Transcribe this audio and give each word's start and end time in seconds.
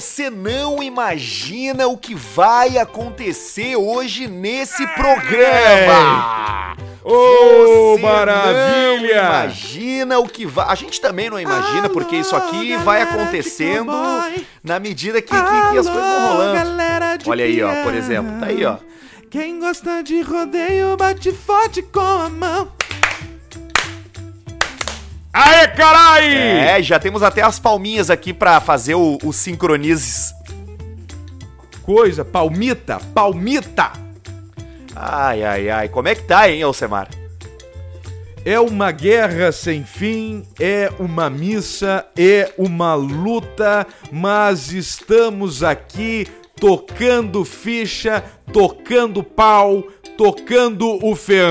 você 0.00 0.28
não 0.28 0.82
imagina 0.82 1.86
o 1.88 1.96
que 1.96 2.14
vai 2.14 2.76
acontecer 2.76 3.76
hoje 3.76 4.26
nesse 4.28 4.86
programa. 4.88 6.76
Ô, 7.02 7.94
Você 7.96 8.02
maravilha! 8.02 9.22
Não 9.22 9.36
imagina 9.44 10.18
o 10.18 10.28
que 10.28 10.44
vai. 10.44 10.66
A 10.68 10.74
gente 10.74 11.00
também 11.00 11.30
não 11.30 11.40
imagina, 11.40 11.88
porque 11.88 12.14
isso 12.16 12.36
aqui 12.36 12.76
vai 12.76 13.00
acontecendo 13.00 13.90
na 14.62 14.78
medida 14.78 15.22
que, 15.22 15.28
que- 15.28 15.34
que 15.72 15.78
as 15.78 15.88
coisas 15.88 15.94
vão 15.94 16.28
rolando. 16.32 16.52
Olha 17.30 17.44
aí, 17.46 17.62
ó, 17.62 17.82
por 17.82 17.94
exemplo. 17.94 18.38
Tá 18.38 18.46
aí, 18.46 18.64
ó. 18.66 18.76
Quem 19.30 19.58
gosta 19.58 20.02
de 20.02 20.20
rodeio, 20.20 20.94
bate 20.96 21.32
forte 21.32 21.80
com 21.80 22.00
a 22.00 22.28
mão. 22.28 22.68
Aê, 25.38 25.68
carai! 25.68 26.34
É, 26.34 26.82
já 26.82 26.98
temos 26.98 27.22
até 27.22 27.42
as 27.42 27.58
palminhas 27.58 28.08
aqui 28.08 28.32
pra 28.32 28.58
fazer 28.58 28.94
o, 28.94 29.18
o 29.22 29.34
sincronizes. 29.34 30.34
Coisa, 31.82 32.24
palmita, 32.24 32.98
palmita. 33.14 33.92
Ai, 34.94 35.44
ai, 35.44 35.68
ai. 35.68 35.88
Como 35.90 36.08
é 36.08 36.14
que 36.14 36.22
tá, 36.22 36.48
hein, 36.48 36.62
Alcemar? 36.62 37.10
É 38.46 38.58
uma 38.58 38.90
guerra 38.90 39.52
sem 39.52 39.84
fim, 39.84 40.42
é 40.58 40.90
uma 40.98 41.28
missa, 41.28 42.06
é 42.16 42.50
uma 42.56 42.94
luta, 42.94 43.86
mas 44.10 44.72
estamos 44.72 45.62
aqui 45.62 46.26
tocando 46.58 47.44
ficha, 47.44 48.24
tocando 48.50 49.22
pau, 49.22 49.84
tocando 50.16 50.98
o 51.04 51.14
ferrote, 51.14 51.50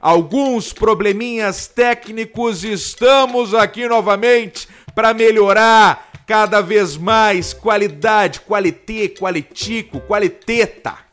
alguns 0.00 0.72
probleminhas 0.72 1.66
técnicos, 1.66 2.62
estamos 2.64 3.52
aqui 3.54 3.88
novamente 3.88 4.68
para 4.94 5.12
melhorar 5.12 6.10
cada 6.26 6.60
vez 6.60 6.96
mais 6.96 7.52
qualidade, 7.52 8.40
qualité, 8.40 9.08
qualitico, 9.08 10.00
qualiteta. 10.00 11.06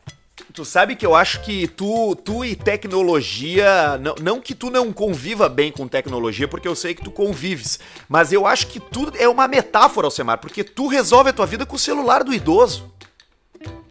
Tu 0.52 0.64
sabe 0.64 0.94
que 0.94 1.04
eu 1.04 1.16
acho 1.16 1.42
que 1.42 1.66
tu, 1.66 2.14
tu 2.14 2.44
e 2.44 2.54
tecnologia. 2.54 3.98
Não, 3.98 4.14
não 4.22 4.40
que 4.40 4.54
tu 4.54 4.70
não 4.70 4.92
conviva 4.92 5.48
bem 5.48 5.72
com 5.72 5.88
tecnologia, 5.88 6.46
porque 6.46 6.68
eu 6.68 6.76
sei 6.76 6.94
que 6.94 7.02
tu 7.02 7.10
convives. 7.10 7.80
Mas 8.08 8.32
eu 8.32 8.46
acho 8.46 8.68
que 8.68 8.78
tu 8.78 9.10
é 9.18 9.28
uma 9.28 9.48
metáfora, 9.48 10.06
Alcemar, 10.06 10.38
porque 10.38 10.62
tu 10.62 10.86
resolve 10.86 11.30
a 11.30 11.32
tua 11.32 11.44
vida 11.44 11.66
com 11.66 11.74
o 11.74 11.78
celular 11.78 12.22
do 12.22 12.32
idoso. 12.32 12.93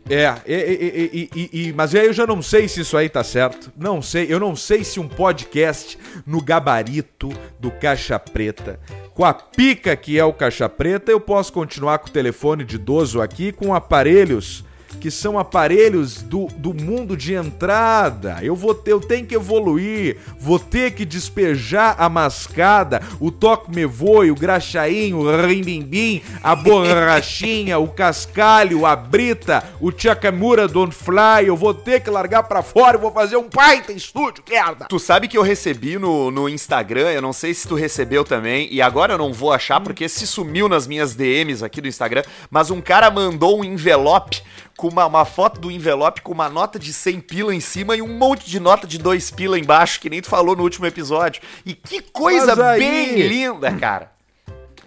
É, 0.10 0.34
e, 0.46 1.30
e- 1.34 1.50
e- 1.68 1.74
mas 1.74 1.94
eu 1.94 2.12
já 2.12 2.28
não 2.28 2.42
sei 2.42 2.68
se 2.68 2.82
isso 2.82 2.98
aí 2.98 3.08
tá 3.08 3.24
certo. 3.24 3.72
Não 3.78 4.02
sei, 4.02 4.26
eu 4.30 4.40
não 4.40 4.56
sei 4.56 4.84
se 4.84 5.00
um 5.00 5.08
podcast 5.08 5.98
no 6.26 6.42
gabarito 6.42 7.30
do 7.60 7.72
Caixa 7.72 8.20
Preta, 8.20 8.80
com 9.14 9.24
a 9.24 9.34
pica 9.34 9.96
que 9.96 10.20
é 10.20 10.26
o 10.26 10.34
Caixa 10.34 10.68
Preta, 10.68 11.10
eu 11.12 11.22
posso 11.22 11.54
continuar 11.54 12.00
com 12.00 12.08
o 12.10 12.12
telefone 12.12 12.66
de 12.66 12.76
idoso 12.76 13.22
aqui 13.22 13.52
com 13.54 13.74
aparelhos 13.74 14.66
que 14.94 15.12
são 15.12 15.38
aparelhos 15.38 16.22
do, 16.24 16.48
do 16.56 16.74
mundo 16.74 17.16
de 17.16 17.34
entrada. 17.34 18.40
Eu 18.42 18.56
vou 18.56 18.74
ter, 18.74 18.94
eu 18.94 19.00
tenho 19.00 19.26
que 19.26 19.36
evoluir, 19.36 20.18
vou 20.40 20.58
ter 20.58 20.92
que 20.92 21.06
despejar 21.06 21.96
a 22.00 22.10
mascada, 22.10 23.02
o 23.20 23.30
toque 23.30 23.70
me 23.70 23.86
voe, 23.86 24.32
o 24.32 24.36
graxaim, 24.36 25.14
o 25.14 25.46
rimbimbim, 25.46 26.22
a 26.42 26.56
borrachinha, 26.56 27.78
o 27.78 27.88
cascalho, 27.88 28.86
a 28.86 28.96
brita, 28.96 29.64
o 29.80 29.92
Chakamura 29.96 30.68
Don't 30.68 30.96
Fly. 30.96 31.46
Eu 31.46 31.56
vou 31.56 31.74
ter 31.74 32.00
que 32.00 32.10
largar 32.10 32.44
pra 32.44 32.64
fora 32.64 33.04
vou 33.04 33.12
fazer 33.12 33.36
um 33.36 33.50
baita 33.50 33.92
estúdio, 33.92 34.44
merda! 34.50 34.86
Tu 34.86 34.98
sabe 34.98 35.28
que 35.28 35.38
eu 35.38 35.42
recebi 35.42 35.98
no, 35.98 36.32
no 36.32 36.48
Instagram, 36.48 37.12
eu 37.12 37.22
não 37.22 37.34
sei 37.34 37.54
se 37.54 37.68
tu 37.68 37.76
recebeu 37.76 38.24
também, 38.24 38.70
e 38.72 38.82
agora 38.82 39.14
eu 39.14 39.18
não 39.18 39.34
vou 39.34 39.52
achar 39.52 39.82
porque 39.82 40.08
se 40.08 40.26
sumiu 40.26 40.70
nas 40.70 40.88
minhas 40.88 41.14
DMs 41.14 41.64
aqui 41.64 41.82
do 41.82 41.88
Instagram, 41.88 42.24
mas 42.50 42.72
um 42.72 42.80
cara 42.80 43.12
mandou 43.12 43.60
um 43.60 43.64
envelope 43.64 44.42
com 44.78 44.88
uma, 44.88 45.06
uma 45.06 45.26
foto 45.26 45.60
do 45.60 45.70
envelope 45.70 46.22
com 46.22 46.32
uma 46.32 46.50
nota 46.50 46.80
de 46.80 46.92
100 46.94 47.20
pila 47.22 47.54
em 47.54 47.60
cima 47.60 47.96
e 47.96 48.02
um 48.02 48.08
monte 48.18 48.50
de 48.50 48.60
nota 48.60 48.88
de 48.88 48.98
2 48.98 49.32
pila 49.32 49.58
embaixo, 49.60 50.00
que 50.00 50.10
nem 50.10 50.22
tu 50.22 50.30
falou 50.30 50.56
no 50.56 50.64
último 50.64 50.86
episódio. 50.86 51.42
E 51.66 51.74
que 51.74 52.02
coisa 52.02 52.70
aí- 52.72 52.80
bem 52.80 53.28
linda, 53.28 53.72
cara. 53.74 54.13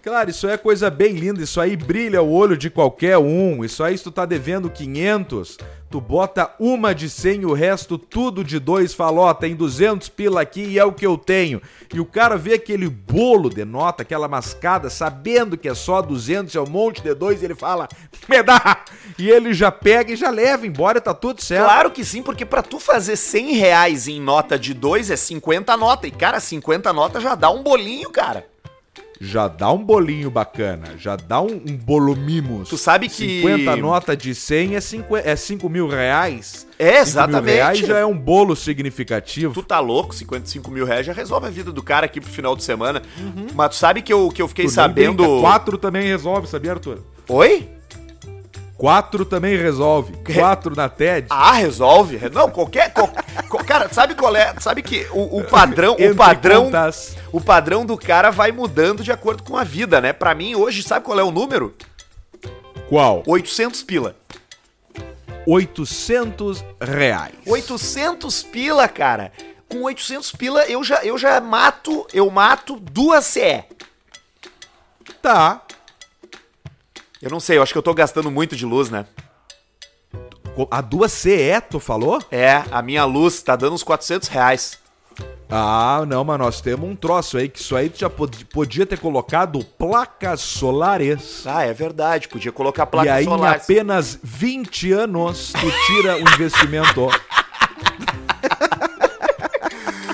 Claro, 0.06 0.30
isso 0.30 0.46
é 0.46 0.56
coisa 0.56 0.88
bem 0.88 1.14
linda, 1.14 1.42
isso 1.42 1.60
aí 1.60 1.76
brilha 1.76 2.22
o 2.22 2.30
olho 2.30 2.56
de 2.56 2.70
qualquer 2.70 3.18
um. 3.18 3.64
Isso 3.64 3.82
aí, 3.82 3.98
se 3.98 4.04
tu 4.04 4.12
tá 4.12 4.24
devendo 4.24 4.70
500, 4.70 5.58
tu 5.90 6.00
bota 6.00 6.54
uma 6.60 6.94
de 6.94 7.10
100 7.10 7.40
e 7.40 7.44
o 7.44 7.52
resto 7.52 7.98
tudo 7.98 8.44
de 8.44 8.60
dois, 8.60 8.94
fala, 8.94 9.22
ó, 9.22 9.34
tem 9.34 9.56
200 9.56 10.08
pila 10.10 10.40
aqui 10.40 10.62
e 10.62 10.78
é 10.78 10.84
o 10.84 10.92
que 10.92 11.04
eu 11.04 11.18
tenho. 11.18 11.60
E 11.92 11.98
o 11.98 12.04
cara 12.04 12.36
vê 12.36 12.54
aquele 12.54 12.88
bolo 12.88 13.50
de 13.50 13.64
nota, 13.64 14.02
aquela 14.02 14.28
mascada, 14.28 14.88
sabendo 14.88 15.58
que 15.58 15.68
é 15.68 15.74
só 15.74 16.00
200, 16.00 16.54
é 16.54 16.60
um 16.60 16.68
monte 16.68 17.02
de 17.02 17.12
dois, 17.12 17.42
e 17.42 17.46
ele 17.46 17.56
fala, 17.56 17.88
me 18.28 18.40
dá! 18.44 18.84
E 19.18 19.28
ele 19.28 19.52
já 19.52 19.72
pega 19.72 20.12
e 20.12 20.16
já 20.16 20.30
leva 20.30 20.68
embora, 20.68 21.00
tá 21.00 21.14
tudo 21.14 21.42
certo. 21.42 21.64
Claro 21.64 21.90
que 21.90 22.04
sim, 22.04 22.22
porque 22.22 22.46
pra 22.46 22.62
tu 22.62 22.78
fazer 22.78 23.16
100 23.16 23.54
reais 23.54 24.06
em 24.06 24.20
nota 24.20 24.56
de 24.56 24.72
2 24.72 25.10
é 25.10 25.16
50 25.16 25.76
nota. 25.76 26.06
E, 26.06 26.12
cara, 26.12 26.38
50 26.38 26.92
nota 26.92 27.20
já 27.20 27.34
dá 27.34 27.50
um 27.50 27.64
bolinho, 27.64 28.08
cara. 28.12 28.46
Já 29.20 29.48
dá 29.48 29.72
um 29.72 29.82
bolinho 29.82 30.30
bacana, 30.30 30.88
já 30.98 31.16
dá 31.16 31.40
um, 31.40 31.46
um 31.68 31.76
bolo 31.76 32.14
mimos. 32.14 32.68
Tu 32.68 32.76
sabe 32.76 33.08
que- 33.08 33.40
50 33.42 33.74
nota 33.76 34.16
de 34.16 34.34
100 34.34 34.76
é 34.76 34.80
5, 34.80 35.16
é 35.16 35.34
5 35.34 35.68
mil 35.70 35.88
reais. 35.88 36.66
É, 36.78 36.96
5 36.96 37.02
exatamente. 37.08 37.44
mil 37.44 37.54
reais 37.54 37.78
já 37.78 37.98
é 37.98 38.04
um 38.04 38.16
bolo 38.16 38.54
significativo. 38.54 39.54
Tu 39.54 39.62
tá 39.62 39.80
louco, 39.80 40.14
55 40.14 40.70
mil 40.70 40.84
reais 40.84 41.06
já 41.06 41.12
resolve 41.14 41.46
a 41.46 41.50
vida 41.50 41.72
do 41.72 41.82
cara 41.82 42.04
aqui 42.06 42.20
pro 42.20 42.30
final 42.30 42.54
de 42.54 42.62
semana. 42.62 43.00
Mas 43.54 43.70
tu 43.70 43.76
sabe 43.76 44.02
que 44.02 44.12
eu, 44.12 44.28
que 44.30 44.42
eu 44.42 44.48
fiquei 44.48 44.66
Tu 44.66 44.70
sabendo. 44.72 45.22
brinca, 45.24 45.40
Quatro 45.40 45.78
também 45.78 46.06
resolve, 46.06 46.46
sabia, 46.46 46.72
Arthur? 46.72 46.98
Oi? 47.28 47.68
Quatro 48.76 49.24
também 49.24 49.56
resolve. 49.56 50.12
Quatro 50.34 50.76
na 50.76 50.88
TED. 50.88 51.28
Ah, 51.30 51.52
resolve. 51.54 52.20
Não, 52.30 52.50
qualquer. 52.50 52.92
qual- 52.92 53.08
qual- 53.08 53.24
cara, 53.78 53.92
sabe 53.92 54.14
qual 54.14 54.34
é? 54.34 54.54
Sabe 54.58 54.82
que 54.82 55.06
o, 55.10 55.40
o 55.40 55.44
padrão. 55.44 55.94
O 55.94 56.14
padrão. 56.16 56.70
O 57.32 57.40
padrão 57.40 57.84
do 57.84 57.96
cara 57.96 58.30
vai 58.30 58.50
mudando 58.50 59.04
de 59.04 59.12
acordo 59.12 59.42
com 59.42 59.56
a 59.56 59.64
vida, 59.64 60.00
né? 60.00 60.12
Pra 60.12 60.34
mim, 60.34 60.54
hoje, 60.54 60.82
sabe 60.82 61.04
qual 61.04 61.18
é 61.18 61.22
o 61.22 61.30
número? 61.30 61.74
Qual? 62.88 63.22
800 63.26 63.82
pila. 63.82 64.16
800 65.46 66.64
reais. 66.80 67.34
800 67.46 68.42
pila, 68.44 68.88
cara. 68.88 69.32
Com 69.68 69.82
800 69.82 70.32
pila, 70.32 70.64
eu 70.64 70.82
já, 70.82 71.04
eu 71.04 71.18
já 71.18 71.40
mato. 71.40 72.06
Eu 72.12 72.30
mato 72.30 72.76
duas 72.80 73.24
CE. 73.26 73.64
Tá. 75.20 75.62
Eu 77.20 77.30
não 77.30 77.40
sei, 77.40 77.58
eu 77.58 77.62
acho 77.62 77.72
que 77.72 77.78
eu 77.78 77.82
tô 77.82 77.94
gastando 77.94 78.30
muito 78.30 78.54
de 78.54 78.64
luz, 78.64 78.90
né? 78.90 79.06
A 80.70 80.80
duas 80.80 81.12
CE, 81.12 81.60
tu 81.70 81.78
falou? 81.80 82.20
É, 82.30 82.62
a 82.70 82.80
minha 82.82 83.04
luz 83.04 83.42
tá 83.42 83.54
dando 83.56 83.74
uns 83.74 83.82
400 83.82 84.28
reais. 84.28 84.78
Ah, 85.48 86.02
não, 86.08 86.24
mas 86.24 86.38
nós 86.38 86.60
temos 86.60 86.88
um 86.90 86.96
troço 86.96 87.36
aí 87.38 87.48
que 87.48 87.60
isso 87.60 87.76
aí 87.76 87.88
tu 87.88 87.98
já 88.00 88.10
pod- 88.10 88.44
podia 88.46 88.84
ter 88.84 88.98
colocado 88.98 89.64
placas 89.78 90.40
solares. 90.40 91.46
Ah, 91.46 91.62
é 91.62 91.72
verdade, 91.72 92.26
podia 92.28 92.50
colocar 92.50 92.82
e 92.82 92.86
placas 92.86 93.12
aí, 93.12 93.24
solares. 93.24 93.62
em 93.68 93.74
apenas 93.74 94.18
20 94.22 94.92
anos, 94.92 95.52
tu 95.52 95.70
tira 95.86 96.16
o 96.16 96.20
investimento. 96.20 97.08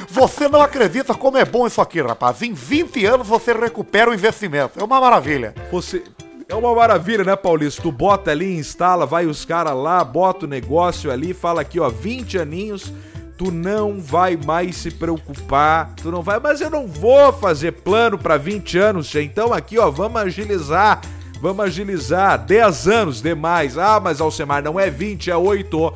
Você 0.08 0.46
não 0.48 0.60
acredita 0.60 1.14
como 1.14 1.38
é 1.38 1.44
bom 1.44 1.66
isso 1.66 1.80
aqui, 1.80 2.00
rapaz. 2.02 2.42
Em 2.42 2.52
20 2.52 3.04
anos 3.06 3.26
você 3.26 3.52
recupera 3.52 4.10
o 4.10 4.14
investimento. 4.14 4.78
É 4.78 4.84
uma 4.84 5.00
maravilha. 5.00 5.54
Você. 5.70 6.04
É 6.52 6.54
uma 6.54 6.74
maravilha, 6.74 7.24
né, 7.24 7.34
Paulista? 7.34 7.80
Tu 7.80 7.90
bota 7.90 8.30
ali, 8.30 8.58
instala, 8.58 9.06
vai 9.06 9.24
os 9.24 9.42
caras 9.42 9.74
lá, 9.74 10.04
bota 10.04 10.44
o 10.44 10.48
negócio 10.48 11.10
ali, 11.10 11.32
fala 11.32 11.62
aqui, 11.62 11.80
ó, 11.80 11.88
20 11.88 12.36
aninhos, 12.36 12.92
tu 13.38 13.50
não 13.50 13.98
vai 13.98 14.36
mais 14.36 14.76
se 14.76 14.90
preocupar, 14.90 15.94
tu 15.96 16.10
não 16.10 16.20
vai, 16.20 16.38
mas 16.38 16.60
eu 16.60 16.68
não 16.68 16.86
vou 16.86 17.32
fazer 17.32 17.72
plano 17.72 18.18
pra 18.18 18.36
20 18.36 18.76
anos, 18.76 19.06
che. 19.06 19.22
então 19.22 19.50
aqui, 19.50 19.78
ó, 19.78 19.90
vamos 19.90 20.20
agilizar, 20.20 21.00
vamos 21.40 21.64
agilizar, 21.64 22.38
10 22.44 22.86
anos 22.86 23.22
demais, 23.22 23.78
ah, 23.78 23.98
mas 23.98 24.20
Alcemar, 24.20 24.62
não 24.62 24.78
é 24.78 24.90
20, 24.90 25.30
é 25.30 25.36
8, 25.36 25.94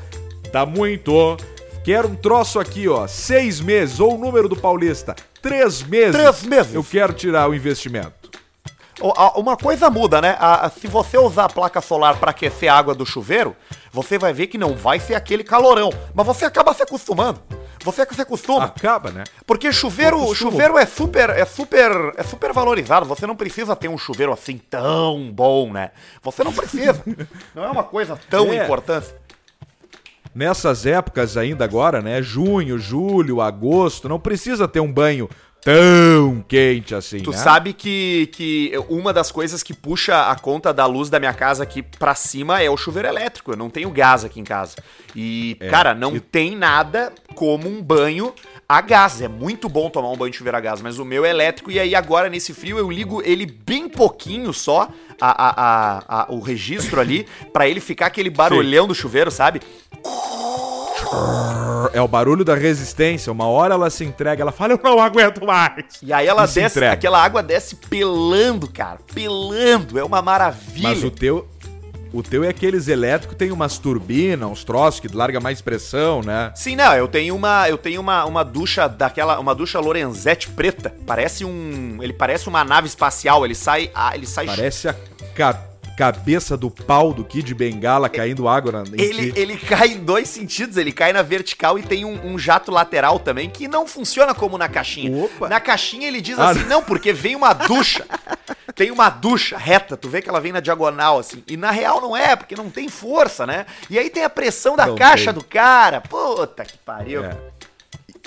tá 0.50 0.64
muito, 0.64 1.36
quero 1.84 2.08
um 2.08 2.16
troço 2.16 2.58
aqui, 2.58 2.88
ó, 2.88 3.06
6 3.06 3.60
meses, 3.60 4.00
ou 4.00 4.14
o 4.14 4.18
número 4.18 4.48
do 4.48 4.56
Paulista, 4.56 5.14
3 5.42 5.82
meses, 5.82 6.12
Três 6.12 6.42
meses. 6.44 6.74
eu 6.74 6.82
quero 6.82 7.12
tirar 7.12 7.46
o 7.46 7.54
investimento. 7.54 8.25
Uma 9.36 9.56
coisa 9.56 9.90
muda, 9.90 10.20
né? 10.22 10.36
A- 10.38 10.66
a- 10.66 10.70
se 10.70 10.86
você 10.86 11.18
usar 11.18 11.44
a 11.44 11.48
placa 11.48 11.80
solar 11.82 12.16
para 12.16 12.30
aquecer 12.30 12.72
a 12.72 12.76
água 12.76 12.94
do 12.94 13.04
chuveiro, 13.04 13.54
você 13.92 14.18
vai 14.18 14.32
ver 14.32 14.46
que 14.46 14.56
não 14.56 14.74
vai 14.74 14.98
ser 14.98 15.14
aquele 15.14 15.44
calorão. 15.44 15.90
Mas 16.14 16.26
você 16.26 16.44
acaba 16.46 16.72
se 16.72 16.82
acostumando. 16.82 17.40
Você 17.84 18.06
se 18.12 18.22
acostuma. 18.22 18.64
Acaba, 18.64 19.10
né? 19.10 19.24
Porque 19.46 19.70
chuveiro, 19.72 20.34
chuveiro 20.34 20.78
é 20.78 20.86
super, 20.86 21.28
é 21.30 21.44
super, 21.44 22.14
é 22.16 22.22
super 22.22 22.52
valorizado. 22.54 23.04
Você 23.06 23.26
não 23.26 23.36
precisa 23.36 23.76
ter 23.76 23.88
um 23.88 23.98
chuveiro 23.98 24.32
assim 24.32 24.56
tão 24.58 25.30
bom, 25.30 25.70
né? 25.70 25.90
Você 26.22 26.42
não 26.42 26.52
precisa. 26.52 27.00
não 27.54 27.64
é 27.64 27.68
uma 27.70 27.84
coisa 27.84 28.18
tão 28.30 28.46
É. 28.52 28.64
importante. 28.64 29.06
nessas 30.34 30.84
épocas 30.84 31.34
ainda 31.38 31.64
agora, 31.64 32.02
né? 32.02 32.20
Junho, 32.20 32.78
julho, 32.78 33.40
agosto, 33.40 34.06
não 34.06 34.20
precisa 34.20 34.68
ter 34.68 34.80
um 34.80 34.92
banho 34.92 35.30
tão 35.66 36.44
quente 36.46 36.94
assim, 36.94 37.18
Tu 37.18 37.30
né? 37.32 37.36
sabe 37.36 37.72
que, 37.72 38.28
que 38.32 38.72
uma 38.88 39.12
das 39.12 39.32
coisas 39.32 39.62
que 39.62 39.74
puxa 39.74 40.30
a 40.30 40.36
conta 40.36 40.72
da 40.72 40.86
luz 40.86 41.10
da 41.10 41.18
minha 41.18 41.34
casa 41.34 41.62
aqui 41.64 41.82
pra 41.82 42.14
cima 42.14 42.62
é 42.62 42.70
o 42.70 42.76
chuveiro 42.76 43.08
elétrico. 43.08 43.50
Eu 43.52 43.56
não 43.56 43.68
tenho 43.68 43.90
gás 43.90 44.24
aqui 44.24 44.38
em 44.38 44.44
casa. 44.44 44.76
E, 45.14 45.56
cara, 45.70 45.94
não 45.94 46.18
tem 46.18 46.54
nada 46.54 47.12
como 47.34 47.68
um 47.68 47.82
banho 47.82 48.32
a 48.68 48.80
gás. 48.80 49.20
É 49.20 49.28
muito 49.28 49.68
bom 49.68 49.90
tomar 49.90 50.10
um 50.10 50.16
banho 50.16 50.30
de 50.30 50.36
chuveiro 50.36 50.56
a 50.56 50.60
gás, 50.60 50.80
mas 50.80 50.98
o 50.98 51.04
meu 51.04 51.24
é 51.24 51.30
elétrico. 51.30 51.70
E 51.70 51.78
aí, 51.80 51.94
agora, 51.94 52.28
nesse 52.28 52.54
frio, 52.54 52.78
eu 52.78 52.90
ligo 52.90 53.20
ele 53.24 53.44
bem 53.46 53.88
pouquinho 53.88 54.52
só, 54.52 54.88
a, 55.20 55.30
a- 55.30 55.54
a- 55.56 56.22
a- 56.22 56.26
o 56.32 56.40
registro 56.40 57.00
ali, 57.00 57.26
pra 57.52 57.66
ele 57.68 57.80
ficar 57.80 58.06
aquele 58.06 58.30
barulhão 58.30 58.86
do 58.86 58.94
chuveiro, 58.94 59.30
sabe? 59.30 59.60
É 61.92 62.00
o 62.00 62.08
barulho 62.08 62.44
da 62.44 62.54
resistência. 62.54 63.32
Uma 63.32 63.46
hora 63.46 63.74
ela 63.74 63.90
se 63.90 64.04
entrega, 64.04 64.42
ela 64.42 64.52
fala, 64.52 64.72
eu 64.74 64.80
não 64.82 65.00
aguento 65.00 65.44
mais. 65.44 65.84
E 66.02 66.12
aí 66.12 66.26
ela 66.26 66.44
E 66.44 66.48
desce, 66.48 66.84
aquela 66.84 67.22
água 67.22 67.42
desce 67.42 67.76
pelando, 67.76 68.68
cara. 68.68 68.98
Pelando. 69.14 69.98
É 69.98 70.04
uma 70.04 70.20
maravilha. 70.20 70.88
Mas 70.90 71.04
o 71.04 71.10
teu. 71.10 71.48
O 72.12 72.22
teu 72.22 72.44
é 72.44 72.48
aqueles 72.48 72.88
elétricos, 72.88 73.36
tem 73.36 73.50
umas 73.50 73.76
turbinas, 73.78 74.48
uns 74.48 74.64
troços 74.64 75.00
que 75.00 75.08
larga 75.08 75.38
mais 75.40 75.60
pressão, 75.60 76.22
né? 76.22 76.50
Sim, 76.54 76.74
não, 76.76 76.94
eu 76.94 77.06
tenho 77.08 77.34
uma, 77.34 77.68
eu 77.68 77.76
tenho 77.76 78.00
uma, 78.00 78.24
uma 78.24 78.42
ducha 78.44 78.88
daquela, 78.88 79.38
uma 79.38 79.54
ducha 79.54 79.78
Lorenzetti 79.80 80.48
preta. 80.48 80.94
Parece 81.04 81.44
um, 81.44 81.98
ele 82.00 82.14
parece 82.14 82.48
uma 82.48 82.64
nave 82.64 82.86
espacial, 82.86 83.44
ele 83.44 83.56
sai, 83.56 83.90
ah, 83.94 84.12
ele 84.14 84.24
sai 84.26 84.46
Parece 84.46 84.88
a 84.88 84.94
ca- 85.34 85.60
cabeça 85.96 86.56
do 86.56 86.70
pau 86.70 87.12
do 87.14 87.24
Kid 87.24 87.54
Bengala 87.54 88.08
caindo 88.08 88.46
água 88.48 88.70
na, 88.70 88.84
ele, 88.92 89.32
ele 89.34 89.56
cai 89.56 89.88
em 89.88 89.98
dois 90.04 90.28
sentidos, 90.28 90.76
ele 90.76 90.92
cai 90.92 91.12
na 91.12 91.22
vertical 91.22 91.78
e 91.78 91.82
tem 91.82 92.04
um, 92.04 92.32
um 92.34 92.38
jato 92.38 92.70
lateral 92.70 93.18
também, 93.18 93.48
que 93.48 93.66
não 93.66 93.86
funciona 93.86 94.34
como 94.34 94.58
na 94.58 94.68
caixinha. 94.68 95.24
Opa. 95.24 95.48
Na 95.48 95.58
caixinha 95.58 96.06
ele 96.06 96.20
diz 96.20 96.38
Ah, 96.38 96.50
assim, 96.50 96.64
não, 96.64 96.82
porque 96.82 97.12
vem 97.12 97.34
uma 97.34 97.52
ducha. 97.52 98.04
Tem 98.74 98.90
uma 98.90 99.08
ducha 99.08 99.56
reta, 99.56 99.96
tu 99.96 100.06
vê 100.06 100.20
que 100.20 100.28
ela 100.28 100.38
vem 100.38 100.52
na 100.52 100.60
diagonal, 100.60 101.18
assim. 101.18 101.42
E 101.48 101.56
na 101.56 101.70
real 101.70 101.98
não 101.98 102.14
é, 102.14 102.36
porque 102.36 102.54
não 102.54 102.68
tem 102.68 102.90
força, 102.90 103.46
né? 103.46 103.64
E 103.88 103.98
aí 103.98 104.10
tem 104.10 104.22
a 104.22 104.28
pressão 104.28 104.76
da 104.76 104.84
Não 104.86 104.96
caixa 104.96 105.32
tem. 105.32 105.34
do 105.34 105.42
cara. 105.42 106.02
Puta 106.02 106.62
que 106.62 106.76
pariu. 106.76 107.24
É. 107.24 107.38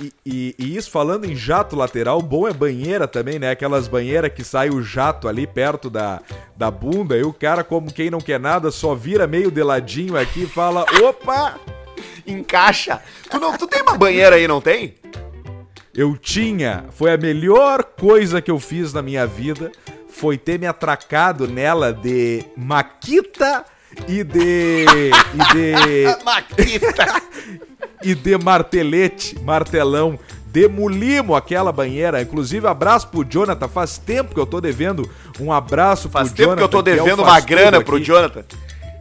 E, 0.02 0.14
e- 0.26 0.56
e 0.58 0.78
isso 0.78 0.90
falando 0.90 1.26
em 1.26 1.36
jato 1.36 1.76
lateral, 1.76 2.22
bom 2.22 2.48
é 2.48 2.54
banheira 2.54 3.08
também, 3.08 3.38
né? 3.38 3.52
Aquelas 3.52 3.88
banheiras 3.88 4.32
que 4.34 4.44
sai 4.44 4.70
o 4.70 4.82
jato 4.82 5.28
ali 5.28 5.46
perto 5.46 5.90
da, 5.90 6.22
da 6.56 6.72
bunda, 6.72 7.18
e 7.18 7.24
o 7.24 7.34
cara, 7.34 7.64
como 7.64 7.92
quem 7.92 8.10
não 8.10 8.20
quer 8.22 8.40
nada, 8.40 8.72
só 8.72 8.96
vira 8.96 9.28
meio 9.28 9.52
de 9.52 9.62
ladinho 9.62 10.16
aqui 10.18 10.44
e 10.44 10.48
fala: 10.48 10.86
opa! 11.04 11.60
Encaixa. 12.26 13.02
Tu, 13.30 13.40
não, 13.40 13.58
tu 13.58 13.68
tem 13.68 13.82
uma 13.82 13.98
banheira 13.98 14.36
aí, 14.36 14.48
não 14.48 14.62
tem? 14.62 14.96
Eu 15.94 16.16
tinha, 16.16 16.86
foi 16.92 17.12
a 17.12 17.18
melhor 17.18 17.84
coisa 17.84 18.42
que 18.42 18.52
eu 18.52 18.60
fiz 18.60 18.94
na 18.94 19.02
minha 19.02 19.26
vida, 19.28 19.72
foi 20.08 20.38
ter 20.38 20.58
me 20.60 20.68
atracado 20.68 21.48
nela 21.48 21.92
de 21.92 22.46
Maquita 22.56 23.66
e 24.08 24.24
de. 24.24 24.86
e 25.34 25.54
de. 25.54 26.24
Maquita. 26.24 27.22
e 28.04 28.16
de 28.16 28.38
martelete, 28.38 29.38
martelão. 29.40 30.18
Demolimo 30.48 31.36
aquela 31.36 31.72
banheira. 31.72 32.22
Inclusive, 32.22 32.66
abraço 32.66 33.08
pro 33.10 33.24
Jonathan. 33.24 33.68
Faz 33.68 34.00
tempo 34.00 34.34
que 34.34 34.40
eu 34.40 34.48
tô 34.48 34.60
devendo 34.60 35.08
um 35.40 35.54
abraço 35.54 36.10
Faz 36.10 36.30
pro 36.30 36.38
tempo 36.38 36.56
que 36.56 36.64
eu 36.64 36.68
tô 36.68 36.80
é 36.80 36.84
devendo 36.84 37.24
faz 37.24 37.28
uma 37.28 37.40
grana 37.40 37.78
tudo 37.78 37.86
pro 37.86 37.96
aqui. 37.98 38.06
Jonathan. 38.06 38.44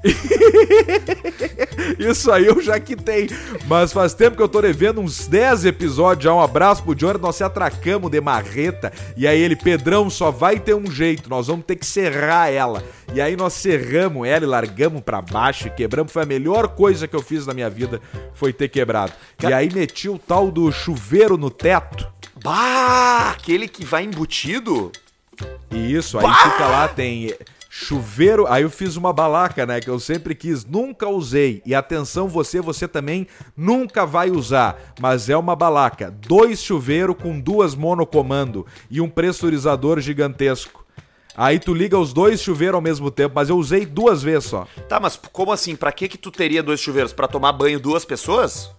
Isso 1.99 2.31
aí 2.31 2.47
eu 2.47 2.61
já 2.61 2.79
quitei. 2.79 3.29
Mas 3.67 3.93
faz 3.93 4.15
tempo 4.15 4.37
que 4.37 4.43
eu 4.43 4.49
tô 4.49 4.61
devendo 4.61 5.01
uns 5.01 5.27
10 5.27 5.67
episódios 5.67 6.25
já. 6.25 6.35
Um 6.35 6.41
abraço 6.41 6.83
pro 6.83 6.95
Jonathan. 6.95 7.23
Nós 7.23 7.37
se 7.37 7.45
atracamos 7.45 8.11
de 8.11 8.21
marreta. 8.21 8.93
E 9.17 9.27
aí 9.27 9.41
ele, 9.41 9.57
Pedrão, 9.57 10.09
só 10.11 10.31
vai 10.31 10.59
ter 10.59 10.75
um 10.75 10.91
jeito. 10.91 11.29
Nós 11.29 11.47
vamos 11.47 11.65
ter 11.65 11.77
que 11.77 11.87
serrar 11.87 12.51
ela. 12.51 12.83
E 13.13 13.21
aí 13.21 13.37
nós 13.37 13.55
serramos 13.55 14.27
ela 14.27 14.45
e 14.45 14.49
largamos 14.49 15.03
pra 15.03 15.23
baixo 15.23 15.69
e 15.69 15.71
quebramos. 15.71 16.13
Foi 16.13 16.23
a 16.23 16.27
melhor 16.27 16.69
coisa 16.69 17.07
que 17.07 17.17
eu 17.17 17.23
fiz 17.23 17.47
na 17.47 17.55
minha 17.55 17.71
vida. 17.71 18.01
Foi 18.35 18.53
ter 18.53 18.69
quebrado. 18.69 19.13
E 19.43 19.53
aí 19.53 19.73
meti 19.73 20.09
o 20.09 20.19
tal 20.19 20.51
do 20.51 20.71
chuveiro 20.71 21.37
no 21.37 21.51
teto. 21.51 22.07
Bah, 22.43 23.31
aquele 23.31 23.67
que 23.67 23.85
vai 23.85 24.05
embutido? 24.05 24.93
E 25.71 25.95
isso, 25.95 26.19
aí 26.19 26.27
fica 26.27 26.67
lá, 26.67 26.89
tem 26.89 27.35
chuveiro. 27.81 28.47
Aí 28.49 28.65
eu 28.65 28.71
fiz 28.71 28.97
uma 28.97 29.13
balaca, 29.13 29.65
né? 29.65 29.81
Que 29.81 29.89
eu 29.89 30.01
sempre 30.01 30.35
quis, 30.35 30.65
nunca 30.65 31.09
usei. 31.09 31.63
E 31.65 31.75
atenção, 31.75 32.27
você, 32.29 32.61
você 32.61 32.89
também 32.89 33.27
nunca 33.57 34.05
vai 34.05 34.31
usar. 34.31 34.95
Mas 35.01 35.29
é 35.29 35.37
uma 35.37 35.55
balaca. 35.55 36.11
Dois 36.11 36.61
chuveiros 36.61 37.17
com 37.17 37.39
duas 37.39 37.75
monocomando 37.75 38.67
e 38.91 39.01
um 39.01 39.09
pressurizador 39.09 40.01
gigantesco. 40.01 40.85
Aí 41.37 41.61
tu 41.61 41.73
liga 41.73 41.97
os 41.97 42.13
dois 42.13 42.41
chuveiros 42.41 42.75
ao 42.75 42.81
mesmo 42.81 43.13
tempo, 43.13 43.37
mas 43.37 43.49
eu 43.49 43.57
usei 43.57 43.87
duas 43.87 44.25
vezes 44.25 44.49
só. 44.49 44.67
Tá, 44.89 44.99
mas 44.99 45.17
como 45.33 45.53
assim? 45.53 45.77
Pra 45.77 45.93
que 45.93 46.09
que 46.09 46.19
tu 46.19 46.33
teria 46.33 46.65
dois 46.65 46.81
chuveiros? 46.81 47.13
Pra 47.13 47.29
tomar 47.29 47.53
banho 47.53 47.79
duas 47.79 48.05
pessoas? 48.05 48.73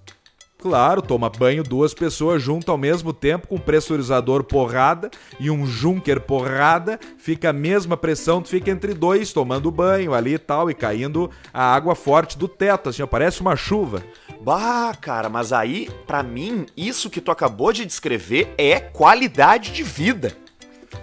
Claro, 0.61 1.01
toma 1.01 1.29
banho 1.29 1.63
duas 1.63 1.93
pessoas 1.93 2.43
junto 2.43 2.69
ao 2.69 2.77
mesmo 2.77 3.13
tempo 3.13 3.47
com 3.47 3.57
pressurizador 3.57 4.43
porrada 4.43 5.09
e 5.39 5.49
um 5.49 5.65
junker 5.65 6.19
porrada, 6.19 6.99
fica 7.17 7.51
a 7.51 7.53
mesma 7.53 7.95
pressão, 7.95 8.41
tu 8.41 8.49
fica 8.49 8.69
entre 8.69 8.93
dois 8.93 9.31
tomando 9.31 9.71
banho 9.71 10.13
ali 10.13 10.33
e 10.33 10.37
tal 10.37 10.69
e 10.69 10.73
caindo 10.73 11.31
a 11.53 11.73
água 11.73 11.95
forte 11.95 12.37
do 12.37 12.45
teto, 12.49 12.89
assim, 12.89 13.01
ó, 13.01 13.07
parece 13.07 13.39
uma 13.39 13.55
chuva. 13.55 14.03
Bah, 14.41 14.93
cara, 14.99 15.29
mas 15.29 15.53
aí, 15.53 15.89
pra 16.05 16.21
mim, 16.21 16.65
isso 16.75 17.09
que 17.09 17.21
tu 17.21 17.31
acabou 17.31 17.71
de 17.71 17.85
descrever 17.85 18.53
é 18.57 18.81
qualidade 18.81 19.71
de 19.71 19.81
vida. 19.81 20.33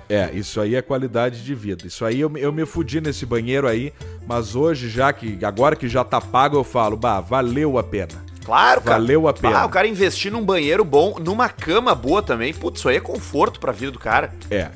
É, 0.06 0.30
isso 0.34 0.60
aí 0.60 0.74
é 0.74 0.82
qualidade 0.82 1.42
de 1.42 1.54
vida. 1.54 1.86
Isso 1.86 2.04
aí 2.04 2.20
eu, 2.20 2.28
me- 2.28 2.40
eu 2.42 2.52
me 2.52 2.66
fudi 2.66 3.00
nesse 3.00 3.24
banheiro 3.24 3.66
aí, 3.66 3.90
mas 4.26 4.54
hoje 4.54 4.90
já 4.90 5.10
que 5.14 5.42
agora 5.42 5.74
que 5.74 5.88
já 5.88 6.04
tá 6.04 6.20
pago 6.20 6.56
eu 6.58 6.64
falo, 6.64 6.94
bah, 6.96 7.20
valeu 7.20 7.78
a 7.78 7.82
pena. 7.82 8.25
Claro, 8.46 8.80
cara. 8.80 9.00
Valeu 9.00 9.26
a 9.26 9.32
pena. 9.32 9.58
Ah, 9.58 9.66
o 9.66 9.68
cara 9.68 9.88
investir 9.88 10.30
num 10.30 10.44
banheiro 10.44 10.84
bom, 10.84 11.16
numa 11.18 11.48
cama 11.48 11.96
boa 11.96 12.22
também. 12.22 12.54
Putz, 12.54 12.78
isso 12.78 12.88
aí 12.88 12.96
é 12.96 13.00
conforto 13.00 13.58
pra 13.58 13.72
vida 13.72 13.90
do 13.90 13.98
cara. 13.98 14.32
É. 14.48 14.70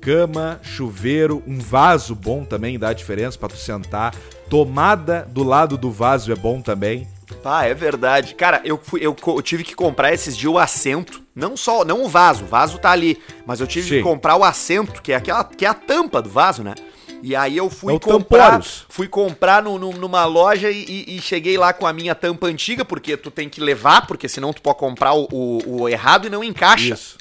Cama, 0.00 0.58
chuveiro, 0.62 1.42
um 1.46 1.58
vaso 1.58 2.14
bom 2.14 2.42
também 2.42 2.78
dá 2.78 2.90
diferença 2.94 3.38
pra 3.38 3.50
tu 3.50 3.56
sentar. 3.58 4.14
Tomada 4.48 5.28
do 5.30 5.42
lado 5.42 5.76
do 5.76 5.90
vaso 5.90 6.32
é 6.32 6.34
bom 6.34 6.62
também. 6.62 7.06
Ah, 7.44 7.66
é 7.66 7.74
verdade. 7.74 8.34
Cara, 8.34 8.62
eu, 8.64 8.80
fui, 8.82 9.00
eu, 9.04 9.14
eu 9.26 9.42
tive 9.42 9.62
que 9.62 9.74
comprar 9.74 10.14
esses 10.14 10.34
dias 10.34 10.50
o 10.50 10.58
assento. 10.58 11.22
Não 11.34 11.54
só, 11.54 11.84
não 11.84 12.02
o 12.02 12.08
vaso, 12.08 12.44
o 12.44 12.46
vaso 12.46 12.78
tá 12.78 12.92
ali. 12.92 13.20
Mas 13.44 13.60
eu 13.60 13.66
tive 13.66 13.88
Sim. 13.88 13.96
que 13.96 14.02
comprar 14.02 14.36
o 14.36 14.44
assento, 14.44 15.02
que 15.02 15.12
é 15.12 15.16
aquela, 15.16 15.44
que 15.44 15.66
é 15.66 15.68
a 15.68 15.74
tampa 15.74 16.22
do 16.22 16.30
vaso, 16.30 16.62
né? 16.62 16.74
E 17.22 17.36
aí 17.36 17.56
eu 17.56 17.70
fui 17.70 17.94
É 17.94 17.98
comprar, 17.98 18.60
fui 18.88 19.06
comprar 19.08 19.62
no, 19.62 19.78
no- 19.78 19.92
numa 19.92 20.24
loja 20.24 20.70
e, 20.70 20.84
e- 21.06 21.16
e 21.16 21.20
cheguei 21.20 21.56
lá 21.56 21.72
com 21.72 21.86
a 21.86 21.92
minha 21.92 22.14
tampa 22.14 22.48
antiga, 22.48 22.84
porque 22.84 23.16
tu 23.16 23.30
tem 23.30 23.48
que 23.48 23.60
levar, 23.60 24.06
porque 24.06 24.28
senão 24.28 24.52
tu 24.52 24.60
pode 24.60 24.78
comprar 24.78 25.12
o, 25.14 25.28
o- 25.32 25.82
o 25.82 25.88
errado 25.88 26.26
e 26.26 26.30
não 26.30 26.42
encaixa. 26.42 26.94
Isso. 26.94 27.16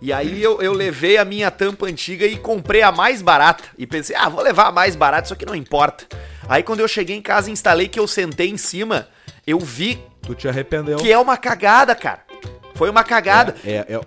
E 0.00 0.12
aí 0.12 0.40
eu, 0.42 0.62
eu 0.62 0.72
levei 0.72 1.18
a 1.18 1.24
minha 1.24 1.50
tampa 1.50 1.86
antiga 1.86 2.24
e 2.24 2.36
comprei 2.36 2.82
a 2.82 2.92
mais 2.92 3.20
barata. 3.20 3.64
E 3.76 3.86
pensei, 3.86 4.14
ah, 4.16 4.28
vou 4.28 4.42
levar 4.42 4.68
a 4.68 4.72
mais 4.72 4.94
barata, 4.96 5.24
isso 5.26 5.34
aqui 5.34 5.44
não 5.44 5.54
importa. 5.56 6.06
Aí 6.48 6.62
quando 6.62 6.80
eu 6.80 6.88
cheguei 6.88 7.16
em 7.16 7.22
casa 7.22 7.50
e 7.50 7.52
instalei 7.52 7.88
que 7.88 7.98
eu 7.98 8.06
sentei 8.06 8.48
em 8.48 8.56
cima, 8.56 9.08
eu 9.46 9.58
vi 9.58 10.00
Tu 10.22 10.34
te 10.36 10.48
arrependeu. 10.48 10.98
que 10.98 11.10
é 11.12 11.18
uma 11.18 11.36
cagada, 11.36 11.94
cara. 11.96 12.20
Foi 12.74 12.88
uma 12.88 13.02
cagada. 13.04 13.56
É, 13.64 13.72
é, 13.88 13.94
é- 13.94 14.00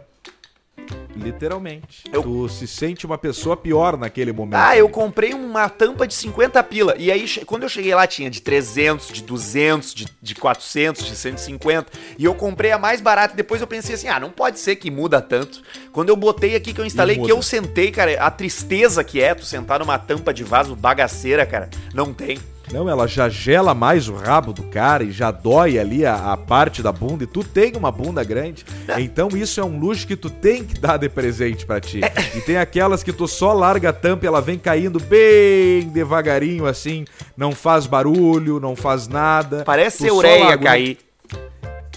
Literalmente. 1.15 2.03
Eu- 2.11 2.21
Tu 2.23 2.49
se 2.49 2.67
sente 2.67 3.05
uma 3.05 3.17
pessoa 3.17 3.55
pior 3.55 3.97
naquele 3.97 4.31
momento. 4.31 4.55
Ah, 4.59 4.75
eu 4.75 4.89
comprei 4.89 5.33
uma 5.33 5.69
tampa 5.69 6.07
de 6.07 6.13
50 6.13 6.61
pila. 6.63 6.95
E 6.97 7.11
aí, 7.11 7.25
quando 7.45 7.63
eu 7.63 7.69
cheguei 7.69 7.93
lá, 7.95 8.05
tinha 8.07 8.29
de 8.29 8.41
300, 8.41 9.09
de 9.09 9.23
200, 9.23 9.93
de, 9.93 10.05
de 10.21 10.35
400, 10.35 11.05
de 11.05 11.15
150. 11.15 11.91
E 12.17 12.25
eu 12.25 12.35
comprei 12.35 12.71
a 12.71 12.77
mais 12.77 12.99
barata. 13.01 13.33
E 13.33 13.37
depois 13.37 13.61
eu 13.61 13.67
pensei 13.67 13.95
assim: 13.95 14.07
ah, 14.07 14.19
não 14.19 14.29
pode 14.31 14.59
ser 14.59 14.75
que 14.75 14.91
muda 14.91 15.21
tanto. 15.21 15.61
Quando 15.91 16.09
eu 16.09 16.15
botei 16.15 16.55
aqui, 16.55 16.73
que 16.73 16.81
eu 16.81 16.85
instalei, 16.85 17.15
que 17.15 17.31
eu 17.31 17.41
sentei, 17.41 17.91
cara, 17.91 18.11
a 18.23 18.29
tristeza 18.31 19.03
que 19.03 19.21
é 19.21 19.33
tu 19.33 19.45
sentar 19.45 19.79
numa 19.79 19.97
tampa 19.97 20.33
de 20.33 20.43
vaso 20.43 20.75
bagaceira, 20.75 21.45
cara, 21.45 21.69
não 21.93 22.13
tem. 22.13 22.37
Não, 22.71 22.89
ela 22.89 23.07
já 23.07 23.29
gela 23.29 23.73
mais 23.73 24.07
o 24.09 24.15
rabo 24.15 24.51
do 24.51 24.63
cara 24.63 25.03
e 25.03 25.11
já 25.11 25.29
dói 25.31 25.77
ali 25.77 26.05
a, 26.05 26.33
a 26.33 26.37
parte 26.37 26.81
da 26.81 26.91
bunda. 26.91 27.23
E 27.23 27.27
tu 27.27 27.43
tem 27.43 27.73
uma 27.75 27.91
bunda 27.91 28.23
grande. 28.23 28.65
Então 28.97 29.29
isso 29.35 29.59
é 29.59 29.63
um 29.63 29.79
luxo 29.79 30.07
que 30.07 30.15
tu 30.15 30.29
tem 30.29 30.63
que 30.63 30.79
dar 30.79 30.97
de 30.97 31.07
presente 31.07 31.65
pra 31.65 31.79
ti. 31.79 32.01
E 32.35 32.41
tem 32.41 32.57
aquelas 32.57 33.03
que 33.03 33.13
tu 33.13 33.27
só 33.27 33.53
larga 33.53 33.89
a 33.89 33.93
tampa 33.93 34.25
e 34.25 34.27
ela 34.27 34.41
vem 34.41 34.57
caindo 34.57 34.99
bem 34.99 35.87
devagarinho 35.89 36.65
assim. 36.65 37.05
Não 37.37 37.51
faz 37.51 37.85
barulho, 37.85 38.59
não 38.59 38.75
faz 38.75 39.07
nada. 39.07 39.63
Parece 39.63 40.09
ureia 40.09 40.45
larga- 40.45 40.63
cair. 40.63 40.97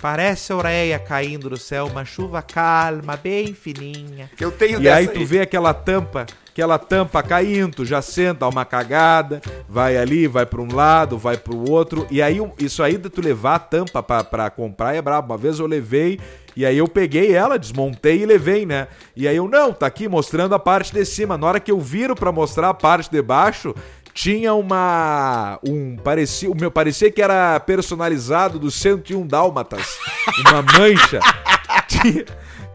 Parece 0.01 0.53
a 0.53 0.57
ureia 0.57 0.99
caindo 0.99 1.51
do 1.51 1.57
céu, 1.57 1.87
uma 1.87 2.05
chuva 2.05 2.41
calma, 2.41 3.17
bem 3.17 3.53
fininha. 3.53 4.31
Eu 4.41 4.53
tenho 4.53 4.81
E 4.81 4.89
aí 4.89 5.09
tu 5.09 5.25
vê 5.27 5.41
aquela 5.41 5.75
tampa 5.75 6.25
aquela 6.59 6.77
tampa 6.77 7.23
caindo, 7.23 7.85
já 7.85 8.03
senta, 8.03 8.41
dá 8.41 8.49
uma 8.49 8.65
cagada, 8.65 9.41
vai 9.69 9.97
ali, 9.97 10.27
vai 10.27 10.45
para 10.45 10.61
um 10.61 10.75
lado, 10.75 11.17
vai 11.17 11.37
para 11.37 11.55
o 11.55 11.71
outro. 11.71 12.05
E 12.11 12.21
aí, 12.21 12.39
isso 12.59 12.83
aí 12.83 12.99
de 12.99 13.09
tu 13.09 13.21
levar 13.21 13.55
a 13.55 13.59
tampa 13.61 14.03
pra 14.03 14.51
comprar 14.51 14.93
é 14.93 15.01
brabo. 15.01 15.33
Uma 15.33 15.39
vez 15.39 15.61
eu 15.61 15.67
levei 15.69 16.19
e 16.57 16.67
aí 16.67 16.77
eu 16.77 16.89
peguei 16.89 17.33
ela, 17.33 17.61
desmontei 17.61 18.23
e 18.23 18.27
levei, 18.27 18.67
né? 18.67 18.89
E 19.15 19.29
aí 19.29 19.37
eu, 19.37 19.47
não, 19.47 19.73
tá 19.73 19.87
aqui 19.87 20.09
mostrando 20.09 20.53
a 20.53 20.59
parte 20.59 20.93
de 20.93 21.05
cima. 21.05 21.39
Na 21.39 21.47
hora 21.47 21.61
que 21.61 21.71
eu 21.71 21.79
viro 21.79 22.17
para 22.17 22.33
mostrar 22.33 22.71
a 22.71 22.75
parte 22.75 23.09
de 23.09 23.23
baixo, 23.23 23.73
tinha 24.13 24.53
uma 24.53 25.61
um 25.65 25.97
parecia 25.97 26.51
o 26.51 26.57
meu 26.57 26.73
parecia 26.73 27.09
que 27.09 27.23
era 27.23 27.61
personalizado 27.61 28.59
do 28.59 28.69
101 28.69 29.25
dálmatas 29.25 29.97
uma 30.41 30.61
mancha 30.61 31.21
tinha, 31.87 32.25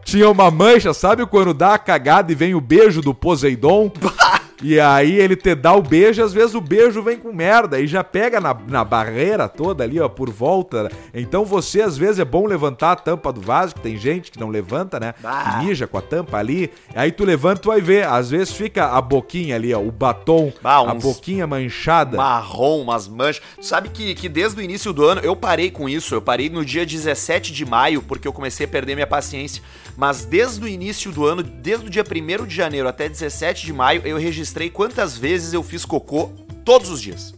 tinha 0.04 0.28
uma 0.28 0.50
mancha 0.50 0.92
sabe 0.92 1.26
quando 1.26 1.54
dá 1.54 1.74
a 1.74 1.78
cagada 1.78 2.30
e 2.30 2.34
vem 2.34 2.54
o 2.54 2.60
beijo 2.60 3.00
do 3.00 3.14
Poseidon 3.14 3.90
e 4.62 4.78
aí 4.78 5.18
ele 5.18 5.36
te 5.36 5.54
dá 5.54 5.74
o 5.74 5.82
beijo 5.82 6.20
e 6.20 6.24
às 6.24 6.32
vezes 6.32 6.54
o 6.54 6.60
beijo 6.60 7.02
vem 7.02 7.18
com 7.18 7.32
merda 7.32 7.80
e 7.80 7.86
já 7.86 8.04
pega 8.04 8.40
na, 8.40 8.54
na 8.68 8.84
barreira 8.84 9.48
toda 9.48 9.82
ali, 9.84 10.00
ó, 10.00 10.08
por 10.08 10.30
volta. 10.30 10.90
Então 11.12 11.44
você, 11.44 11.82
às 11.82 11.96
vezes, 11.98 12.18
é 12.18 12.24
bom 12.24 12.46
levantar 12.46 12.92
a 12.92 12.96
tampa 12.96 13.32
do 13.32 13.40
vaso, 13.40 13.74
que 13.74 13.80
tem 13.80 13.96
gente 13.96 14.30
que 14.30 14.38
não 14.38 14.48
levanta, 14.48 15.00
né? 15.00 15.14
Bah. 15.20 15.58
Que 15.60 15.66
mija 15.66 15.86
com 15.86 15.98
a 15.98 16.00
tampa 16.02 16.38
ali. 16.38 16.70
Aí 16.94 17.10
tu 17.10 17.24
levanta, 17.24 17.60
tu 17.62 17.68
vai 17.68 17.80
ver. 17.80 18.06
Às 18.06 18.30
vezes 18.30 18.52
fica 18.54 18.86
a 18.90 19.00
boquinha 19.02 19.56
ali, 19.56 19.74
ó, 19.74 19.80
o 19.80 19.90
batom, 19.90 20.52
Bah, 20.62 20.78
a 20.78 20.94
boquinha 20.94 21.46
manchada. 21.46 22.16
marrom, 22.16 22.82
umas 22.82 23.08
manchas. 23.08 23.42
Tu 23.56 23.66
sabe 23.66 23.88
que, 23.88 24.14
que 24.14 24.28
desde 24.28 24.60
o 24.60 24.62
início 24.62 24.92
do 24.92 25.04
ano 25.04 25.20
eu 25.22 25.34
parei 25.34 25.70
com 25.70 25.88
isso. 25.88 26.14
Eu 26.14 26.22
parei 26.22 26.48
no 26.48 26.64
dia 26.64 26.86
17 26.86 27.52
de 27.52 27.64
maio, 27.66 28.02
porque 28.02 28.26
eu 28.28 28.32
comecei 28.32 28.66
a 28.66 28.68
perder 28.68 28.94
minha 28.94 29.06
paciência. 29.06 29.62
Mas 29.96 30.24
desde 30.24 30.64
o 30.64 30.68
início 30.68 31.10
do 31.12 31.24
ano, 31.26 31.42
desde 31.42 31.86
o 31.86 31.90
dia 31.90 32.04
1 32.04 32.46
de 32.46 32.54
janeiro 32.54 32.88
até 32.88 33.08
17 33.08 33.66
de 33.66 33.72
maio, 33.72 34.02
eu 34.04 34.16
registrei 34.16 34.43
quantas 34.70 35.16
vezes 35.16 35.52
eu 35.52 35.62
fiz 35.62 35.84
cocô 35.84 36.30
todos 36.64 36.90
os 36.90 37.00
dias. 37.00 37.34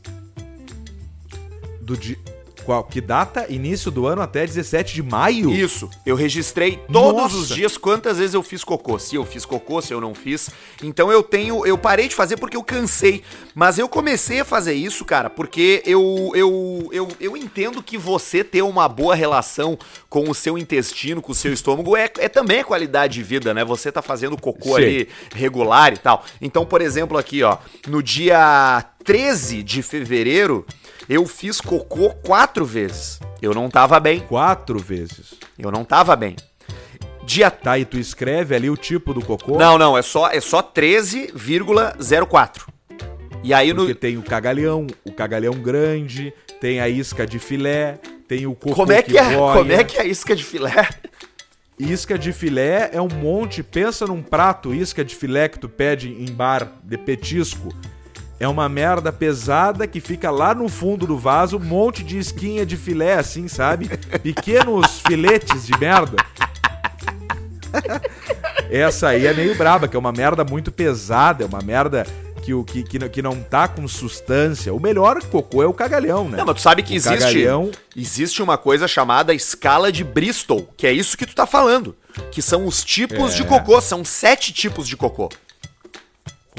Do 1.81 1.97
di... 1.97 2.19
Qual? 2.67 2.83
Que 2.83 3.01
data? 3.01 3.47
Início 3.49 3.93
do 3.93 4.09
ano 4.09 4.21
até 4.21 4.45
17 4.45 4.93
de 4.93 5.01
maio? 5.01 5.53
Isso, 5.53 5.89
eu 6.05 6.17
registrei 6.17 6.81
todos 6.93 7.23
Nossa. 7.23 7.37
os 7.37 7.49
dias 7.49 7.79
quantas 7.79 8.19
vezes 8.19 8.35
eu 8.35 8.43
fiz 8.43 8.65
cocô. 8.65 8.99
Se 8.99 9.15
eu 9.15 9.25
fiz 9.25 9.45
cocô, 9.45 9.81
se 9.81 9.95
eu 9.95 10.01
não 10.01 10.17
fiz. 10.17 10.51
Então 10.83 11.13
eu 11.13 11.23
tenho. 11.23 11.65
Eu 11.65 11.79
parei 11.79 12.09
de 12.09 12.17
fazer 12.17 12.37
porque 12.37 12.57
eu 12.57 12.65
cansei. 12.65 13.23
Mas 13.55 13.79
eu 13.79 13.89
comecei 13.89 14.41
a 14.41 14.45
fazer 14.45 14.75
isso, 14.75 15.05
cara, 15.05 15.31
porque 15.31 15.81
eu, 15.87 16.33
eu, 16.35 16.89
eu, 16.91 17.09
eu 17.21 17.37
entendo 17.37 17.81
que 17.81 17.97
você 17.97 18.43
ter 18.43 18.63
uma 18.63 18.89
boa 18.89 19.15
relação 19.15 19.79
com 20.11 20.29
o 20.29 20.35
seu 20.35 20.59
intestino, 20.59 21.23
com 21.23 21.31
o 21.31 21.35
seu 21.37 21.53
estômago, 21.53 21.97
é, 21.97 22.11
é 22.19 22.29
também 22.29 22.65
qualidade 22.65 23.15
de 23.15 23.23
vida, 23.23 23.55
né? 23.55 23.65
Você 23.65 23.93
tá 23.93 24.03
fazendo 24.03 24.37
cocô 24.37 24.71
Sim. 24.71 24.83
ali 24.83 25.09
regular 25.33 25.93
e 25.93 25.99
tal. 25.99 26.25
Então, 26.43 26.67
por 26.67 26.83
exemplo, 26.83 27.17
aqui, 27.17 27.45
ó, 27.45 27.59
no 27.87 28.03
dia 28.03 28.85
13 29.07 29.63
de 29.63 29.81
fevereiro, 29.83 30.67
eu 31.09 31.25
fiz 31.27 31.61
cocô 31.61 32.11
quatro 32.11 32.65
vezes. 32.65 33.21
Eu 33.41 33.55
não 33.55 33.71
tava 33.71 34.01
bem. 34.01 34.19
Quatro 34.19 34.81
vezes. 34.81 35.35
Eu 35.57 35.71
não 35.71 35.85
tava 35.85 36.17
bem. 36.17 36.35
Dia. 37.25 37.49
Tá, 37.51 37.79
e 37.79 37.85
tu 37.85 37.99
escreve 37.99 38.57
ali 38.57 38.69
o 38.69 38.77
tipo 38.77 39.15
do 39.15 39.25
cocô? 39.25 39.57
Não, 39.57 39.79
não, 39.79 39.97
é 39.97 40.03
só, 40.03 40.29
é 40.29 40.41
só 40.41 40.61
13,04. 40.61 42.67
E 43.45 43.55
aí 43.55 43.73
no. 43.73 43.83
Porque 43.83 43.95
tem 43.95 44.19
o 44.19 44.23
cagalhão, 44.23 44.89
o 45.05 45.13
cagalhão 45.13 45.55
grande, 45.55 46.35
tem 46.61 46.81
a 46.81 46.89
isca 46.89 47.25
de 47.25 47.39
filé, 47.39 48.01
tem 48.27 48.49
o 48.49 48.57
cocô 48.57 48.75
Como 48.75 48.93
é 48.93 49.03
que 49.03 49.17
é? 49.17 49.37
boia. 49.37 49.59
Como 49.59 49.73
é 49.73 49.85
que 49.85 49.99
é 49.99 50.01
a 50.01 50.05
isca 50.05 50.35
de 50.35 50.43
filé? 50.43 50.89
Isca 51.79 52.19
de 52.19 52.33
filé 52.33 52.91
é 52.93 53.01
um 53.01 53.09
monte. 53.09 53.63
Pensa 53.63 54.05
num 54.07 54.21
prato 54.21 54.75
isca 54.75 55.05
de 55.05 55.15
filé 55.15 55.49
que 55.49 55.61
tu 55.61 55.69
pede 55.69 56.09
em 56.09 56.33
bar 56.33 56.73
de 56.83 56.99
petisco. 56.99 57.69
É 58.39 58.47
uma 58.47 58.69
merda 58.69 59.11
pesada 59.11 59.87
que 59.87 59.99
fica 60.01 60.31
lá 60.31 60.55
no 60.55 60.69
fundo 60.69 61.07
do 61.07 61.17
vaso, 61.17 61.57
um 61.57 61.61
monte 61.65 62.03
de 62.05 62.19
isquinha 62.19 62.67
de 62.67 62.77
filé, 62.77 63.15
assim, 63.15 63.49
sabe? 63.49 63.89
Pequenos 64.23 65.01
filetes 65.07 65.67
de 65.67 65.79
merda. 65.79 66.17
Essa 68.71 69.09
aí 69.09 69.27
é 69.27 69.33
meio 69.35 69.55
braba, 69.55 69.89
que 69.89 69.97
é 69.97 69.99
uma 69.99 70.13
merda 70.13 70.45
muito 70.45 70.71
pesada, 70.73 71.45
é 71.45 71.47
uma 71.47 71.61
merda 71.63 72.07
que, 72.43 72.53
o, 72.53 72.65
que, 72.65 72.83
que, 72.83 72.99
não- 72.99 73.09
que 73.09 73.23
não 73.23 73.41
tá 73.43 73.67
com 73.69 73.87
substância. 73.89 74.73
O 74.75 74.81
melhor 74.81 75.23
cocô 75.25 75.63
é 75.63 75.67
o 75.67 75.73
cagalhão, 75.73 76.29
né? 76.29 76.37
Não, 76.39 76.45
mas 76.47 76.57
tu 76.57 76.61
sabe 76.61 76.83
que 76.83 76.93
O 76.95 76.97
existe. 76.97 77.19
cagalhão- 77.19 77.71
Existe 77.97 78.43
uma 78.43 78.59
coisa 78.59 78.87
chamada 78.87 79.33
escala 79.35 79.91
de 79.91 80.05
Bristol, 80.05 80.69
que 80.77 80.87
é 80.87 80.93
isso 80.93 81.17
que 81.17 81.27
tu 81.27 81.35
tá 81.35 81.47
falando. 81.47 81.97
Que 82.31 82.43
são 82.43 82.67
os 82.67 82.85
tipos 82.85 83.33
É. 83.33 83.37
de 83.37 83.45
cocô. 83.45 83.81
São 83.81 84.05
sete 84.05 84.53
tipos 84.53 84.87
de 84.89 84.97
cocô. 84.97 85.29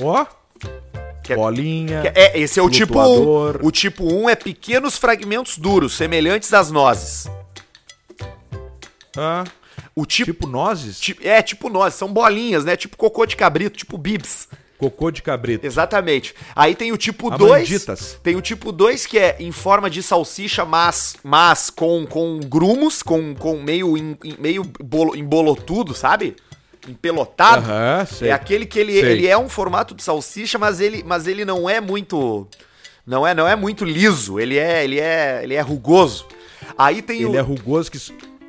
Ó, 0.02 0.26
Que 1.28 1.34
é- 1.34 1.36
bolinha. 1.36 2.02
que 2.02 2.08
é, 2.20 2.40
esse 2.40 2.60
é 2.60 2.64
o 2.64 2.70
tipo 2.70 2.94
1. 3.00 3.04
flutuador. 3.04 3.60
O 3.64 3.72
tipo 3.72 4.04
1 4.12 4.30
é 4.30 4.36
pequenos 4.36 4.98
fragmentos 4.98 5.58
duros, 5.58 5.94
semelhantes 5.94 6.54
às 6.54 6.72
nozes. 6.72 7.28
Ah, 9.16 9.44
O 9.96 10.06
tipo. 10.06 10.32
tipo 10.32 10.48
nozes? 10.48 11.00
ti- 11.00 11.18
é, 11.24 11.42
tipo 11.42 11.70
nozes, 11.70 11.98
são 11.98 12.12
bolinhas, 12.12 12.64
né? 12.66 12.76
Tipo 12.76 12.96
cocô 12.98 13.26
de 13.26 13.36
cabrito, 13.36 13.78
tipo 13.78 13.98
bibs. 13.98 14.48
Cocô 14.78 15.10
de 15.10 15.24
cabrito. 15.24 15.66
Exatamente. 15.66 16.36
Aí 16.56 16.76
tem 16.76 16.92
o 16.92 16.98
tipo 16.98 17.32
2. 17.36 17.68
Amanditas. 17.68 18.20
Tem 18.22 18.36
o 18.36 18.42
tipo 18.42 18.72
2 18.72 19.08
que 19.08 19.18
é 19.18 19.36
em 19.40 19.52
forma 19.52 19.90
de 19.90 20.04
salsicha, 20.04 20.64
mas, 20.66 21.16
mas 21.24 21.72
com, 21.72 22.06
com 22.06 22.40
grumos, 22.42 23.02
com, 23.02 23.34
com 23.34 23.58
meio, 23.60 23.98
em- 23.98 24.16
meio 24.38 24.64
bolo, 24.80 25.16
embolotudo, 25.16 25.96
sabe? 25.96 26.36
Empelotado. 26.88 27.66
Sei. 28.08 28.30
É 28.30 28.32
aquele 28.32 28.66
que 28.66 28.80
ele, 28.80 28.94
Sei. 28.94 29.12
ele 29.12 29.28
é 29.28 29.38
um 29.38 29.50
formato 29.50 29.94
de 29.94 30.04
salsicha, 30.04 30.58
mas 30.58 30.80
ele, 30.80 31.04
mas 31.06 31.28
ele 31.28 31.44
não 31.44 31.70
é 31.70 31.82
muito. 31.82 32.48
Não 33.06 33.26
é, 33.26 33.34
não 33.34 33.48
é 33.48 33.56
muito 33.56 33.86
liso. 33.86 34.40
Ele 34.40 34.58
é, 34.58 34.84
ele 34.84 35.00
é, 35.00 35.42
ele 35.44 35.54
é 35.54 35.62
rugoso. 35.62 36.26
Aí 36.78 37.02
tem 37.02 37.26
o. 37.26 37.30
Ele 37.30 37.38
é 37.38 37.42
rugoso 37.42 37.92
que. 37.92 37.98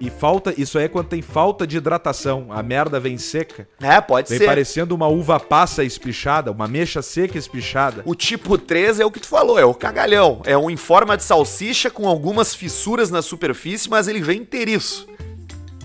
E 0.01 0.11
falta. 0.11 0.55
Isso 0.57 0.79
aí 0.79 0.85
é 0.85 0.89
quando 0.89 1.09
tem 1.09 1.21
falta 1.21 1.67
de 1.67 1.77
hidratação. 1.77 2.47
A 2.51 2.63
merda 2.63 3.01
vem 3.01 3.19
seca. 3.19 3.69
É, 3.81 4.01
pode 4.01 4.29
Vem 4.29 4.39
ser. 4.39 4.47
parecendo 4.47 4.95
uma 4.95 5.09
uva 5.09 5.41
passa 5.41 5.83
espichada, 5.83 6.53
uma 6.53 6.69
mecha 6.69 7.03
seca 7.03 7.37
espichada. 7.37 8.03
O 8.05 8.15
tipo 8.15 8.57
3 8.57 9.01
é 9.01 9.05
o 9.05 9.11
que 9.11 9.19
tu 9.19 9.27
falou, 9.27 9.59
é 9.59 9.65
o 9.65 9.75
cagalhão. 9.75 10.41
É 10.45 10.57
um 10.57 10.71
em 10.71 10.77
forma 10.77 11.17
de 11.17 11.25
salsicha 11.25 11.91
com 11.91 12.07
algumas 12.07 12.55
fissuras 12.55 13.11
na 13.11 13.23
superfície, 13.23 13.91
mas 13.91 14.07
ele 14.07 14.21
vem 14.21 14.43
inteiriço. 14.43 15.09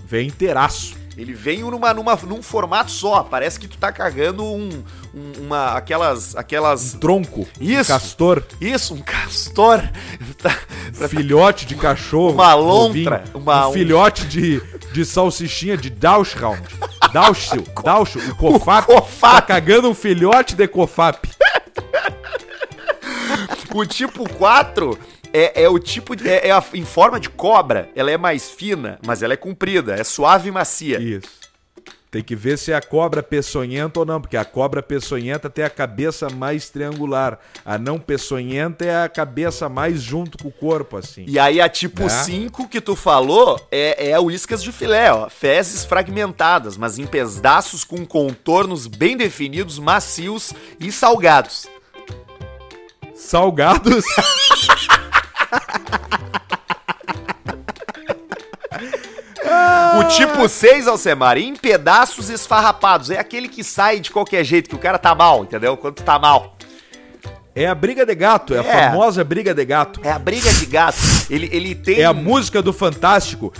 Vem 0.06 0.28
inteiraço. 0.28 0.94
Ele 1.16 1.32
vem 1.32 1.60
numa, 1.60 1.94
numa, 1.94 2.16
num 2.16 2.42
formato 2.42 2.90
só. 2.90 3.22
Parece 3.22 3.58
que 3.60 3.68
tu 3.68 3.78
tá 3.78 3.92
cagando 3.92 4.44
um, 4.44 4.82
um- 5.14 5.32
uma, 5.46 5.72
aquelas, 5.72 6.34
aquelas. 6.34 6.94
Tronco. 7.00 7.46
Isso. 7.60 7.92
Castor. 7.92 8.42
Isso, 8.60 8.94
um 8.94 9.00
castor. 9.00 9.80
Tá- 10.42 11.08
Filhote 11.08 11.66
de 11.66 11.74
cachorro. 11.76 12.34
Uma 12.34 12.54
lontra, 12.54 13.18
novinho. 13.18 13.38
uma- 13.38 13.68
um 13.68 13.72
filhote 13.72 14.26
de, 14.26 14.60
de 14.92 15.04
salsichinha 15.04 15.76
de 15.76 15.88
Dauschround. 15.90 16.60
Dauschel. 17.12 17.62
Dauschel. 17.82 18.22
O 18.30 18.34
Cofap. 18.34 18.90
O 18.90 18.94
Cofap. 19.00 19.34
Tá 19.36 19.42
cagando 19.42 19.88
um 19.88 19.94
filhote 19.94 20.54
de 20.54 20.66
Cofap. 20.68 21.28
O 23.74 23.84
tipo 23.84 24.28
4 24.34 24.96
é, 25.34 25.64
é 25.64 25.68
o 25.68 25.78
tipo. 25.78 26.14
De, 26.16 26.28
é, 26.28 26.48
é 26.48 26.50
a- 26.52 26.64
em 26.72 26.84
forma 26.84 27.18
de 27.20 27.28
cobra. 27.28 27.90
Ela 27.96 28.10
é 28.10 28.16
mais 28.16 28.50
fina, 28.50 28.98
mas 29.04 29.22
ela 29.22 29.34
é 29.34 29.36
comprida. 29.36 29.94
É 29.94 30.04
suave 30.04 30.48
e 30.48 30.52
macia. 30.52 30.98
Isso. 31.00 31.44
Tem 32.10 32.22
que 32.22 32.36
ver 32.36 32.56
se 32.58 32.70
é 32.70 32.76
a 32.76 32.80
cobra 32.80 33.24
peçonhenta 33.24 33.98
ou 33.98 34.06
não, 34.06 34.20
porque 34.20 34.36
a 34.36 34.44
cobra 34.44 34.80
peçonhenta 34.80 35.50
tem 35.50 35.64
a 35.64 35.68
cabeça 35.68 36.30
mais 36.30 36.70
triangular. 36.70 37.40
A 37.64 37.76
não 37.76 37.98
peçonhenta 37.98 38.84
é 38.84 39.02
a 39.02 39.08
cabeça 39.08 39.68
mais 39.68 40.00
junto 40.00 40.38
com 40.38 40.46
o 40.46 40.52
corpo, 40.52 40.96
assim. 40.96 41.24
E 41.26 41.40
aí 41.40 41.60
a 41.60 41.68
tipo 41.68 42.04
Né? 42.04 42.08
5 42.10 42.68
que 42.68 42.80
tu 42.80 42.94
falou 42.94 43.60
é, 43.68 44.10
é 44.10 44.14
a 44.14 44.20
uíscas 44.20 44.62
de 44.62 44.70
filé, 44.70 45.12
ó. 45.12 45.28
Fezes 45.28 45.84
fragmentadas, 45.84 46.76
mas 46.76 47.00
em 47.00 47.04
pedaços 47.06 47.82
com 47.82 48.06
contornos 48.06 48.86
bem 48.86 49.16
definidos, 49.16 49.80
macios 49.80 50.52
e 50.78 50.92
salgados. 50.92 51.66
Salgados. 53.16 54.04
O 59.98 60.04
tipo 60.04 60.48
6, 60.48 60.88
Alcemar, 60.88 61.36
em 61.38 61.54
pedaços 61.54 62.28
esfarrapados. 62.28 63.10
É 63.10 63.18
aquele 63.18 63.48
que 63.48 63.62
sai 63.62 64.00
de 64.00 64.10
qualquer 64.10 64.42
jeito, 64.44 64.68
que 64.68 64.74
o 64.74 64.78
cara 64.78 64.98
tá 64.98 65.14
mal, 65.14 65.44
entendeu? 65.44 65.76
Quando 65.76 65.96
tá 66.02 66.18
mal. 66.18 66.56
É 67.54 67.66
a 67.68 67.74
briga 67.74 68.04
de 68.04 68.14
gato, 68.16 68.52
é 68.54 68.58
a 68.58 68.64
É. 68.64 68.88
famosa 68.90 69.22
briga 69.22 69.54
de 69.54 69.64
gato. 69.64 70.00
É 70.02 70.10
a 70.10 70.18
briga 70.18 70.52
de 70.52 70.66
gato. 70.66 70.98
Ele, 71.30 71.48
ele 71.52 71.74
tem. 71.74 72.00
É 72.00 72.04
a 72.04 72.12
música 72.12 72.60
do 72.60 72.72
Fantástico. 72.72 73.52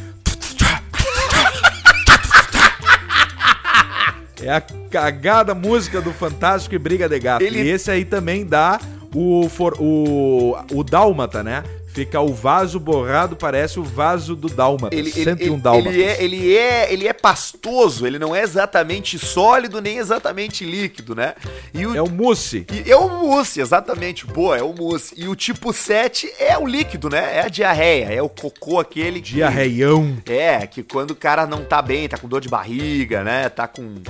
É 4.42 4.50
a 4.52 4.60
cagada 4.90 5.54
música 5.54 6.00
do 6.02 6.12
Fantástico 6.12 6.74
e 6.74 6.78
Briga 6.78 7.08
de 7.08 7.18
Gato. 7.18 7.40
Ele- 7.42 7.62
E 7.62 7.70
esse 7.70 7.90
aí 7.90 8.04
também 8.04 8.44
dá 8.44 8.78
o, 9.14 9.48
for, 9.48 9.74
o, 9.80 10.54
o 10.70 10.84
Dálmata, 10.84 11.42
né? 11.42 11.62
Fica 11.94 12.20
o 12.20 12.34
vaso 12.34 12.80
borrado, 12.80 13.36
parece 13.36 13.78
o 13.78 13.84
vaso 13.84 14.34
do 14.34 14.48
Dálmata. 14.48 14.92
Ele, 14.92 15.10
ele, 15.14 15.24
101 15.24 15.46
ele, 15.52 15.56
Dálmatas. 15.62 15.92
ele 15.94 16.02
é, 16.02 16.22
ele, 16.24 16.56
é, 16.56 16.92
ele 16.92 17.06
é 17.06 17.12
pastoso, 17.12 18.04
ele 18.04 18.18
não 18.18 18.34
é 18.34 18.42
exatamente 18.42 19.16
sólido 19.16 19.80
nem 19.80 19.98
exatamente 19.98 20.64
líquido, 20.64 21.14
né? 21.14 21.34
O, 21.72 21.94
É 21.96 22.02
o 22.02 22.10
mousse. 22.10 22.66
e 22.84 22.90
é 22.90 22.96
o 22.96 23.08
mousse, 23.08 23.60
exatamente. 23.60 24.26
Boa, 24.26 24.58
é 24.58 24.62
o 24.62 24.72
mousse. 24.74 25.14
E 25.16 25.28
o 25.28 25.36
tipo 25.36 25.72
7 25.72 26.28
é 26.40 26.58
o 26.58 26.66
líquido, 26.66 27.08
né? 27.08 27.36
É 27.38 27.42
a 27.42 27.48
diarreia, 27.48 28.06
é 28.06 28.20
o 28.20 28.28
cocô 28.28 28.80
aquele 28.80 29.20
que... 29.20 29.34
Diarreião. 29.34 30.16
É, 30.26 30.66
que 30.66 30.82
quando 30.82 31.12
o 31.12 31.16
cara 31.16 31.46
não 31.46 31.64
tá 31.64 31.80
bem, 31.80 32.08
tá 32.08 32.18
com 32.18 32.26
dor 32.26 32.40
de 32.40 32.48
barriga, 32.48 33.22
né? 33.22 33.48
Tá 33.48 33.68
com. 33.68 34.02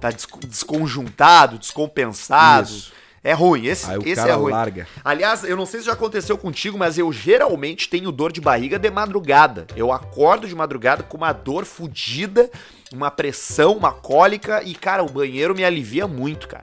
tá 0.00 0.10
desco- 0.10 0.40
desconjuntado, 0.46 1.58
descompensado. 1.58 2.68
Isso. 2.70 2.92
É 3.26 3.32
ruim, 3.32 3.66
esse, 3.66 3.90
Aí 3.90 3.98
o 3.98 4.02
esse 4.02 4.14
cara 4.14 4.30
é 4.30 4.34
ruim. 4.36 4.52
larga. 4.52 4.86
Aliás, 5.04 5.42
eu 5.42 5.56
não 5.56 5.66
sei 5.66 5.80
se 5.80 5.86
já 5.86 5.94
aconteceu 5.94 6.38
contigo, 6.38 6.78
mas 6.78 6.96
eu 6.96 7.12
geralmente 7.12 7.88
tenho 7.88 8.12
dor 8.12 8.30
de 8.30 8.40
barriga 8.40 8.78
de 8.78 8.88
madrugada. 8.88 9.66
Eu 9.74 9.90
acordo 9.90 10.46
de 10.46 10.54
madrugada 10.54 11.02
com 11.02 11.16
uma 11.16 11.32
dor 11.32 11.64
fodida, 11.64 12.48
uma 12.92 13.10
pressão, 13.10 13.72
uma 13.72 13.90
cólica 13.90 14.62
e, 14.62 14.76
cara, 14.76 15.02
o 15.02 15.10
banheiro 15.10 15.56
me 15.56 15.64
alivia 15.64 16.06
muito, 16.06 16.46
cara. 16.46 16.62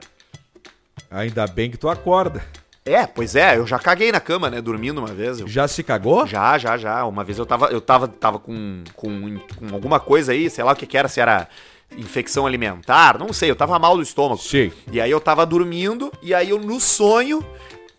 Ainda 1.10 1.46
bem 1.46 1.70
que 1.70 1.76
tu 1.76 1.86
acorda. 1.86 2.42
É, 2.82 3.06
pois 3.06 3.36
é, 3.36 3.58
eu 3.58 3.66
já 3.66 3.78
caguei 3.78 4.10
na 4.10 4.18
cama, 4.18 4.48
né, 4.48 4.62
dormindo 4.62 4.98
uma 4.98 5.12
vez. 5.12 5.40
Eu... 5.40 5.46
Já 5.46 5.68
se 5.68 5.82
cagou? 5.82 6.26
Já, 6.26 6.56
já, 6.56 6.78
já. 6.78 7.04
Uma 7.04 7.24
vez 7.24 7.38
eu 7.38 7.44
tava, 7.44 7.66
eu 7.66 7.80
tava, 7.82 8.08
tava 8.08 8.38
com, 8.38 8.82
com, 8.94 9.38
com 9.38 9.74
alguma 9.74 10.00
coisa 10.00 10.32
aí, 10.32 10.48
sei 10.48 10.64
lá 10.64 10.72
o 10.72 10.76
que 10.76 10.86
que 10.86 10.96
era, 10.96 11.08
se 11.08 11.20
era 11.20 11.46
infecção 11.96 12.46
alimentar, 12.46 13.18
não 13.18 13.32
sei, 13.32 13.50
eu 13.50 13.56
tava 13.56 13.78
mal 13.78 13.96
do 13.96 14.02
estômago. 14.02 14.40
Sim. 14.40 14.72
E 14.90 15.00
aí 15.00 15.10
eu 15.10 15.20
tava 15.20 15.44
dormindo, 15.46 16.12
e 16.22 16.34
aí 16.34 16.50
eu 16.50 16.58
no 16.58 16.80
sonho 16.80 17.44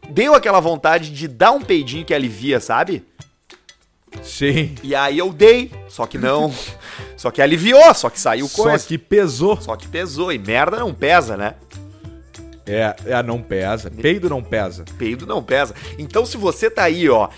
deu 0.10 0.36
aquela 0.36 0.60
vontade 0.60 1.12
de 1.12 1.28
dar 1.28 1.52
um 1.52 1.62
peidinho 1.62 2.06
que 2.06 2.14
alivia, 2.14 2.60
sabe? 2.60 3.04
Sim. 4.22 4.76
E 4.84 4.96
aí 4.96 5.18
eu 5.18 5.32
dei, 5.32 5.72
só 5.90 6.06
que 6.06 6.18
não. 6.18 6.54
só 7.18 7.32
que 7.32 7.42
aliviou, 7.42 7.94
só 7.94 8.10
que 8.10 8.20
saiu 8.20 8.48
Só 8.48 8.64
coisa. 8.64 8.88
que 8.88 8.98
pesou. 8.98 9.60
Só 9.62 9.76
que 9.76 9.88
pesou, 9.88 10.32
e 10.32 10.38
merda 10.38 10.78
não 10.78 10.94
pesa, 10.94 11.36
né? 11.36 11.56
É, 12.68 12.96
é, 13.06 13.22
não 13.24 13.42
pesa. 13.42 13.92
Peido 13.92 14.28
não 14.30 14.42
pesa. 14.42 14.86
Peido 14.98 15.26
não 15.28 15.44
pesa. 15.44 15.76
Então, 16.00 16.26
se 16.26 16.36
você 16.36 16.70
tá 16.70 16.84
aí, 16.84 17.08
ó, 17.08 17.30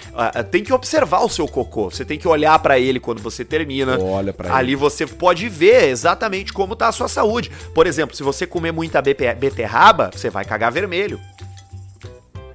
tem 0.51 0.63
que 0.63 0.71
observar 0.71 1.19
o 1.23 1.29
seu 1.29 1.47
cocô. 1.47 1.89
Você 1.91 2.05
tem 2.05 2.17
que 2.17 2.27
olhar 2.27 2.57
pra 2.59 2.79
ele 2.79 2.99
quando 2.99 3.21
você 3.21 3.43
termina. 3.43 3.99
Olha 3.99 4.31
pra 4.31 4.55
Ali 4.55 4.69
ele. 4.69 4.75
você 4.77 5.05
pode 5.05 5.49
ver 5.49 5.89
exatamente 5.89 6.53
como 6.53 6.75
tá 6.77 6.87
a 6.87 6.91
sua 6.93 7.09
saúde. 7.09 7.51
Por 7.75 7.85
exemplo, 7.85 8.15
se 8.15 8.23
você 8.23 8.47
comer 8.47 8.71
muita 8.71 9.01
beterraba, 9.01 10.11
você 10.13 10.29
vai 10.29 10.45
cagar 10.45 10.71
vermelho. 10.71 11.19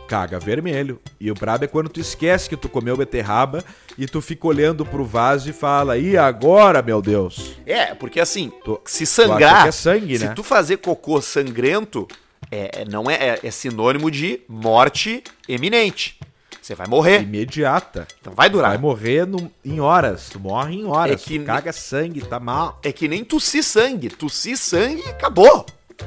Caga 0.09 0.39
vermelho. 0.39 1.01
E 1.19 1.31
o 1.31 1.35
brabo 1.35 1.65
é 1.65 1.67
quando 1.67 1.89
tu 1.89 1.99
esquece 1.99 2.47
que 2.49 2.57
tu 2.57 2.69
comeu 2.69 2.97
beterraba 2.97 3.65
e 3.97 4.07
tu 4.07 4.21
fica 4.21 4.47
olhando 4.47 4.85
pro 4.85 5.05
vaso 5.07 5.49
e 5.49 5.53
fala, 5.55 5.97
e 5.97 6.19
agora, 6.19 6.83
meu 6.83 7.01
Deus? 7.01 7.57
É, 7.65 7.95
porque 7.95 8.21
assim, 8.21 8.53
Tu- 8.63 8.79
se 8.85 9.07
sangrar, 9.07 9.67
é 9.69 9.73
sangue, 9.73 10.19
se 10.19 10.27
né? 10.27 10.33
tu 10.35 10.43
fazer 10.43 10.79
cocô 10.79 11.21
sangrento, 11.23 12.07
é, 12.53 12.83
é- 12.83 12.85
não 12.85 13.11
é, 13.11 13.15
é, 13.15 13.41
é 13.43 13.51
sinônimo 13.51 14.11
de 14.11 14.41
morte 14.49 15.25
eminente. 15.49 16.19
Você 16.61 16.77
vai 16.77 16.87
morrer. 16.87 17.23
Imediata. 17.23 18.07
Então 18.21 18.33
vai 18.35 18.49
durar. 18.49 18.71
Vai 18.71 18.79
morrer 18.79 19.27
no- 19.27 19.51
em 19.65 19.81
horas. 19.81 20.29
Tu 20.31 20.39
morre 20.39 20.77
em 20.77 20.85
horas. 20.85 21.21
É 21.21 21.25
que- 21.25 21.39
Tu 21.41 21.45
caga 21.45 21.73
sangue, 21.73 22.21
tá 22.21 22.39
mal. 22.39 22.79
É 22.85 22.93
que 22.93 23.09
nem 23.09 23.25
tossir 23.25 23.65
sangue. 23.65 24.09
Tossir 24.09 24.57
sangue 24.57 25.03
acabou. 25.09 25.67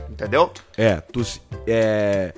Entendeu? 0.10 0.52
É, 0.78 1.02
tu. 1.02 1.22
É. 1.68 2.34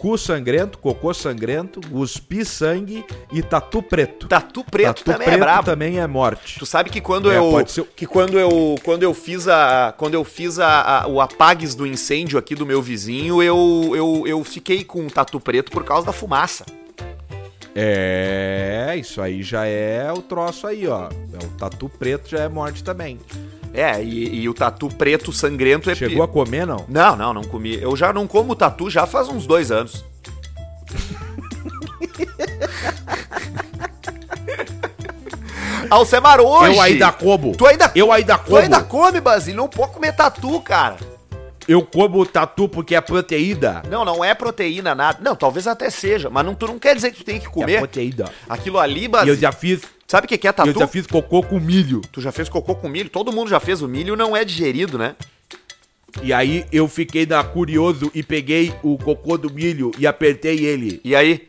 Cu 0.00 0.16
sangrento, 0.16 0.78
cocô 0.78 1.12
sangrento, 1.12 1.78
cuspi 1.90 2.42
sangue 2.42 3.04
e 3.30 3.42
tatu 3.42 3.82
preto. 3.82 4.26
Tatu 4.28 4.64
preto 4.64 4.86
tatu 4.86 5.04
também 5.04 5.26
preto 5.26 5.36
é 5.36 5.38
brabo. 5.40 5.64
também 5.64 5.98
é 6.00 6.06
morte. 6.06 6.58
Tu 6.58 6.64
sabe 6.64 6.88
que 6.88 7.02
quando 7.02 7.30
É, 7.30 7.36
eu 7.36 7.66
ser- 7.68 7.84
que 7.94 8.06
quando 8.06 8.38
eu 8.38 8.76
quando 8.82 9.02
eu 9.02 9.12
fiz 9.12 9.46
a 9.46 9.92
quando 9.98 10.14
eu 10.14 10.24
fiz 10.24 10.58
a, 10.58 11.02
a- 11.02 11.06
o 11.06 11.20
apagues 11.20 11.74
do 11.74 11.86
incêndio 11.86 12.38
aqui 12.38 12.54
do 12.54 12.64
meu 12.64 12.80
vizinho, 12.80 13.42
eu, 13.42 13.92
eu 13.94 14.24
eu 14.26 14.42
fiquei 14.42 14.82
com 14.84 15.06
tatu 15.06 15.38
preto 15.38 15.70
por 15.70 15.84
causa 15.84 16.06
da 16.06 16.12
fumaça. 16.12 16.64
É, 17.74 18.94
isso 18.98 19.20
aí 19.20 19.42
já 19.42 19.66
é 19.66 20.10
o 20.10 20.22
troço 20.22 20.66
aí, 20.66 20.86
ó. 20.88 21.08
É, 21.08 21.44
o 21.44 21.48
tatu 21.58 21.88
preto 21.90 22.28
já 22.30 22.38
é 22.40 22.48
morte 22.48 22.82
também. 22.82 23.18
É, 23.72 24.02
e, 24.02 24.40
e 24.40 24.48
o 24.48 24.54
tatu 24.54 24.88
preto 24.88 25.32
sangrento 25.32 25.88
é 25.90 25.94
Chegou 25.94 26.22
a 26.22 26.28
comer, 26.28 26.66
não? 26.66 26.84
Não, 26.88 27.14
não, 27.16 27.32
não 27.32 27.42
comi. 27.44 27.80
Eu 27.80 27.94
já 27.96 28.12
não 28.12 28.26
como 28.26 28.54
tatu 28.56 28.90
já 28.90 29.06
faz 29.06 29.28
uns 29.28 29.46
dois 29.46 29.70
anos. 29.70 30.04
Alcemar, 35.88 36.40
hoje... 36.40 36.76
Eu 36.76 36.80
ainda 36.80 37.12
como. 37.12 37.56
Tu 37.56 37.66
ainda, 37.66 37.90
Eu 37.94 38.12
ainda 38.12 38.38
tu 38.38 38.44
como. 38.44 38.56
ainda 38.58 38.82
come, 38.82 39.20
Basílio? 39.20 39.56
Não 39.56 39.68
pode 39.68 39.92
comer 39.92 40.12
tatu, 40.12 40.60
cara. 40.60 40.96
Eu 41.66 41.82
como 41.82 42.24
tatu 42.26 42.68
porque 42.68 42.94
é 42.94 43.00
proteína. 43.00 43.82
Não, 43.88 44.04
não 44.04 44.24
é 44.24 44.34
proteína, 44.34 44.94
nada. 44.94 45.18
Não, 45.22 45.36
talvez 45.36 45.66
até 45.66 45.88
seja, 45.90 46.28
mas 46.30 46.44
não, 46.44 46.54
tu 46.54 46.66
não 46.66 46.78
quer 46.78 46.94
dizer 46.94 47.12
que 47.12 47.18
tu 47.18 47.24
tem 47.24 47.38
que 47.38 47.46
É 47.46 47.50
comer. 47.50 47.78
proteína. 47.78 48.26
Aquilo 48.48 48.78
ali, 48.78 49.02
E 49.02 49.04
eu 49.04 49.10
Basílio... 49.10 49.36
já 49.36 49.52
fiz, 49.52 49.82
Sabe 50.10 50.24
o 50.24 50.28
que 50.28 50.36
que 50.36 50.48
é 50.48 50.50
eu 50.50 50.54
tatu? 50.54 50.76
já 50.76 50.88
fiz 50.88 51.06
cocô 51.06 51.40
com 51.40 51.60
milho. 51.60 52.00
Tu 52.10 52.20
já 52.20 52.32
fez 52.32 52.48
cocô 52.48 52.74
com 52.74 52.88
milho? 52.88 53.08
Todo 53.08 53.30
mundo 53.30 53.48
já 53.48 53.60
fez. 53.60 53.80
O 53.80 53.86
milho 53.86 54.16
não 54.16 54.36
é 54.36 54.44
digerido, 54.44 54.98
né? 54.98 55.14
E 56.20 56.32
aí 56.32 56.66
eu 56.72 56.88
fiquei 56.88 57.24
na 57.24 57.44
curioso 57.44 58.10
e 58.12 58.20
peguei 58.20 58.74
o 58.82 58.98
cocô 58.98 59.38
do 59.38 59.48
milho 59.48 59.92
e 59.96 60.08
apertei 60.08 60.64
ele. 60.66 61.00
E 61.04 61.14
aí? 61.14 61.48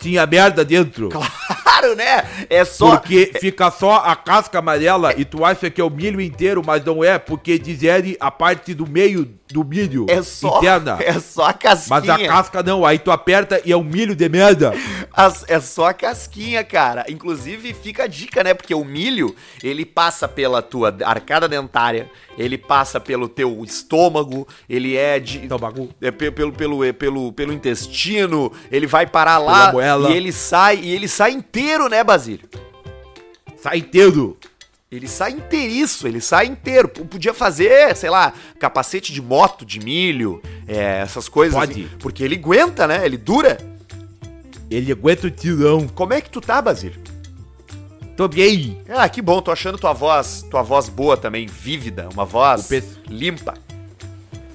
Tinha 0.00 0.26
merda 0.26 0.64
dentro. 0.64 1.10
Claro, 1.82 1.96
né? 1.96 2.24
É 2.48 2.64
só... 2.64 2.96
Porque 2.96 3.32
fica 3.40 3.70
só 3.70 3.96
a 3.96 4.14
casca 4.14 4.60
amarela 4.60 5.14
e 5.16 5.24
tu 5.24 5.44
acha 5.44 5.68
que 5.68 5.80
é 5.80 5.84
o 5.84 5.90
milho 5.90 6.20
inteiro, 6.20 6.62
mas 6.64 6.84
não 6.84 7.02
é, 7.02 7.18
porque 7.18 7.58
digere 7.58 8.16
a 8.20 8.30
parte 8.30 8.72
do 8.72 8.86
meio 8.86 9.28
do 9.50 9.64
milho 9.64 10.06
É 10.08 10.22
só, 10.22 10.58
interna. 10.58 10.98
é 11.02 11.18
só 11.18 11.46
a 11.46 11.52
casquinha. 11.52 12.00
Mas 12.00 12.08
a 12.08 12.18
casca 12.18 12.62
não, 12.62 12.86
aí 12.86 12.98
tu 12.98 13.10
aperta 13.10 13.60
e 13.64 13.72
é 13.72 13.76
um 13.76 13.82
milho 13.82 14.14
de 14.14 14.28
merda. 14.28 14.72
As- 15.14 15.44
é 15.48 15.60
só 15.60 15.86
a 15.88 15.94
casquinha, 15.94 16.64
cara. 16.64 17.04
Inclusive, 17.08 17.74
fica 17.74 18.04
a 18.04 18.06
dica, 18.06 18.42
né? 18.42 18.54
Porque 18.54 18.74
o 18.74 18.84
milho, 18.84 19.34
ele 19.62 19.84
passa 19.84 20.26
pela 20.26 20.62
tua 20.62 20.96
arcada 21.04 21.46
dentária, 21.48 22.10
ele 22.38 22.56
passa 22.56 22.98
pelo 22.98 23.28
teu 23.28 23.62
estômago, 23.64 24.48
ele 24.68 24.96
é 24.96 25.20
de. 25.20 25.38
Bagulho. 25.48 25.90
É 26.00 26.10
pe- 26.10 26.30
pelo, 26.30 26.52
pelo, 26.52 26.84
é 26.84 26.92
pelo, 26.92 27.32
pelo 27.32 27.52
intestino, 27.52 28.50
ele 28.70 28.86
vai 28.86 29.06
parar 29.06 29.38
lá 29.38 29.66
e 30.10 30.16
ele 30.16 30.32
sai, 30.32 30.80
e 30.82 30.92
ele 30.94 31.06
sai 31.08 31.32
inteiro, 31.32 31.88
né, 31.88 32.02
Basílio? 32.02 32.48
Sai 33.56 33.78
inteiro. 33.78 34.36
Ele 34.90 35.08
sai 35.08 35.32
inteiriço, 35.32 36.06
ele 36.06 36.20
sai 36.20 36.46
inteiro. 36.46 36.86
Podia 36.88 37.32
fazer, 37.32 37.96
sei 37.96 38.10
lá, 38.10 38.32
capacete 38.58 39.10
de 39.12 39.22
moto, 39.22 39.64
de 39.64 39.80
milho, 39.80 40.42
é, 40.68 41.00
essas 41.00 41.28
coisas. 41.30 41.58
Pode. 41.58 41.72
assim, 41.72 41.88
porque 41.98 42.22
ele 42.22 42.34
aguenta, 42.34 42.86
né? 42.86 43.04
Ele 43.06 43.16
dura. 43.16 43.56
Ele 44.72 44.92
aguenta 44.92 45.26
o 45.26 45.30
tirão. 45.30 45.86
Como 45.88 46.12
é 46.14 46.20
que 46.20 46.30
tu 46.30 46.40
tá, 46.40 46.60
Basílio? 46.62 47.00
Tô 48.16 48.28
bem. 48.28 48.80
Ah, 48.88 49.08
que 49.08 49.20
bom, 49.22 49.40
tô 49.40 49.50
achando 49.50 49.78
tua 49.78 49.92
voz, 49.92 50.44
tua 50.50 50.62
voz 50.62 50.88
boa 50.88 51.16
também, 51.16 51.46
vívida, 51.46 52.08
uma 52.12 52.24
voz 52.24 52.68
pe- 52.68 52.82
limpa. 53.08 53.54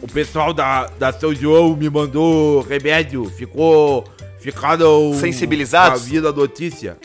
O 0.02 0.08
pessoal 0.08 0.54
da, 0.54 0.86
da 1.00 1.12
São 1.12 1.34
João 1.34 1.76
me 1.76 1.90
mandou 1.90 2.62
remédio. 2.62 3.26
Ficou. 3.32 4.04
Ficaram. 4.40 5.14
Sensibilizados? 5.20 6.02
Com 6.02 6.08
a 6.08 6.10
vida 6.10 6.32
notícia. 6.32 6.98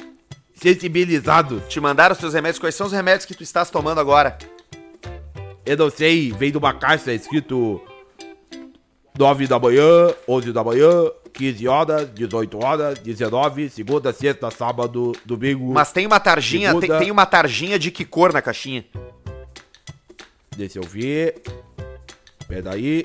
Sensibilizados. 0.55 1.63
Te 1.69 1.81
mandaram 1.81 2.13
os 2.13 2.19
teus 2.19 2.35
remédios, 2.35 2.59
quais 2.59 2.75
são 2.75 2.87
os 2.87 2.93
remédios 2.93 3.25
que 3.25 3.35
tu 3.35 3.43
estás 3.43 3.71
tomando 3.71 3.99
agora? 3.99 4.37
Eu 5.65 5.77
não 5.77 5.91
sei, 5.91 6.33
vem 6.33 6.51
de 6.53 6.59
uma 6.59 6.75
caixa 6.75 7.13
escrito 7.13 7.81
9 9.19 9.47
da 9.47 9.59
manhã, 9.59 10.13
11 10.29 10.53
da 10.53 10.63
manhã, 10.63 11.11
15 11.33 11.69
horas, 11.69 12.15
18 12.15 12.65
horas, 12.65 12.99
19, 12.99 13.71
segunda, 13.71 14.13
sexta, 14.13 14.51
sábado, 14.51 15.13
domingo. 15.25 15.73
Mas 15.73 15.93
tem 15.93 16.07
uma 16.07 16.21
tarjinha, 16.21 16.71
tem, 16.73 16.81
Segunda. 16.83 16.99
tem 16.99 17.11
uma 17.11 17.27
tarjinha 17.27 17.79
de 17.79 17.91
que 17.91 18.05
cor 18.05 18.33
na 18.33 18.43
caixinha? 18.43 18.85
Deixa 20.57 20.79
eu 20.79 20.83
ver. 20.83 21.43
Peraí. 22.47 23.05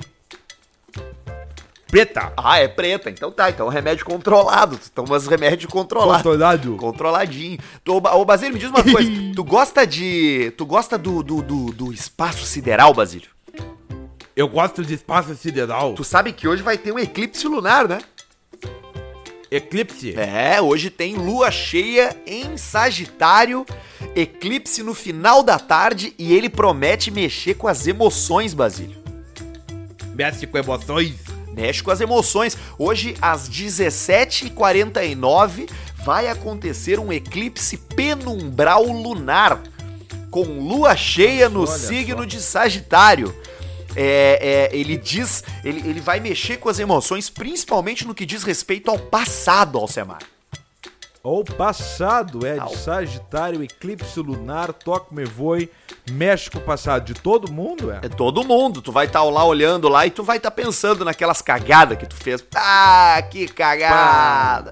Preta. 1.90 2.34
Ah, 2.36 2.58
é 2.58 2.68
preta, 2.68 3.08
então 3.08 3.32
tá, 3.32 3.48
então 3.48 3.70
é 3.70 3.74
remédio 3.74 4.04
controlado, 4.04 4.76
tu 4.76 4.90
tomas 4.90 5.26
remédio 5.26 5.66
controlado. 5.70 6.22
Controlado. 6.22 6.76
Controladinho. 6.76 7.58
Ô, 7.88 8.24
Basílio, 8.26 8.52
me 8.52 8.60
diz 8.60 8.68
uma 8.68 8.84
coisa, 8.84 9.10
tu 9.34 9.42
gosta 9.42 9.86
de... 9.86 10.52
tu 10.58 10.66
gosta 10.66 10.98
do, 10.98 11.22
do, 11.22 11.40
do, 11.42 11.72
do 11.72 11.92
espaço 11.92 12.44
sideral, 12.44 12.92
Basílio? 12.92 13.30
Eu 14.36 14.46
gosto 14.46 14.84
de 14.84 14.94
espaço 14.94 15.34
sideral. 15.34 15.94
Tu 15.94 16.04
sabe 16.04 16.32
que 16.32 16.46
hoje 16.46 16.62
vai 16.62 16.76
ter 16.76 16.92
um 16.92 16.98
eclipse 16.98 17.48
lunar, 17.48 17.88
né? 17.88 17.98
Eclipse. 19.50 20.14
É, 20.14 20.60
hoje 20.60 20.90
tem 20.90 21.14
lua 21.14 21.50
cheia 21.50 22.14
em 22.26 22.58
Sagitário, 22.58 23.64
eclipse 24.14 24.82
no 24.82 24.92
final 24.94 25.42
da 25.42 25.58
tarde 25.58 26.12
e 26.18 26.34
ele 26.34 26.50
promete 26.50 27.10
mexer 27.10 27.54
com 27.54 27.66
as 27.66 27.86
emoções, 27.86 28.52
Basílio. 28.52 28.98
Mexe 30.14 30.46
com 30.46 30.58
emoções. 30.58 31.14
Mexe 31.54 31.82
com 31.82 31.90
as 31.90 32.00
emoções. 32.00 32.56
Hoje, 32.78 33.16
às 33.22 33.48
17h49, 33.48 35.68
vai 36.04 36.28
acontecer 36.28 37.00
um 37.00 37.12
eclipse 37.12 37.76
penumbral 37.76 38.84
lunar 38.84 39.60
com 40.30 40.42
lua 40.60 40.94
cheia 40.94 41.48
no 41.48 41.60
Olha 41.60 41.68
signo 41.68 42.18
só. 42.18 42.24
de 42.26 42.40
Sagitário. 42.40 43.34
É, 44.00 44.70
é, 44.70 44.76
ele 44.76 44.96
diz, 44.96 45.42
ele, 45.64 45.80
ele 45.80 46.00
vai 46.00 46.20
mexer 46.20 46.58
com 46.58 46.68
as 46.68 46.78
emoções, 46.78 47.28
principalmente 47.28 48.06
no 48.06 48.14
que 48.14 48.24
diz 48.24 48.44
respeito 48.44 48.90
ao 48.92 48.98
passado, 48.98 49.76
Alcemar. 49.76 50.20
O 51.20 51.42
passado 51.44 52.46
é 52.46 52.58
de 52.58 52.76
Sagitário, 52.76 53.62
eclipse 53.62 54.20
lunar, 54.20 54.72
toque 54.72 55.12
me 55.12 55.24
voe, 55.24 55.68
mexe 56.08 56.48
com 56.48 56.58
o 56.58 56.62
passado 56.62 57.04
de 57.04 57.14
todo 57.14 57.52
mundo, 57.52 57.90
é? 57.90 57.98
É 58.04 58.08
todo 58.08 58.44
mundo, 58.44 58.80
tu 58.80 58.92
vai 58.92 59.06
estar 59.06 59.24
lá 59.24 59.44
olhando 59.44 59.88
lá 59.88 60.06
e 60.06 60.10
tu 60.10 60.22
vai 60.22 60.36
estar 60.36 60.52
pensando 60.52 61.04
naquelas 61.04 61.42
cagadas 61.42 61.98
que 61.98 62.06
tu 62.06 62.14
fez. 62.14 62.42
Ah, 62.54 63.20
que 63.28 63.48
cagada! 63.48 64.70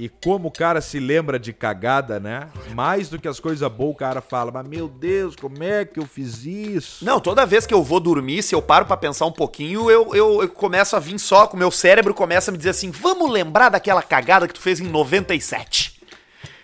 E 0.00 0.08
como 0.08 0.48
o 0.48 0.50
cara 0.50 0.80
se 0.80 0.98
lembra 0.98 1.38
de 1.38 1.52
cagada, 1.52 2.18
né? 2.18 2.48
Mais 2.74 3.10
do 3.10 3.18
que 3.18 3.28
as 3.28 3.38
coisas 3.38 3.70
boas, 3.70 3.92
o 3.92 3.94
cara 3.94 4.22
fala, 4.22 4.50
mas 4.50 4.66
meu 4.66 4.88
Deus, 4.88 5.36
como 5.36 5.62
é 5.62 5.84
que 5.84 6.00
eu 6.00 6.06
fiz 6.06 6.46
isso? 6.46 7.04
Não, 7.04 7.20
toda 7.20 7.44
vez 7.44 7.66
que 7.66 7.74
eu 7.74 7.84
vou 7.84 8.00
dormir, 8.00 8.42
se 8.42 8.54
eu 8.54 8.62
paro 8.62 8.86
pra 8.86 8.96
pensar 8.96 9.26
um 9.26 9.30
pouquinho, 9.30 9.90
eu, 9.90 10.14
eu, 10.14 10.40
eu 10.40 10.48
começo 10.48 10.96
a 10.96 10.98
vir 10.98 11.18
só, 11.18 11.46
com 11.46 11.54
o 11.54 11.58
meu 11.58 11.70
cérebro 11.70 12.14
começa 12.14 12.50
a 12.50 12.52
me 12.52 12.56
dizer 12.56 12.70
assim, 12.70 12.90
vamos 12.90 13.30
lembrar 13.30 13.68
daquela 13.68 14.02
cagada 14.02 14.48
que 14.48 14.54
tu 14.54 14.62
fez 14.62 14.80
em 14.80 14.88
97. 14.88 16.00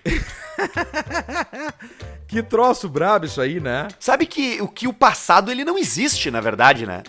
Que 2.28 2.42
troço 2.42 2.88
brabo 2.88 3.24
isso 3.24 3.40
aí, 3.40 3.60
né? 3.60 3.86
Sabe 4.00 4.26
que 4.26 4.60
o 4.60 4.66
que 4.66 4.88
o 4.88 4.92
passado 4.92 5.48
ele 5.48 5.64
não 5.64 5.78
existe, 5.78 6.28
na 6.28 6.40
verdade, 6.40 6.84
né? 6.84 7.04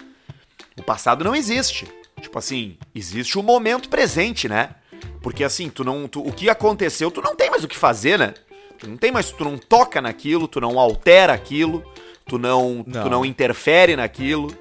O 0.77 0.83
passado 0.83 1.23
não 1.23 1.35
existe. 1.35 1.87
Tipo 2.21 2.37
assim, 2.37 2.77
existe 2.93 3.39
o 3.39 3.41
momento 3.41 3.89
presente, 3.89 4.47
né? 4.47 4.75
Porque 5.21 5.43
assim, 5.43 5.69
tu 5.69 5.83
não, 5.83 6.07
tu- 6.07 6.21
o 6.25 6.31
que 6.31 6.49
aconteceu, 6.49 7.09
tu 7.11 7.21
não 7.21 7.35
tem 7.35 7.49
mais 7.49 7.63
o 7.63 7.67
que 7.67 7.77
fazer, 7.77 8.17
né? 8.19 8.33
Tu 8.79 8.87
não 8.87 8.97
tem 8.97 9.11
mais, 9.11 9.31
tu 9.31 9.43
não 9.43 9.57
toca 9.57 10.01
naquilo, 10.01 10.47
tu 10.47 10.61
não 10.61 10.79
altera 10.79 11.33
aquilo, 11.33 11.83
tu 12.27 12.37
não, 12.37 12.83
tu 12.83 12.89
Não. 12.91 13.09
não 13.09 13.25
interfere 13.25 13.95
naquilo. 13.95 14.55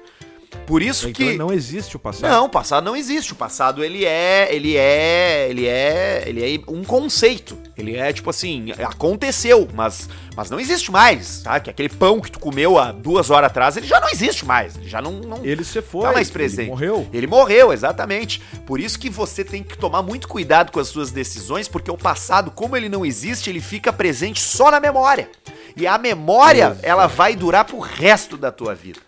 Por 0.65 0.81
isso 0.81 1.09
Então 1.09 1.25
que 1.25 1.37
não 1.37 1.51
existe 1.51 1.95
o 1.95 1.99
passado. 1.99 2.29
não, 2.29 2.45
o 2.45 2.49
passado 2.49 2.83
não 2.83 2.95
existe. 2.95 3.33
O 3.33 3.35
passado 3.35 3.83
ele 3.83 4.05
é, 4.05 4.53
ele 4.53 4.75
é, 4.75 5.47
ele 5.49 5.65
é, 5.65 6.23
ele 6.25 6.55
é 6.55 6.71
um 6.71 6.83
conceito. 6.83 7.57
Ele 7.77 7.95
é 7.95 8.11
tipo 8.11 8.29
assim, 8.29 8.71
aconteceu, 8.83 9.67
mas, 9.73 10.09
mas 10.35 10.49
não 10.49 10.59
existe 10.59 10.91
mais, 10.91 11.41
tá? 11.43 11.59
Que 11.59 11.69
aquele 11.69 11.89
pão 11.89 12.19
que 12.19 12.31
tu 12.31 12.39
comeu 12.39 12.77
há 12.77 12.91
duas 12.91 13.29
horas 13.29 13.49
atrás, 13.51 13.77
ele 13.77 13.85
já 13.85 13.99
não 13.99 14.09
existe 14.09 14.45
mais. 14.45 14.75
Ele 14.75 14.89
já 14.89 15.01
não, 15.01 15.11
não 15.13 15.45
Ele 15.45 15.63
se 15.63 15.81
foi, 15.81 16.01
tá 16.01 16.11
mais 16.11 16.27
ele 16.27 16.33
presente. 16.33 16.69
morreu. 16.69 17.07
Ele 17.13 17.27
morreu, 17.27 17.71
exatamente. 17.71 18.41
Por 18.65 18.79
isso 18.79 18.97
que 18.97 19.09
você 19.09 19.43
tem 19.43 19.63
que 19.63 19.77
tomar 19.77 20.01
muito 20.01 20.27
cuidado 20.27 20.71
com 20.71 20.79
as 20.79 20.87
suas 20.87 21.11
decisões, 21.11 21.67
porque 21.67 21.91
o 21.91 21.97
passado, 21.97 22.51
como 22.51 22.75
ele 22.75 22.89
não 22.89 23.05
existe, 23.05 23.49
ele 23.49 23.61
fica 23.61 23.93
presente 23.93 24.41
só 24.41 24.71
na 24.71 24.79
memória. 24.79 25.29
E 25.75 25.85
a 25.85 25.97
memória, 25.97 26.75
ela 26.81 27.05
vai 27.05 27.35
durar 27.35 27.63
pro 27.63 27.79
resto 27.79 28.35
da 28.35 28.51
tua 28.51 28.73
vida. 28.73 28.99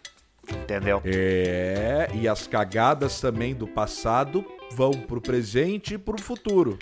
Entendeu? 0.54 1.02
É, 1.06 2.10
e 2.14 2.28
as 2.28 2.48
cagadas 2.48 3.20
também 3.20 3.54
do 3.54 3.68
passado 3.68 4.46
vão 4.72 4.92
pro 4.92 5.22
presente 5.22 5.96
e 5.96 5.98
pro 5.98 6.22
futuro. 6.22 6.78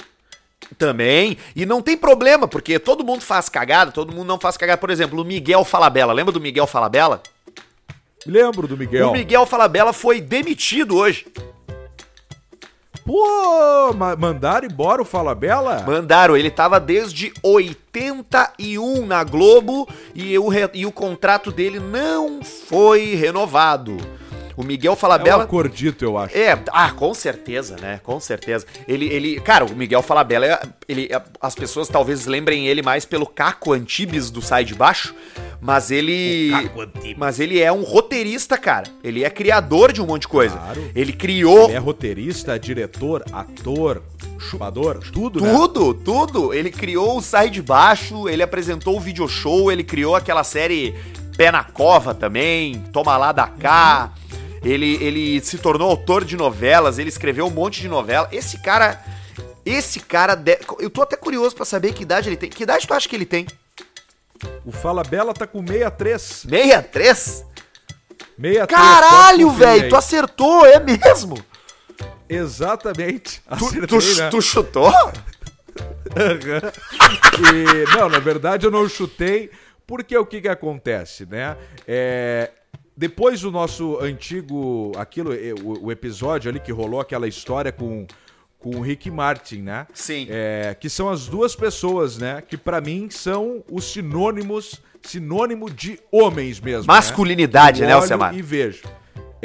Também. 0.78 1.38
E 1.56 1.66
não 1.66 1.82
tem 1.82 1.98
problema, 1.98 2.48
porque 2.48 2.80
todo 2.80 3.04
mundo 3.04 3.22
faz 3.22 3.48
cagada, 3.48 3.92
todo 3.92 4.14
mundo 4.14 4.28
não 4.28 4.40
faz 4.40 4.58
cagada. 4.58 4.78
Por 4.78 4.90
exemplo, 4.90 5.22
o 5.22 5.26
Miguel 5.26 5.64
Falabella. 5.64 6.14
Lembra 6.14 6.32
do 6.32 6.42
Miguel 6.42 6.68
Falabella? 6.68 7.22
Lembro 8.26 8.68
do 8.68 8.78
Miguel. 8.78 9.10
O 9.10 9.14
Miguel 9.14 9.46
Falabella 9.46 9.94
foi 9.94 10.20
demitido 10.20 10.98
hoje. 10.98 11.26
Pô, 13.08 13.94
ma- 13.94 14.18
mandaram 14.18 14.68
embora 14.68 15.02
o 15.02 15.06
Fala 15.06 15.34
Bela? 15.34 15.82
Mandaram, 15.88 16.36
ele 16.36 16.52
tava 16.52 16.78
desde 16.78 17.32
81 17.42 19.06
na 19.06 19.24
Globo 19.24 19.88
e 20.14 20.38
o, 20.38 20.50
e 20.74 20.86
o 20.86 20.92
contrato 20.92 21.50
dele 21.50 21.80
não 21.80 22.44
foi 22.44 23.16
renovado. 23.16 23.96
O 24.58 24.64
Miguel 24.64 24.94
É 24.94 24.96
um 24.96 24.98
Falabella. 24.98 25.44
acordito, 25.44 26.04
eu 26.04 26.18
acho. 26.18 26.36
É, 26.36 26.60
ah, 26.74 26.90
com 26.92 27.14
certeza, 27.14 27.76
né? 27.80 28.02
Com 28.04 28.20
certeza. 28.20 28.66
Ele, 28.88 29.06
ele, 29.06 29.40
cara, 29.40 29.64
o 29.64 29.76
Miguel 29.76 30.02
Falabella, 30.02 30.48
é- 30.48 30.60
ele, 30.90 31.08
é- 31.12 31.22
as 31.40 31.54
pessoas 31.54 31.88
talvez 31.88 32.26
lembrem 32.26 32.68
ele 32.68 32.82
mais 32.82 33.06
pelo 33.06 33.28
Caco 33.28 33.72
Antibes 33.72 34.32
do 34.32 34.42
Sai 34.42 34.66
de 34.66 34.74
Baixo, 34.74 35.14
mas 35.62 35.92
ele, 35.92 36.52
mas 37.18 37.40
ele 37.40 37.62
é 37.62 37.72
um 37.72 37.84
roteirista, 37.84 38.58
cara. 38.58 38.88
Ele 39.04 39.24
é 39.24 39.30
criador 39.30 39.94
de 39.94 40.02
um 40.02 40.08
monte 40.08 40.22
de 40.24 40.28
coisa. 40.28 40.58
Claro. 40.58 40.92
Ele 40.96 41.14
criou 41.14 41.66
Ele 41.66 41.74
é 41.74 41.80
roteirista, 41.80 42.58
diretor, 42.58 43.24
ator, 43.32 44.02
chupador, 44.40 45.00
tudo, 45.14 45.40
né? 45.40 45.52
tudo, 45.54 45.94
tudo. 45.94 46.52
Ele 46.54 46.72
criou 46.72 47.18
o 47.18 47.22
Sai 47.22 47.52
de 47.52 47.62
Baixo, 47.62 48.28
ele 48.28 48.42
apresentou 48.42 48.98
o 48.98 49.00
video 49.00 49.28
show, 49.28 49.72
ele 49.72 49.84
criou 49.84 50.16
aquela 50.16 50.44
série 50.44 50.96
Pé 51.38 51.52
na 51.52 51.64
Cova 51.64 52.16
também, 52.16 52.80
Toma 52.92 53.16
lá 53.18 53.32
da 53.32 53.46
cá. 53.48 54.12
Ele, 54.64 54.96
ele 55.04 55.42
se 55.42 55.58
tornou 55.58 55.90
autor 55.90 56.24
de 56.26 56.36
novelas, 56.36 56.98
ele 57.00 57.10
escreveu 57.10 57.46
um 57.48 57.52
monte 57.52 57.82
de 57.82 57.88
novela. 57.88 58.28
Esse 58.32 58.58
cara, 58.60 59.04
esse 59.66 60.00
cara, 60.00 60.36
de- 60.36 60.60
eu 60.80 60.90
tô 60.90 61.02
até 61.02 61.16
curioso 61.16 61.56
pra 61.56 61.66
saber 61.66 61.94
que 61.94 62.04
idade 62.04 62.30
ele 62.30 62.38
tem. 62.38 62.50
Que 62.50 62.64
idade 62.64 62.88
tu 62.88 62.94
acha 62.94 63.08
que 63.08 63.16
ele 63.16 63.26
tem? 63.26 63.46
O 64.66 64.72
Fala 64.72 65.04
Bela 65.04 65.34
tá 65.34 65.48
com 65.48 65.60
63. 65.66 66.22
63? 66.22 67.46
63 68.40 68.68
Caralho, 68.68 69.50
velho, 69.52 69.90
tu 69.90 69.96
acertou, 69.96 70.66
é 70.66 70.80
mesmo? 70.80 71.38
Exatamente. 72.30 73.42
Tu, 73.58 73.66
Acertei, 73.66 73.88
tu, 73.88 74.18
né? 74.22 74.30
tu 74.30 74.42
chutou? 74.42 74.92
E, 77.40 77.96
não, 77.98 78.10
na 78.10 78.20
verdade 78.20 78.66
eu 78.66 78.72
não 78.72 78.88
chutei, 78.88 79.50
porque 79.86 80.18
o 80.18 80.26
que 80.26 80.42
que 80.42 80.48
acontece, 80.50 81.26
né? 81.26 81.56
É, 81.88 82.52
depois 82.98 83.42
do 83.42 83.52
nosso 83.52 84.00
antigo, 84.00 84.92
aquilo, 84.98 85.32
eh, 85.32 85.54
o, 85.64 85.86
o 85.86 85.92
episódio 85.92 86.50
ali 86.50 86.60
que 86.60 86.72
rolou 86.72 87.00
aquela 87.00 87.28
história 87.28 87.72
com, 87.72 88.08
com 88.58 88.72
o 88.72 88.82
Rick 88.82 89.12
Martin, 89.12 89.62
né? 89.62 89.86
Sim. 89.94 90.26
É, 90.28 90.76
que 90.80 90.90
são 90.90 91.08
as 91.08 91.28
duas 91.28 91.56
pessoas, 91.56 92.18
né? 92.18 92.42
Que 92.42 92.58
pra 92.58 92.82
mim 92.82 93.08
são 93.12 93.64
os 93.72 93.86
sinônimos, 93.86 94.82
sinônimo 95.04 95.70
de 95.70 96.00
homens 96.12 96.60
mesmo. 96.60 96.88
Masculinidade, 96.88 97.84
Eu 97.84 97.88
né, 97.88 97.94
olho 97.94 98.02
Alcemar? 98.02 98.36
E 98.36 98.42
vejo. 98.42 98.82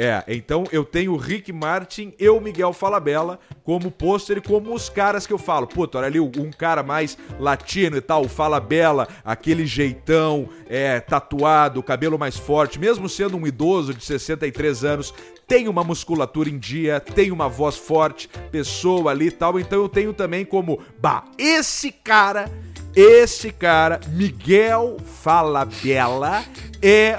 É, 0.03 0.21
então 0.27 0.65
eu 0.69 0.83
tenho 0.83 1.13
o 1.13 1.17
Rick 1.17 1.53
Martin 1.53 2.13
e 2.19 2.27
o 2.27 2.41
Miguel 2.41 2.73
Falabella 2.73 3.39
como 3.63 3.89
pôster 3.89 4.37
e 4.37 4.41
como 4.41 4.73
os 4.73 4.89
caras 4.89 5.25
que 5.25 5.31
eu 5.31 5.37
falo. 5.37 5.65
Puta, 5.65 5.97
olha 5.97 6.07
ali, 6.07 6.19
um 6.19 6.51
cara 6.51 6.83
mais 6.83 7.17
latino 7.39 7.95
e 7.95 8.01
tal, 8.01 8.25
o 8.25 8.27
Falabella, 8.27 9.07
aquele 9.23 9.65
jeitão, 9.65 10.49
é, 10.67 10.99
tatuado, 10.99 11.81
cabelo 11.81 12.19
mais 12.19 12.35
forte, 12.35 12.77
mesmo 12.77 13.07
sendo 13.07 13.37
um 13.37 13.47
idoso 13.47 13.93
de 13.93 14.03
63 14.03 14.83
anos, 14.83 15.13
tem 15.47 15.69
uma 15.69 15.85
musculatura 15.85 16.49
em 16.49 16.57
dia, 16.57 16.99
tem 16.99 17.31
uma 17.31 17.47
voz 17.47 17.77
forte, 17.77 18.27
pessoa 18.51 19.11
ali 19.11 19.27
e 19.27 19.31
tal. 19.31 19.57
Então 19.57 19.83
eu 19.83 19.87
tenho 19.87 20.11
também 20.11 20.43
como, 20.43 20.81
bah, 20.99 21.23
esse 21.37 21.93
cara 21.93 22.51
esse 22.95 23.51
cara, 23.51 23.99
Miguel 24.09 24.97
Falabella, 25.23 26.45
é 26.79 27.17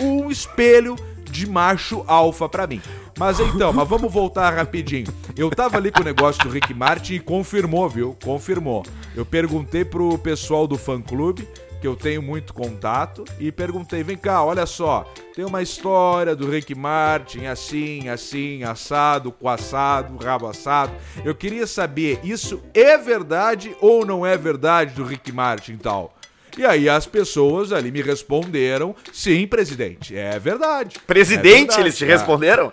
um 0.00 0.30
espelho 0.30 0.96
de 1.32 1.48
macho 1.48 2.04
alfa 2.06 2.48
pra 2.48 2.66
mim. 2.66 2.80
Mas 3.18 3.40
então, 3.40 3.72
mas 3.72 3.88
vamos 3.88 4.12
voltar 4.12 4.54
rapidinho. 4.54 5.12
Eu 5.36 5.50
tava 5.50 5.78
ali 5.78 5.90
com 5.90 6.02
o 6.02 6.04
negócio 6.04 6.42
do 6.44 6.50
Rick 6.50 6.72
Martin 6.74 7.14
e 7.14 7.20
confirmou, 7.20 7.88
viu? 7.88 8.16
Confirmou. 8.22 8.84
Eu 9.16 9.24
perguntei 9.24 9.84
pro 9.84 10.18
pessoal 10.18 10.66
do 10.66 10.76
fã 10.76 11.00
clube, 11.00 11.48
que 11.80 11.86
eu 11.88 11.96
tenho 11.96 12.22
muito 12.22 12.52
contato, 12.54 13.24
e 13.40 13.50
perguntei: 13.50 14.02
vem 14.02 14.16
cá, 14.16 14.44
olha 14.44 14.66
só, 14.66 15.04
tem 15.34 15.44
uma 15.44 15.62
história 15.62 16.36
do 16.36 16.48
Rick 16.48 16.74
Martin 16.74 17.46
assim, 17.46 18.08
assim, 18.08 18.62
assado, 18.62 19.32
com 19.32 19.48
assado, 19.48 20.16
rabo 20.22 20.46
assado. 20.46 20.92
Eu 21.24 21.34
queria 21.34 21.66
saber, 21.66 22.20
isso 22.22 22.62
é 22.74 22.98
verdade 22.98 23.74
ou 23.80 24.04
não 24.04 24.24
é 24.24 24.36
verdade 24.36 24.94
do 24.94 25.04
Rick 25.04 25.32
Martin 25.32 25.72
e 25.72 25.78
tal? 25.78 26.14
E 26.58 26.64
aí 26.66 26.88
as 26.88 27.06
pessoas 27.06 27.72
ali 27.72 27.90
me 27.90 28.02
responderam: 28.02 28.94
sim, 29.12 29.46
presidente, 29.46 30.16
é 30.16 30.38
verdade. 30.38 30.98
Presidente, 31.06 31.48
É 31.48 31.58
verdade, 31.58 31.80
eles 31.80 31.96
te 31.96 32.04
cara. 32.06 32.18
responderam? 32.18 32.72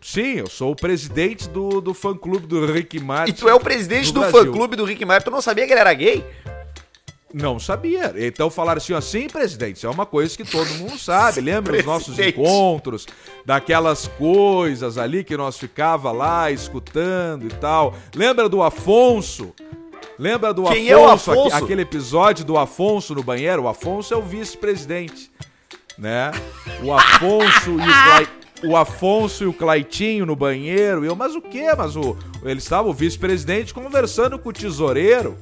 Sim, 0.00 0.34
eu 0.34 0.46
sou 0.48 0.70
o 0.70 0.76
presidente 0.76 1.48
do, 1.48 1.80
do 1.80 1.92
fã 1.92 2.14
clube 2.16 2.46
do 2.46 2.64
Rick 2.64 3.00
Martin. 3.00 3.30
E 3.32 3.34
tu 3.34 3.48
é 3.48 3.54
o 3.54 3.58
presidente 3.58 4.12
do 4.12 4.20
Brasil. 4.20 4.44
fã-clube 4.44 4.76
do 4.76 4.84
Rick 4.84 5.04
Martin, 5.04 5.24
tu 5.24 5.30
não 5.32 5.42
sabia 5.42 5.66
que 5.66 5.72
ele 5.72 5.80
era 5.80 5.92
gay? 5.92 6.24
Não 7.34 7.58
sabia. 7.58 8.14
Então 8.16 8.48
falaram 8.48 8.78
assim, 8.78 8.92
ó, 8.92 9.00
sim, 9.00 9.26
presidente, 9.26 9.76
isso 9.78 9.86
é 9.86 9.90
uma 9.90 10.06
coisa 10.06 10.34
que 10.36 10.44
todo 10.44 10.68
mundo 10.76 10.96
sabe. 10.96 11.40
Lembra 11.40 11.76
os 11.76 11.84
nossos 11.84 12.14
Presidente. 12.14 12.38
encontros, 12.40 13.04
daquelas 13.44 14.06
coisas 14.16 14.96
ali 14.96 15.24
que 15.24 15.36
nós 15.36 15.58
ficava 15.58 16.12
lá 16.12 16.52
escutando 16.52 17.44
e 17.44 17.50
tal. 17.50 17.94
Lembra 18.14 18.48
do 18.48 18.62
Afonso? 18.62 19.52
Lembra 20.18 20.52
do 20.54 20.64
Quem 20.64 20.88
é 20.88 20.96
o 20.96 21.06
Afonso? 21.08 21.30
aque- 21.30 21.40
Afonso? 21.40 21.64
aquele 21.64 21.82
episódio 21.82 22.44
do 22.44 22.56
Afonso 22.56 23.14
no 23.14 23.22
banheiro? 23.22 23.62
O 23.64 23.68
Afonso 23.68 24.14
é 24.14 24.16
o 24.16 24.22
vice-presidente, 24.22 25.30
né? 25.98 26.30
O 26.82 26.92
Afonso 26.92 27.70
e 27.70 28.32
o 28.32 28.46
o 28.64 28.76
Afonso 28.76 29.44
e 29.44 29.46
o 29.46 29.52
Claitinho 29.52 30.24
no 30.24 30.34
banheiro. 30.34 31.04
Eu, 31.04 31.14
mas 31.14 31.34
o 31.34 31.42
quê? 31.42 31.66
Mas 31.76 31.94
o, 31.96 32.16
ele 32.42 32.58
estava 32.58 32.88
o 32.88 32.92
vice-presidente 32.92 33.74
conversando 33.74 34.38
com 34.38 34.48
o 34.48 34.52
tesoureiro, 34.52 35.36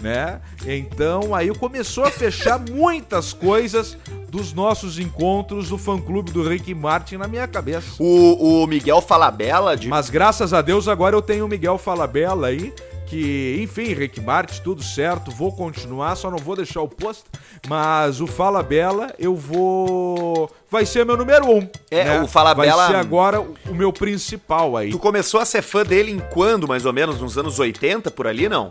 né? 0.00 0.40
Então 0.64 1.34
aí 1.34 1.52
começou 1.54 2.04
a 2.04 2.10
fechar 2.10 2.58
muitas 2.60 3.32
coisas 3.32 3.96
dos 4.28 4.52
nossos 4.52 4.98
encontros 5.00 5.70
do 5.70 5.76
fã-clube 5.76 6.30
do 6.30 6.48
Rick 6.48 6.72
Martin 6.72 7.16
na 7.16 7.26
minha 7.26 7.48
cabeça. 7.48 7.94
O, 7.98 8.62
o 8.62 8.66
Miguel 8.68 9.00
Falabella, 9.00 9.76
de... 9.76 9.88
Mas 9.88 10.08
graças 10.08 10.52
a 10.54 10.62
Deus 10.62 10.86
agora 10.86 11.16
eu 11.16 11.22
tenho 11.22 11.44
o 11.46 11.48
Miguel 11.48 11.76
Falabella 11.76 12.46
aí, 12.46 12.72
que, 13.10 13.58
enfim, 13.60 13.92
Rick 13.92 14.20
Martin, 14.20 14.62
tudo 14.62 14.82
certo, 14.82 15.30
vou 15.32 15.52
continuar, 15.52 16.14
só 16.14 16.30
não 16.30 16.38
vou 16.38 16.54
deixar 16.54 16.80
o 16.80 16.88
post, 16.88 17.24
mas 17.68 18.20
o 18.20 18.26
Fala 18.26 18.62
Bela 18.62 19.12
eu 19.18 19.34
vou... 19.34 20.48
vai 20.70 20.86
ser 20.86 21.04
meu 21.04 21.16
número 21.16 21.44
um. 21.50 21.68
É, 21.90 22.04
né? 22.04 22.20
o 22.22 22.28
Fala 22.28 22.54
vai 22.54 22.68
Bela- 22.68 22.86
ser 22.86 22.94
agora 22.96 23.40
o 23.40 23.54
o 23.68 23.74
meu 23.74 23.92
principal 23.92 24.76
aí. 24.76 24.90
Tu 24.90 24.98
começou 24.98 25.40
a 25.40 25.44
ser 25.44 25.62
fã 25.62 25.84
dele 25.84 26.10
em 26.12 26.18
quando, 26.18 26.66
mais 26.68 26.86
ou 26.86 26.92
menos? 26.92 27.20
Nos 27.20 27.36
anos 27.36 27.58
80, 27.58 28.10
por 28.10 28.26
ali, 28.26 28.48
não? 28.48 28.68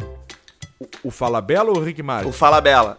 O 1.04 1.12
Fala 1.12 1.41
Bela 1.41 1.69
ou 1.71 1.78
o 1.78 1.84
Rick 1.84 2.02
Martin? 2.02 2.30
O 2.30 2.32
Falabella. 2.32 2.97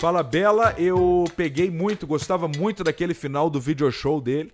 Fala 0.00 0.22
Bela, 0.22 0.74
eu 0.78 1.24
peguei 1.36 1.70
muito, 1.70 2.06
gostava 2.06 2.48
muito 2.48 2.82
daquele 2.82 3.12
final 3.12 3.50
do 3.50 3.60
video 3.60 3.92
show 3.92 4.18
dele, 4.18 4.50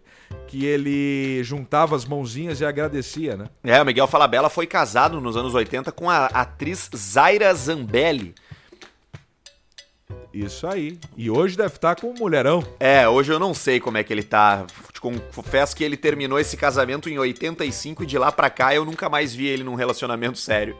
que 0.48 0.66
ele 0.66 1.40
juntava 1.44 1.94
as 1.94 2.04
mãozinhas 2.04 2.60
e 2.60 2.64
agradecia, 2.64 3.36
né? 3.36 3.46
É, 3.62 3.80
o 3.80 3.86
Miguel 3.86 4.08
Falabella 4.08 4.50
foi 4.50 4.66
casado 4.66 5.20
nos 5.20 5.36
anos 5.36 5.54
80 5.54 5.92
com 5.92 6.10
a 6.10 6.26
atriz 6.26 6.90
Zaira 6.96 7.54
Zambelli. 7.54 8.34
Isso 10.34 10.66
aí. 10.66 10.98
E 11.16 11.30
hoje 11.30 11.56
deve 11.56 11.76
estar 11.76 11.94
com 11.94 12.08
um 12.08 12.14
mulherão. 12.14 12.66
É, 12.80 13.08
hoje 13.08 13.32
eu 13.32 13.38
não 13.38 13.54
sei 13.54 13.78
como 13.78 13.98
é 13.98 14.02
que 14.02 14.12
ele 14.12 14.24
tá. 14.24 14.66
Confesso 15.00 15.76
que 15.76 15.84
ele 15.84 15.96
terminou 15.96 16.40
esse 16.40 16.56
casamento 16.56 17.08
em 17.08 17.20
85 17.20 18.02
e 18.02 18.06
de 18.06 18.18
lá 18.18 18.32
pra 18.32 18.50
cá 18.50 18.74
eu 18.74 18.84
nunca 18.84 19.08
mais 19.08 19.32
vi 19.32 19.46
ele 19.46 19.62
num 19.62 19.76
relacionamento 19.76 20.38
sério. 20.38 20.76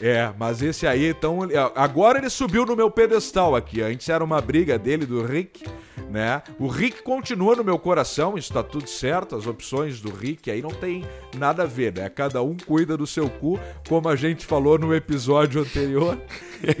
É, 0.00 0.32
mas 0.36 0.60
esse 0.60 0.86
aí, 0.86 1.10
então, 1.10 1.40
agora 1.74 2.18
ele 2.18 2.28
subiu 2.28 2.66
no 2.66 2.74
meu 2.74 2.90
pedestal 2.90 3.54
aqui. 3.54 3.80
Antes 3.80 4.08
era 4.08 4.24
uma 4.24 4.40
briga 4.40 4.76
dele, 4.76 5.06
do 5.06 5.24
Rick, 5.24 5.64
né? 6.10 6.42
O 6.58 6.66
Rick 6.66 7.02
continua 7.02 7.54
no 7.54 7.62
meu 7.62 7.78
coração, 7.78 8.36
isso 8.36 8.52
tá 8.52 8.62
tudo 8.62 8.88
certo. 8.88 9.36
As 9.36 9.46
opções 9.46 10.00
do 10.00 10.12
Rick 10.12 10.50
aí 10.50 10.60
não 10.60 10.70
tem 10.70 11.04
nada 11.36 11.62
a 11.62 11.66
ver, 11.66 11.94
né? 11.94 12.08
Cada 12.08 12.42
um 12.42 12.56
cuida 12.56 12.96
do 12.96 13.06
seu 13.06 13.30
cu, 13.30 13.58
como 13.88 14.08
a 14.08 14.16
gente 14.16 14.44
falou 14.44 14.78
no 14.78 14.94
episódio 14.94 15.60
anterior. 15.60 16.18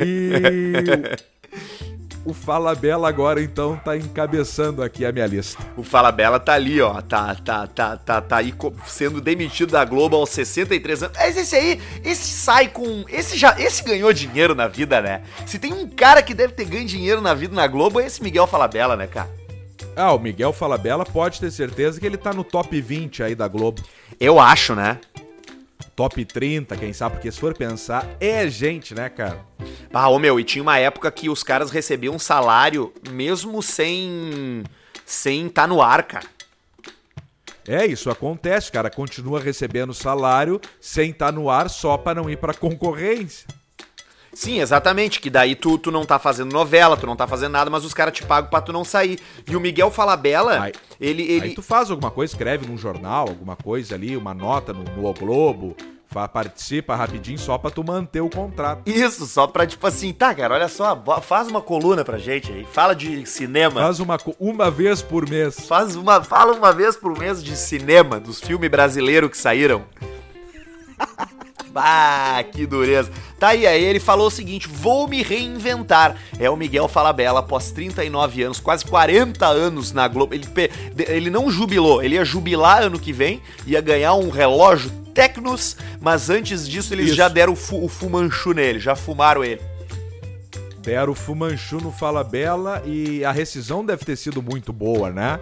E 0.00 0.32
o 2.24 2.32
Fala 2.32 2.74
Bela 2.74 3.08
agora, 3.08 3.42
então, 3.42 3.76
tá 3.76 3.96
encabeçando 3.96 4.82
aqui 4.82 5.04
a 5.04 5.12
minha 5.12 5.26
lista. 5.26 5.62
O 5.76 5.82
Falabella 5.82 6.40
tá 6.40 6.54
ali, 6.54 6.80
ó. 6.80 7.00
Tá, 7.02 7.34
tá, 7.34 7.66
tá, 7.66 7.96
tá, 7.96 8.20
tá 8.20 8.36
aí 8.36 8.54
sendo 8.86 9.20
demitido 9.20 9.72
da 9.72 9.84
Globo 9.84 10.16
aos 10.16 10.30
63 10.30 11.02
anos. 11.02 11.16
Mas 11.16 11.36
esse 11.36 11.54
aí, 11.54 11.80
esse 12.02 12.28
sai 12.28 12.68
com. 12.68 13.04
Esse 13.08 13.36
já. 13.36 13.58
Esse 13.60 13.84
ganhou 13.84 14.12
dinheiro 14.12 14.54
na 14.54 14.66
vida, 14.66 15.00
né? 15.02 15.22
Se 15.46 15.58
tem 15.58 15.72
um 15.72 15.88
cara 15.88 16.22
que 16.22 16.32
deve 16.32 16.54
ter 16.54 16.64
ganho 16.64 16.86
dinheiro 16.86 17.20
na 17.20 17.34
vida 17.34 17.54
na 17.54 17.66
Globo, 17.66 18.00
é 18.00 18.06
esse 18.06 18.22
Miguel 18.22 18.46
Falabella, 18.46 18.96
né, 18.96 19.06
cara? 19.06 19.30
Ah, 19.96 20.12
o 20.12 20.18
Miguel 20.18 20.52
Fala 20.52 20.76
Bela 20.76 21.04
pode 21.04 21.38
ter 21.38 21.50
certeza 21.52 22.00
que 22.00 22.06
ele 22.06 22.16
tá 22.16 22.32
no 22.32 22.42
top 22.42 22.80
20 22.80 23.22
aí 23.22 23.34
da 23.34 23.46
Globo. 23.46 23.82
Eu 24.18 24.40
acho, 24.40 24.74
né? 24.74 24.98
Top 25.94 26.24
30, 26.24 26.76
quem 26.76 26.92
sabe, 26.92 27.16
porque 27.16 27.30
se 27.30 27.38
for 27.38 27.56
pensar, 27.56 28.08
é 28.20 28.48
gente, 28.48 28.94
né, 28.94 29.08
cara? 29.08 29.44
Ah, 29.92 30.08
ô 30.08 30.18
meu, 30.18 30.38
e 30.38 30.44
tinha 30.44 30.62
uma 30.62 30.78
época 30.78 31.10
que 31.10 31.28
os 31.28 31.42
caras 31.42 31.70
recebiam 31.70 32.14
um 32.14 32.18
salário 32.18 32.92
mesmo 33.10 33.62
sem. 33.62 34.64
sem 35.04 35.48
tá 35.48 35.66
no 35.66 35.80
ar, 35.80 36.02
cara. 36.02 36.26
É, 37.66 37.86
isso 37.86 38.10
acontece, 38.10 38.70
cara, 38.70 38.90
continua 38.90 39.40
recebendo 39.40 39.94
salário 39.94 40.60
sem 40.80 41.10
estar 41.10 41.32
no 41.32 41.48
ar 41.48 41.70
só 41.70 41.96
pra 41.96 42.14
não 42.14 42.28
ir 42.28 42.36
pra 42.36 42.52
concorrência. 42.52 43.46
Sim, 44.34 44.60
exatamente, 44.60 45.20
que 45.20 45.30
daí 45.30 45.54
tu, 45.54 45.78
tu 45.78 45.90
não 45.90 46.04
tá 46.04 46.18
fazendo 46.18 46.52
novela, 46.52 46.96
tu 46.96 47.06
não 47.06 47.16
tá 47.16 47.26
fazendo 47.26 47.52
nada, 47.52 47.70
mas 47.70 47.84
os 47.84 47.94
caras 47.94 48.12
te 48.12 48.22
pagam 48.24 48.50
pra 48.50 48.60
tu 48.60 48.72
não 48.72 48.84
sair. 48.84 49.18
E 49.48 49.56
o 49.56 49.60
Miguel 49.60 49.90
Falabella, 49.90 50.60
Aí- 50.60 50.72
ele. 51.00 51.22
ele... 51.22 51.44
Aí 51.44 51.54
tu 51.54 51.62
faz 51.62 51.90
alguma 51.90 52.10
coisa, 52.10 52.32
escreve 52.32 52.66
num 52.66 52.76
jornal, 52.76 53.28
alguma 53.28 53.56
coisa 53.56 53.94
ali, 53.94 54.16
uma 54.16 54.34
nota 54.34 54.72
no, 54.72 54.82
no 54.82 55.06
O 55.06 55.14
Globo, 55.14 55.76
participa 56.32 56.94
rapidinho 56.94 57.38
só 57.38 57.58
pra 57.58 57.70
tu 57.70 57.82
manter 57.82 58.20
o 58.20 58.30
contrato. 58.30 58.88
Isso, 58.88 59.26
só 59.26 59.46
pra 59.48 59.66
tipo 59.66 59.84
assim, 59.86 60.12
tá, 60.12 60.32
cara, 60.32 60.54
olha 60.54 60.68
só, 60.68 61.02
faz 61.20 61.48
uma 61.48 61.60
coluna 61.60 62.04
pra 62.04 62.18
gente 62.18 62.52
aí, 62.52 62.64
fala 62.70 62.94
de 62.94 63.26
cinema. 63.26 63.80
Faz 63.80 63.98
uma, 63.98 64.16
uma 64.38 64.70
vez 64.70 65.02
por 65.02 65.28
mês. 65.28 65.66
Faz 65.66 65.96
uma, 65.96 66.22
fala 66.22 66.52
uma 66.54 66.72
vez 66.72 66.96
por 66.96 67.18
mês 67.18 67.42
de 67.42 67.56
cinema, 67.56 68.20
dos 68.20 68.40
filmes 68.40 68.70
brasileiros 68.70 69.30
que 69.30 69.36
saíram. 69.36 69.84
Ah, 71.74 72.44
que 72.52 72.66
dureza. 72.66 73.10
Tá 73.38 73.48
aí, 73.48 73.66
aí 73.66 73.82
ele 73.82 74.00
falou 74.00 74.28
o 74.28 74.30
seguinte: 74.30 74.68
vou 74.68 75.08
me 75.08 75.22
reinventar. 75.22 76.16
É 76.38 76.48
o 76.48 76.56
Miguel 76.56 76.88
Falabella, 76.88 77.40
após 77.40 77.70
39 77.70 78.42
anos, 78.42 78.60
quase 78.60 78.84
40 78.84 79.46
anos 79.46 79.92
na 79.92 80.06
Globo. 80.06 80.34
Ele, 80.34 80.46
ele 81.08 81.30
não 81.30 81.50
jubilou, 81.50 82.02
ele 82.02 82.14
ia 82.14 82.24
jubilar 82.24 82.82
ano 82.82 82.98
que 82.98 83.12
vem, 83.12 83.42
ia 83.66 83.80
ganhar 83.80 84.14
um 84.14 84.30
relógio 84.30 84.90
Tecnos, 85.14 85.76
mas 86.00 86.28
antes 86.28 86.68
disso 86.68 86.92
eles 86.92 87.06
Isso. 87.06 87.14
já 87.14 87.28
deram 87.28 87.52
o, 87.52 87.56
fu, 87.56 87.84
o 87.84 87.88
fumanchu 87.88 88.52
nele, 88.52 88.80
já 88.80 88.96
fumaram 88.96 89.44
ele. 89.44 89.60
Deram 90.84 91.12
o 91.12 91.14
Fumanchu 91.14 91.76
no 91.76 91.90
Fala 91.90 92.22
Bela 92.22 92.82
e 92.84 93.24
a 93.24 93.32
rescisão 93.32 93.82
deve 93.82 94.04
ter 94.04 94.16
sido 94.16 94.42
muito 94.42 94.70
boa, 94.70 95.10
né? 95.10 95.40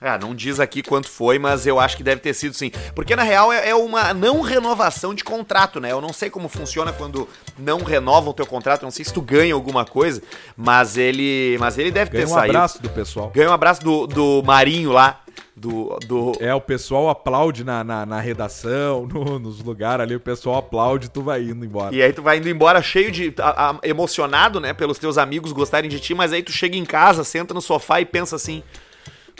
Ah, 0.00 0.18
não 0.18 0.34
diz 0.34 0.60
aqui 0.60 0.82
quanto 0.82 1.08
foi, 1.08 1.38
mas 1.38 1.66
eu 1.66 1.80
acho 1.80 1.96
que 1.96 2.02
deve 2.02 2.20
ter 2.20 2.34
sido 2.34 2.54
sim. 2.54 2.70
Porque 2.94 3.16
na 3.16 3.22
real 3.22 3.52
é, 3.52 3.70
é 3.70 3.74
uma 3.74 4.12
não 4.12 4.40
renovação 4.42 5.14
de 5.14 5.24
contrato, 5.24 5.80
né? 5.80 5.92
Eu 5.92 6.00
não 6.00 6.12
sei 6.12 6.28
como 6.28 6.48
funciona 6.48 6.92
quando 6.92 7.26
não 7.58 7.78
renovam 7.82 8.30
o 8.30 8.34
teu 8.34 8.44
contrato, 8.46 8.82
não 8.82 8.90
sei 8.90 9.04
se 9.04 9.12
tu 9.12 9.22
ganha 9.22 9.54
alguma 9.54 9.84
coisa, 9.84 10.22
mas 10.56 10.96
ele, 10.98 11.56
mas 11.58 11.78
ele 11.78 11.90
deve 11.90 12.10
Ganha 12.10 12.26
ter 12.26 12.30
um 12.30 12.34
saído. 12.34 12.56
abraço 12.56 12.82
do 12.82 12.90
pessoal. 12.90 13.30
Ganha 13.34 13.48
um 13.48 13.52
abraço 13.54 13.82
do, 13.82 14.06
do 14.06 14.42
Marinho 14.44 14.92
lá, 14.92 15.20
do, 15.56 15.96
do... 16.06 16.32
É, 16.40 16.52
o 16.54 16.60
pessoal 16.60 17.08
aplaude 17.08 17.64
na, 17.64 17.82
na, 17.82 18.04
na 18.04 18.20
redação, 18.20 19.06
no- 19.06 19.38
nos 19.38 19.62
lugares 19.62 20.02
ali, 20.02 20.14
o 20.16 20.20
pessoal 20.20 20.56
aplaude 20.58 21.06
e 21.06 21.08
tu 21.10 21.22
vai 21.22 21.42
indo 21.42 21.64
embora. 21.64 21.94
E 21.94 22.02
aí 22.02 22.12
tu 22.12 22.20
vai 22.22 22.36
indo 22.38 22.48
embora 22.48 22.82
cheio 22.82 23.10
de. 23.10 23.32
a- 23.38 23.70
a- 23.70 23.78
emocionado, 23.82 24.60
né? 24.60 24.74
Pelos 24.74 24.98
teus 24.98 25.16
amigos 25.16 25.52
gostarem 25.52 25.88
de 25.88 25.98
ti, 25.98 26.14
mas 26.14 26.32
aí 26.32 26.42
tu 26.42 26.52
chega 26.52 26.76
em 26.76 26.84
casa, 26.84 27.24
senta 27.24 27.54
no 27.54 27.62
sofá 27.62 28.00
e 28.00 28.04
pensa 28.04 28.36
assim. 28.36 28.62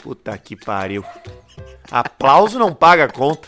Puta 0.05 0.37
que 0.37 0.55
pariu. 0.55 1.03
Aplauso 1.89 2.59
não 2.59 2.75
paga 2.75 3.05
a 3.05 3.11
conta. 3.11 3.47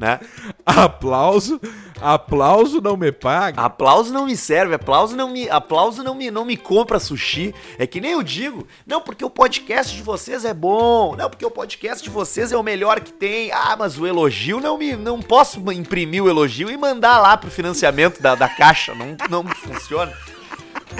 Né? 0.00 0.18
Aplauso, 0.66 1.60
aplauso 2.00 2.80
não 2.80 2.96
me 2.96 3.12
paga. 3.12 3.62
Aplauso 3.62 4.12
não 4.12 4.26
me 4.26 4.36
serve, 4.36 4.74
aplauso 4.74 5.14
não 5.14 5.30
me, 5.30 5.48
aplauso 5.48 6.02
não 6.02 6.12
me, 6.12 6.28
não 6.28 6.44
me 6.44 6.56
compra 6.56 6.98
sushi. 6.98 7.54
É 7.78 7.86
que 7.86 8.00
nem 8.00 8.10
eu 8.10 8.22
digo, 8.24 8.66
não 8.84 9.00
porque 9.00 9.24
o 9.24 9.30
podcast 9.30 9.94
de 9.94 10.02
vocês 10.02 10.44
é 10.44 10.52
bom, 10.52 11.14
não 11.14 11.30
porque 11.30 11.46
o 11.46 11.50
podcast 11.52 12.02
de 12.02 12.10
vocês 12.10 12.50
é 12.50 12.56
o 12.56 12.64
melhor 12.64 12.98
que 12.98 13.12
tem. 13.12 13.52
Ah, 13.52 13.76
mas 13.78 13.96
o 13.96 14.08
elogio 14.08 14.58
não 14.58 14.76
me, 14.76 14.96
não 14.96 15.22
posso 15.22 15.60
imprimir 15.70 16.24
o 16.24 16.28
elogio 16.28 16.68
e 16.68 16.76
mandar 16.76 17.20
lá 17.20 17.36
pro 17.36 17.48
financiamento 17.48 18.20
da, 18.20 18.34
da 18.34 18.48
caixa, 18.48 18.92
não, 18.92 19.16
não 19.30 19.46
funciona. 19.54 20.12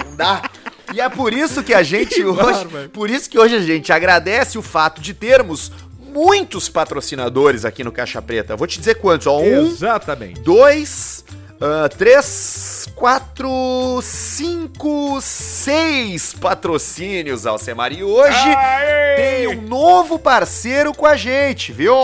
Não 0.05 0.15
dá. 0.15 0.41
E 0.93 0.99
é 0.99 1.09
por 1.09 1.33
isso 1.33 1.63
que 1.63 1.73
a 1.73 1.83
gente 1.83 2.15
Que 2.15 2.23
hoje, 2.23 2.89
por 2.93 3.09
isso 3.09 3.29
que 3.29 3.39
hoje 3.39 3.55
a 3.55 3.61
gente 3.61 3.91
agradece 3.91 4.57
o 4.57 4.61
fato 4.61 5.01
de 5.01 5.13
termos 5.13 5.71
muitos 6.13 6.67
patrocinadores 6.67 7.63
aqui 7.63 7.83
no 7.83 7.91
Caixa 7.91 8.21
Preta. 8.21 8.55
Vou 8.55 8.67
te 8.67 8.77
dizer 8.77 8.95
quantos, 8.95 9.27
ó, 9.27 9.39
um, 9.39 9.67
Exatamente. 9.67 10.41
dois, 10.41 11.23
ah, 11.61 11.87
três, 11.87 12.87
quatro, 12.95 13.99
cinco, 14.03 15.19
seis 15.21 16.33
patrocínios, 16.33 17.45
Alcemar. 17.45 17.93
E 17.93 18.03
hoje 18.03 18.49
Aê! 18.49 19.15
tem 19.15 19.47
um 19.47 19.61
novo 19.61 20.19
parceiro 20.19 20.93
com 20.93 21.05
a 21.05 21.15
gente, 21.15 21.71
viu? 21.71 21.95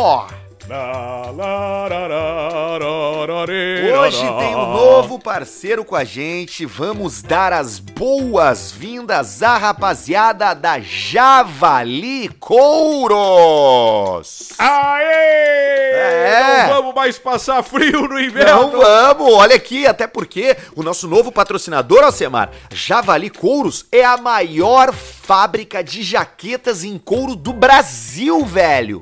Hoje 4.01 4.19
tem 4.37 4.53
um 4.53 4.73
novo 4.73 5.17
parceiro 5.17 5.85
com 5.85 5.95
a 5.95 6.03
gente. 6.03 6.65
Vamos 6.65 7.21
dar 7.21 7.53
as 7.53 7.79
boas-vindas 7.79 9.41
à 9.41 9.57
rapaziada 9.57 10.53
da 10.53 10.77
Javali 10.81 12.27
Couros. 12.37 13.69
Aê! 14.57 15.05
É. 15.93 16.67
Não 16.67 16.75
vamos 16.75 16.95
mais 16.95 17.17
passar 17.17 17.63
frio 17.63 18.01
no 18.01 18.19
inverno. 18.19 18.63
Não 18.63 18.71
vamos, 18.71 19.33
olha 19.33 19.55
aqui, 19.55 19.87
até 19.87 20.05
porque 20.05 20.57
o 20.75 20.83
nosso 20.83 21.07
novo 21.07 21.31
patrocinador, 21.31 22.03
Alcemar, 22.03 22.51
Javali 22.73 23.29
Couros, 23.29 23.85
é 23.89 24.03
a 24.03 24.17
maior 24.17 24.93
fábrica 24.93 25.81
de 25.81 26.03
jaquetas 26.03 26.83
em 26.83 26.97
couro 26.97 27.37
do 27.37 27.53
Brasil, 27.53 28.45
velho. 28.45 28.99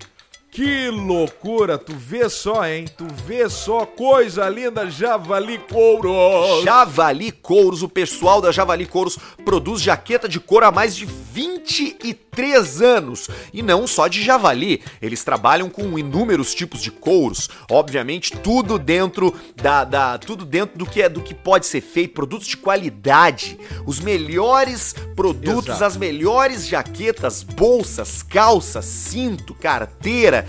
Que 0.55 0.89
loucura, 0.89 1.77
tu 1.77 1.93
vê 1.93 2.29
só, 2.29 2.65
hein? 2.65 2.85
Tu 2.97 3.05
vê 3.27 3.49
só, 3.49 3.85
coisa 3.85 4.47
linda, 4.47 4.89
Javali 4.89 5.57
Couros. 5.57 6.63
Javali 6.63 7.29
Couros, 7.29 7.83
o 7.83 7.89
pessoal 7.89 8.39
da 8.39 8.53
Javali 8.53 8.85
Couros 8.85 9.19
produz 9.43 9.81
jaqueta 9.81 10.29
de 10.29 10.39
couro 10.39 10.65
há 10.65 10.71
mais 10.71 10.95
de 10.95 11.05
23 11.05 12.81
anos. 12.81 13.29
E 13.53 13.61
não 13.61 13.85
só 13.85 14.07
de 14.07 14.23
javali, 14.23 14.81
eles 15.01 15.25
trabalham 15.25 15.69
com 15.69 15.99
inúmeros 15.99 16.55
tipos 16.55 16.81
de 16.81 16.89
couros. 16.89 17.49
Obviamente, 17.69 18.31
tudo 18.37 18.79
dentro 18.79 19.35
da, 19.57 19.83
da 19.83 20.17
tudo 20.17 20.45
dentro 20.45 20.77
do 20.77 20.85
que 20.85 21.01
é 21.01 21.09
do 21.09 21.21
que 21.21 21.33
pode 21.33 21.65
ser 21.65 21.81
feito, 21.81 22.13
produtos 22.13 22.47
de 22.47 22.55
qualidade, 22.55 23.59
os 23.85 23.99
melhores 23.99 24.95
produtos, 25.15 25.67
Exato. 25.67 25.83
as 25.83 25.97
melhores 25.97 26.65
jaquetas, 26.65 27.43
bolsas, 27.43 28.23
calças, 28.23 28.85
cinto, 28.85 29.53
carteira, 29.53 30.44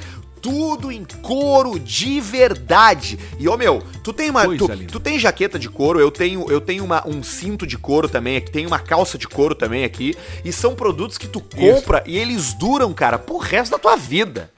tudo 0.46 0.92
em 0.92 1.04
couro 1.22 1.76
de 1.76 2.20
verdade. 2.20 3.18
E 3.36 3.48
ô 3.48 3.56
meu, 3.56 3.82
tu 4.04 4.12
tem 4.12 4.30
uma 4.30 4.46
tu, 4.56 4.68
tu 4.86 5.00
tem 5.00 5.18
jaqueta 5.18 5.58
de 5.58 5.68
couro, 5.68 5.98
eu 5.98 6.08
tenho 6.08 6.48
eu 6.48 6.60
tenho 6.60 6.84
uma, 6.84 7.04
um 7.04 7.20
cinto 7.20 7.66
de 7.66 7.76
couro 7.76 8.08
também 8.08 8.36
aqui, 8.36 8.52
tem 8.52 8.64
uma 8.64 8.78
calça 8.78 9.18
de 9.18 9.26
couro 9.26 9.56
também 9.56 9.82
aqui, 9.82 10.16
e 10.44 10.52
são 10.52 10.76
produtos 10.76 11.18
que 11.18 11.26
tu 11.26 11.40
compra 11.40 12.04
e 12.06 12.16
eles 12.16 12.54
duram, 12.54 12.94
cara, 12.94 13.18
pro 13.18 13.38
resto 13.38 13.72
da 13.72 13.78
tua 13.78 13.96
vida. 13.96 14.48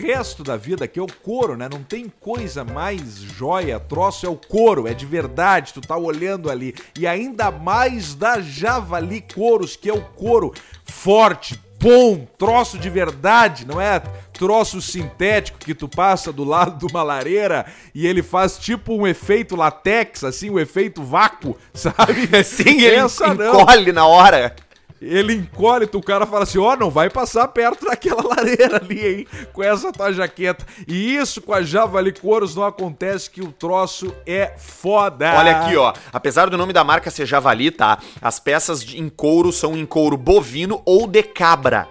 resto 0.00 0.42
da 0.42 0.56
vida 0.56 0.88
que 0.88 0.98
é 0.98 1.02
o 1.02 1.06
couro, 1.06 1.56
né? 1.56 1.68
Não 1.70 1.84
tem 1.84 2.12
coisa 2.20 2.64
mais 2.64 3.18
joia, 3.18 3.78
troço 3.78 4.26
é 4.26 4.28
o 4.28 4.34
couro, 4.34 4.88
é 4.88 4.94
de 4.94 5.06
verdade, 5.06 5.72
tu 5.72 5.80
tá 5.80 5.96
olhando 5.96 6.50
ali. 6.50 6.74
E 6.98 7.06
ainda 7.06 7.52
mais 7.52 8.16
da 8.16 8.40
Javali 8.40 9.20
Couros, 9.32 9.76
que 9.76 9.88
é 9.88 9.94
o 9.94 10.02
couro 10.02 10.52
forte, 10.84 11.56
bom, 11.80 12.26
troço 12.38 12.78
de 12.78 12.90
verdade, 12.90 13.66
não 13.66 13.80
é 13.80 14.02
troço 14.36 14.80
sintético 14.80 15.58
que 15.58 15.74
tu 15.74 15.88
passa 15.88 16.32
do 16.32 16.44
lado 16.44 16.78
de 16.78 16.92
uma 16.92 17.02
lareira 17.02 17.66
e 17.94 18.06
ele 18.06 18.22
faz 18.22 18.58
tipo 18.58 18.94
um 18.94 19.06
efeito 19.06 19.56
latex, 19.56 20.24
assim, 20.24 20.50
um 20.50 20.58
efeito 20.58 21.02
vácuo, 21.02 21.56
sabe? 21.74 22.28
Sim, 22.44 22.80
ele 22.80 22.96
não. 22.98 23.60
encolhe 23.62 23.92
na 23.92 24.06
hora. 24.06 24.54
Ele 25.00 25.34
encolhe, 25.34 25.86
tu, 25.86 25.98
o 25.98 26.02
cara 26.02 26.24
fala 26.24 26.44
assim, 26.44 26.58
ó, 26.58 26.74
não 26.74 26.88
vai 26.90 27.10
passar 27.10 27.46
perto 27.48 27.84
daquela 27.84 28.22
lareira 28.34 28.78
ali, 28.78 29.06
hein, 29.06 29.26
com 29.52 29.62
essa 29.62 29.92
tua 29.92 30.10
jaqueta. 30.10 30.64
E 30.88 31.14
isso 31.16 31.42
com 31.42 31.52
a 31.52 31.60
Javali 31.60 32.12
Couros 32.12 32.56
não 32.56 32.64
acontece 32.64 33.30
que 33.30 33.42
o 33.42 33.52
troço 33.52 34.10
é 34.26 34.54
foda. 34.56 35.34
Olha 35.36 35.58
aqui, 35.60 35.76
ó. 35.76 35.92
Apesar 36.10 36.48
do 36.48 36.56
nome 36.56 36.72
da 36.72 36.82
marca 36.82 37.10
ser 37.10 37.26
Javali, 37.26 37.70
tá? 37.70 37.98
As 38.22 38.40
peças 38.40 38.82
de- 38.82 38.98
em 38.98 39.10
couro 39.10 39.52
são 39.52 39.76
em 39.76 39.84
couro 39.84 40.16
bovino 40.16 40.80
ou 40.86 41.06
de 41.06 41.22
cabra. 41.22 41.86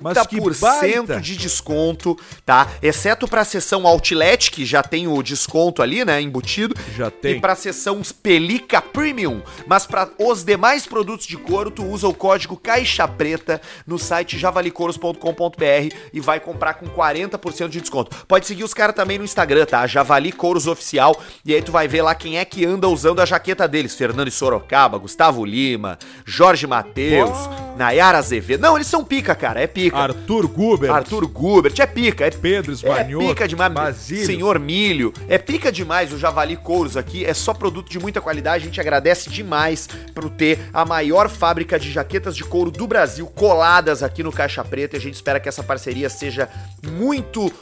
Mas 0.00 0.26
que 0.26 0.36
40% 0.36 0.60
baita. 0.60 1.20
de 1.20 1.36
desconto, 1.36 2.18
tá? 2.44 2.68
Exceto 2.82 3.26
pra 3.26 3.44
seção 3.44 3.86
Outlet, 3.86 4.50
que 4.50 4.64
já 4.64 4.82
tem 4.82 5.06
o 5.06 5.22
desconto 5.22 5.82
ali, 5.82 6.04
né, 6.04 6.20
embutido. 6.20 6.74
Já 6.96 7.10
tem. 7.10 7.36
E 7.36 7.40
pra 7.40 7.54
seção 7.54 8.02
Pelica 8.22 8.80
Premium. 8.80 9.42
Mas 9.66 9.86
pra 9.86 10.08
os 10.18 10.44
demais 10.44 10.86
produtos 10.86 11.26
de 11.26 11.36
couro, 11.36 11.70
tu 11.70 11.84
usa 11.84 12.06
o 12.08 12.14
código 12.14 12.56
Caixa 12.56 13.06
Preta 13.08 13.60
no 13.86 13.98
site 13.98 14.38
javalicouros.com.br 14.38 15.94
e 16.12 16.20
vai 16.20 16.40
comprar 16.40 16.74
com 16.74 16.86
40% 16.86 17.68
de 17.68 17.80
desconto. 17.80 18.16
Pode 18.26 18.46
seguir 18.46 18.64
os 18.64 18.74
caras 18.74 18.94
também 18.94 19.18
no 19.18 19.24
Instagram, 19.24 19.64
tá? 19.66 19.86
Javali 19.86 20.32
Couros 20.32 20.66
Oficial. 20.66 21.20
E 21.44 21.54
aí 21.54 21.62
tu 21.62 21.72
vai 21.72 21.88
ver 21.88 22.02
lá 22.02 22.14
quem 22.14 22.38
é 22.38 22.44
que 22.44 22.64
anda 22.64 22.88
usando 22.88 23.20
a 23.20 23.24
jaqueta 23.24 23.66
deles. 23.66 23.94
Fernando 23.94 24.30
Sorocaba, 24.30 24.98
Gustavo 24.98 25.44
Lima, 25.44 25.98
Jorge 26.24 26.66
Matheus, 26.66 27.38
Nayara 27.76 28.18
Azevedo. 28.18 28.60
Não, 28.60 28.76
eles 28.76 28.86
são 28.86 29.04
pica, 29.04 29.34
cara. 29.34 29.60
É 29.60 29.66
pica. 29.66 29.96
Arthur 29.96 30.46
Guber. 30.46 30.90
Arthur 30.90 31.26
Gubert, 31.26 31.74
é 31.78 31.86
pica, 31.86 32.24
é 32.26 32.30
Pedro 32.30 32.72
É 32.72 32.74
Esmanhoto. 32.74 33.28
pica 33.28 33.48
demais, 33.48 33.72
Basílio. 33.72 34.26
senhor 34.26 34.58
Milho, 34.58 35.12
é 35.28 35.38
pica 35.38 35.70
demais 35.72 36.12
o 36.12 36.18
Javali 36.18 36.56
Couros 36.56 36.96
aqui, 36.96 37.24
é 37.24 37.34
só 37.34 37.52
produto 37.52 37.90
de 37.90 37.98
muita 37.98 38.20
qualidade, 38.20 38.64
a 38.64 38.66
gente 38.66 38.80
agradece 38.80 39.28
demais 39.30 39.88
por 40.14 40.30
ter 40.30 40.68
a 40.72 40.84
maior 40.84 41.28
fábrica 41.28 41.78
de 41.78 41.90
jaquetas 41.90 42.36
de 42.36 42.44
couro 42.44 42.70
do 42.70 42.86
Brasil 42.86 43.26
coladas 43.26 44.02
aqui 44.02 44.22
no 44.22 44.32
Caixa 44.32 44.64
Preta 44.64 44.96
e 44.96 44.98
a 44.98 45.02
gente 45.02 45.14
espera 45.14 45.40
que 45.40 45.48
essa 45.48 45.62
parceria 45.62 46.08
seja 46.08 46.48
muito 46.92 47.52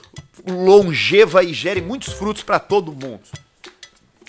longeva 0.46 1.42
e 1.42 1.52
gere 1.54 1.80
muitos 1.80 2.12
frutos 2.12 2.42
pra 2.42 2.58
todo 2.58 2.92
mundo. 2.92 3.20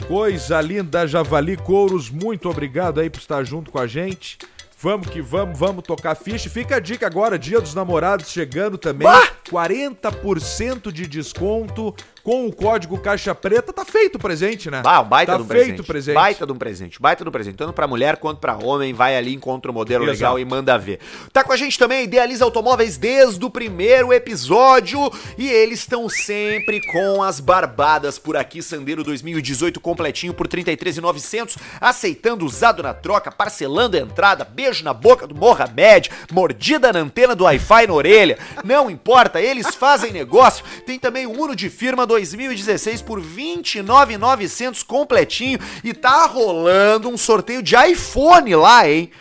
Coisa 0.08 0.60
linda, 0.60 1.06
Javali 1.08 1.56
Couros, 1.56 2.10
muito 2.10 2.50
obrigado 2.50 3.00
aí 3.00 3.10
por 3.10 3.19
estar 3.19 3.43
junto 3.43 3.72
com 3.72 3.80
a 3.80 3.88
gente. 3.88 4.38
Vamos 4.84 5.08
que 5.08 5.22
vamos, 5.22 5.58
vamos 5.58 5.82
tocar 5.86 6.13
ficha. 6.13 6.50
Fica 6.50 6.76
a 6.76 6.80
dica 6.82 7.08
agora, 7.08 7.39
Dia 7.39 7.62
dos 7.62 7.74
Namorados 7.74 8.28
chegando 8.28 8.78
também. 8.78 9.08
Bah! 9.08 9.32
40% 9.50 10.91
de 10.91 11.08
desconto 11.08 11.96
com 12.24 12.48
o 12.48 12.54
código 12.54 12.98
Caixa 12.98 13.36
Preta. 13.36 13.74
Tá 13.74 13.84
feito 13.84 14.16
o 14.16 14.20
presente, 14.20 14.72
né? 14.72 14.82
Ah, 14.86 15.02
um 15.02 15.06
baita 15.06 15.34
tá 15.34 15.38
de 15.38 15.44
um 15.44 15.48
feito 15.48 15.60
presente. 15.60 15.82
o 15.82 15.84
presente. 15.84 16.16
Baita 16.16 16.46
de 16.46 16.52
um 16.52 16.56
presente. 16.56 17.02
Baita 17.02 17.24
de 17.24 17.30
um 17.30 17.32
presente. 17.32 17.56
Tanto 17.56 17.74
pra 17.74 17.86
mulher 17.86 18.18
quanto 18.18 18.40
pra 18.40 18.56
homem. 18.56 18.94
Vai 18.94 19.18
ali, 19.18 19.34
encontra 19.34 19.70
o 19.70 19.74
modelo 19.74 20.06
Exato. 20.06 20.16
legal 20.16 20.40
e 20.40 20.46
manda 20.46 20.78
ver. 20.78 21.00
Tá 21.34 21.44
com 21.44 21.52
a 21.52 21.58
gente 21.58 21.78
também 21.78 22.04
Idealiza 22.06 22.46
Automóveis 22.46 22.98
desde 22.98 23.44
o 23.44 23.50
primeiro 23.50 24.14
episódio. 24.14 25.12
E 25.38 25.50
eles 25.50 25.80
estão 25.80 26.08
sempre 26.08 26.82
com 26.88 27.22
as 27.22 27.42
barbadas 27.42 28.18
por 28.18 28.38
aqui. 28.38 28.62
Sandeiro 28.62 29.04
2018 29.04 29.82
completinho 29.82 30.34
por 30.34 30.46
R$ 30.46 30.52
33,900. 30.52 31.58
Aceitando 31.82 32.46
usado 32.46 32.82
na 32.82 32.94
troca, 32.94 33.32
parcelando 33.32 33.98
a 33.98 34.00
entrada, 34.00 34.46
beijo 34.46 34.84
na 34.84 34.94
boca 34.94 35.28
do 35.28 35.36
Mohamed, 35.36 36.10
mordida 36.32 36.94
na 36.94 37.00
antena 37.00 37.36
do 37.36 37.44
Wi-Fi 37.44 37.88
na 37.88 37.94
orelha. 37.94 38.38
Não 38.64 38.90
importa, 38.90 39.42
eles 39.42 39.76
fazem 39.76 40.12
negócio. 40.12 40.64
Tem 40.86 40.98
também 40.98 41.26
o 41.26 41.44
Uno 41.44 41.56
de 41.56 41.70
firma 41.70 42.06
2016 42.21 43.02
por 43.02 43.19
R$ 43.19 43.26
29,900 43.26 44.84
completinho. 44.84 45.60
E 45.84 45.93
tá 45.93 46.26
rolando 46.26 47.10
um 47.10 47.17
sorteio 47.17 47.62
de 47.62 47.76
iPhone 47.76 48.56
lá, 48.56 48.88
hein? 48.88 49.12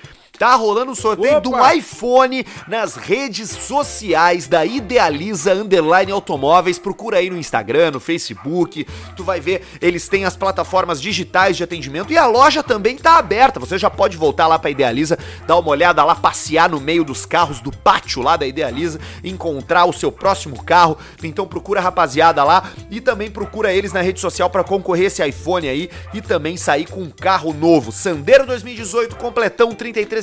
Tá 0.43 0.57
rolando 0.57 0.91
um 0.91 0.95
sorteio 0.97 1.41
de 1.41 1.47
um 1.47 1.71
iPhone 1.71 2.45
nas 2.67 2.97
redes 2.97 3.49
sociais 3.49 4.49
da 4.49 4.67
Idealiza 4.67 5.55
Underline 5.55 6.11
Automóveis. 6.11 6.81
Procura 6.81 7.19
aí 7.19 7.31
no 7.31 7.39
Instagram, 7.39 7.93
no 7.93 8.01
Facebook. 8.01 8.85
Tu 9.17 9.23
vai 9.23 9.39
ver, 9.39 9.65
eles 9.81 10.09
têm 10.09 10.25
as 10.25 10.35
plataformas 10.35 11.01
digitais 11.01 11.57
de 11.57 11.63
atendimento 11.63 12.13
e 12.13 12.19
a 12.19 12.27
loja 12.27 12.61
também 12.61 12.97
tá 12.97 13.19
aberta. 13.19 13.61
Você 13.61 13.79
já 13.79 13.89
pode 13.89 14.17
voltar 14.17 14.49
lá 14.49 14.59
pra 14.59 14.69
Idealiza, 14.69 15.17
dar 15.47 15.57
uma 15.57 15.69
olhada 15.69 16.03
lá, 16.03 16.17
passear 16.17 16.69
no 16.69 16.81
meio 16.81 17.05
dos 17.05 17.25
carros 17.25 17.61
do 17.61 17.71
pátio 17.71 18.21
lá 18.21 18.37
da 18.37 18.45
Idealiza, 18.45 18.99
encontrar 19.23 19.85
o 19.85 19.93
seu 19.93 20.11
próximo 20.11 20.61
carro. 20.65 20.99
Então 21.23 21.47
procura 21.47 21.79
a 21.79 21.85
rapaziada 21.85 22.43
lá 22.43 22.69
e 22.91 23.01
também 23.01 23.31
procura 23.31 23.73
eles 23.73 23.93
na 23.93 24.01
rede 24.01 24.19
social 24.19 24.51
pra 24.51 24.65
concorrer 24.65 25.07
esse 25.07 25.25
iPhone 25.25 25.69
aí 25.69 25.89
e 26.13 26.21
também 26.21 26.57
sair 26.57 26.89
com 26.89 27.01
um 27.01 27.11
carro 27.11 27.55
novo. 27.55 27.93
Sandero 27.93 28.45
2018 28.45 29.15
completão 29.15 29.73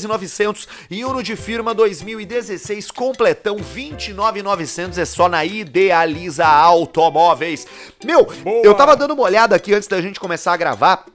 33,900 0.09 0.67
e 0.89 1.05
Uno 1.05 1.21
de 1.21 1.35
firma 1.35 1.73
2016 1.73 2.89
completão 2.91 3.57
29,900 3.57 4.97
é 4.97 5.05
só 5.05 5.29
na 5.29 5.45
Idealiza 5.45 6.45
Automóveis. 6.45 7.67
Meu, 8.03 8.27
eu 8.63 8.73
tava 8.73 8.95
dando 8.95 9.13
uma 9.13 9.23
olhada 9.23 9.55
aqui 9.55 9.73
antes 9.73 9.87
da 9.87 10.01
gente 10.01 10.19
começar 10.19 10.53
a 10.53 10.57
gravar 10.57 11.05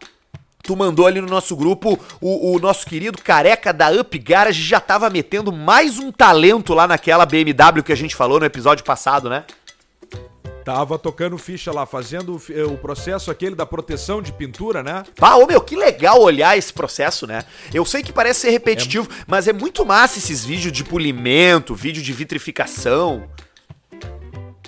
Tu 0.63 0.75
mandou 0.75 1.07
ali 1.07 1.21
no 1.21 1.27
nosso 1.27 1.55
grupo 1.55 2.01
o, 2.23 2.55
o 2.55 2.59
nosso 2.59 2.87
querido 2.87 3.19
careca 3.23 3.71
da 3.71 3.91
Up 3.91 4.19
Garage 4.19 4.63
já 4.63 4.81
tava 4.81 5.11
metendo 5.11 5.53
mais 5.53 5.99
um 5.99 6.11
talento 6.11 6.73
lá 6.73 6.87
naquela 6.89 7.27
BMW 7.27 7.83
que 7.83 7.93
a 7.93 7.97
gente 7.97 8.17
falou 8.17 8.41
no 8.41 8.47
episódio 8.47 8.83
passado, 8.83 9.29
né? 9.29 9.45
Tava 10.65 10.99
tocando 10.99 11.37
ficha 11.37 11.71
lá, 11.71 11.85
fazendo 11.85 12.37
o 12.37 12.39
fi- 12.39 12.55
o 12.63 12.79
processo 12.79 13.31
aquele 13.31 13.55
da 13.55 13.67
proteção 13.67 14.23
de 14.23 14.33
pintura, 14.33 14.83
né? 14.83 15.05
Pá, 15.17 15.35
ô 15.35 15.47
meu, 15.47 15.61
que 15.61 15.77
legal 15.77 16.21
olhar 16.23 16.57
esse 16.57 16.73
processo, 16.73 17.27
né? 17.27 17.45
Eu 17.73 17.85
sei 17.85 18.03
que 18.03 18.13
parece 18.13 18.41
ser 18.41 18.51
repetitivo, 18.51 19.07
mas 19.27 19.47
é 19.47 19.53
muito 19.53 19.85
massa 19.85 20.19
esses 20.19 20.43
vídeos 20.45 20.73
de 20.73 20.83
polimento, 20.83 21.75
vídeo 21.75 22.03
de 22.03 22.13
vitrificação. 22.15 23.29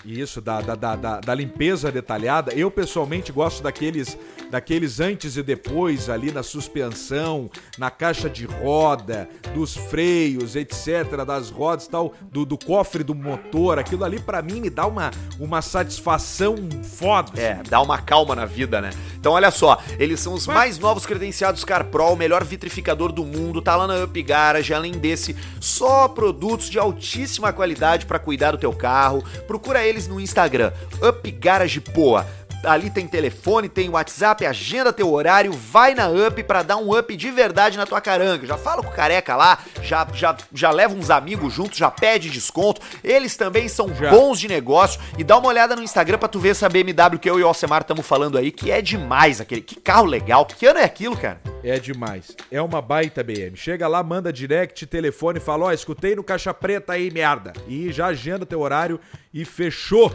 Isso, 0.07 0.40
da, 0.40 0.61
da, 0.61 0.74
da, 0.76 1.20
da- 1.20 1.34
limpeza 1.34 1.90
detalhada. 1.90 2.52
Eu 2.54 2.70
pessoalmente 2.70 3.32
gosto 3.32 3.61
daqueles, 3.62 4.16
daqueles 4.50 5.00
antes 5.00 5.36
e 5.36 5.42
depois 5.42 6.09
ali 6.09 6.30
na 6.30 6.44
suspensão, 6.44 7.50
na 7.76 7.90
caixa 7.90 8.30
de 8.30 8.46
roda, 8.46 9.28
dos 9.52 9.76
freios, 9.76 10.54
etc., 10.54 11.24
das 11.26 11.50
rodas 11.50 11.86
e 11.86 11.90
tal, 11.90 12.14
do, 12.30 12.46
do 12.46 12.57
cofre 12.57 13.02
do 13.02 13.14
motor. 13.16 13.80
Aquilo 13.80 14.04
ali 14.04 14.20
pra 14.20 14.40
mim 14.42 14.61
me 14.61 14.70
dá 14.70 14.86
uma, 14.86 15.11
uma 15.40 15.61
satisfação 15.61 16.54
foda. 16.84 17.32
É, 17.40 17.61
dá 17.68 17.80
uma 17.82 18.00
calma 18.00 18.36
na 18.36 18.44
vida, 18.46 18.80
né? 18.80 18.90
Então 19.18 19.32
olha 19.32 19.50
só, 19.50 19.82
eles 19.98 20.20
são 20.20 20.34
os 20.34 20.46
mais 20.46 20.78
novos 20.78 21.04
credenciados 21.04 21.64
CarPro, 21.64 22.12
o 22.12 22.16
melhor 22.16 22.44
vitrificador 22.44 23.11
do 23.11 23.24
mundo, 23.24 23.61
tá 23.61 23.74
lá 23.74 23.86
na 23.88 24.04
Up 24.04 24.22
Garage, 24.22 24.72
além 24.72 24.92
desse, 24.92 25.34
só 25.61 26.07
produtos 26.07 26.70
de 26.70 26.78
altíssima 26.78 27.52
qualidade 27.52 28.07
pra 28.07 28.20
cuidar 28.20 28.52
do 28.52 28.59
teu 28.59 28.72
carro. 28.72 29.24
Procura 29.48 29.84
eles 29.97 30.07
no 30.07 30.20
Instagram, 30.20 30.72
Up. 31.03 32.45
Ali 32.64 32.90
tem 32.90 33.07
telefone, 33.07 33.68
tem 33.68 33.88
WhatsApp, 33.88 34.44
agenda 34.44 34.92
teu 34.92 35.12
horário, 35.12 35.52
vai 35.52 35.94
na 35.94 36.09
Up 36.09 36.42
pra 36.42 36.62
dar 36.62 36.76
um 36.76 36.96
up 36.96 37.14
de 37.16 37.30
verdade 37.30 37.76
na 37.76 37.86
tua 37.86 38.00
caranga. 38.00 38.46
Já 38.46 38.57
fala 38.57 38.82
com 38.82 38.88
o 38.88 38.92
careca 38.92 39.36
lá, 39.36 39.59
já, 39.82 40.07
já, 40.12 40.36
já 40.52 40.70
leva 40.70 40.94
uns 40.94 41.11
amigos 41.11 41.52
juntos, 41.52 41.78
já 41.78 41.90
pede 41.90 42.30
desconto. 42.30 42.80
Eles 43.04 43.36
também 43.36 43.68
são 43.68 43.94
Já. 43.94 44.11
bons 44.11 44.40
de 44.40 44.48
negócio. 44.48 45.00
E 45.16 45.24
dá 45.24 45.38
uma 45.38 45.48
olhada 45.48 45.76
no 45.76 45.82
Instagram 45.82 46.18
pra 46.18 46.28
tu 46.28 46.38
ver 46.38 46.50
essa 46.50 46.68
BMW 46.68 47.18
que 47.18 47.30
eu 47.30 47.38
e 47.38 47.42
o 47.42 47.46
Alcemar 47.46 47.82
estamos 47.82 48.07
falando 48.07 48.36
aí, 48.36 48.50
que 48.50 48.70
é 48.70 48.82
demais 48.82 49.40
aquele. 49.40 49.61
Que 49.61 49.76
carro 49.76 50.07
legal. 50.07 50.44
Que 50.46 50.66
ano 50.66 50.78
é 50.78 50.84
aquilo, 50.84 51.16
cara? 51.16 51.40
É 51.62 51.78
demais. 51.78 52.36
É 52.50 52.61
uma 52.61 52.80
baita 52.80 53.22
BM. 53.22 53.57
Chega 53.57 53.86
lá, 53.88 54.02
manda 54.02 54.32
direct, 54.32 54.86
telefone, 54.86 55.40
fala, 55.40 55.66
ó, 55.66 55.72
escutei 55.72 56.14
no 56.14 56.24
caixa 56.24 56.52
preta 56.54 56.92
aí, 56.94 57.11
merda. 57.11 57.52
E 57.68 57.92
já 57.92 58.07
agenda 58.07 58.46
teu 58.46 58.61
horário 58.61 59.00
e 59.32 59.44
fechou. 59.44 60.14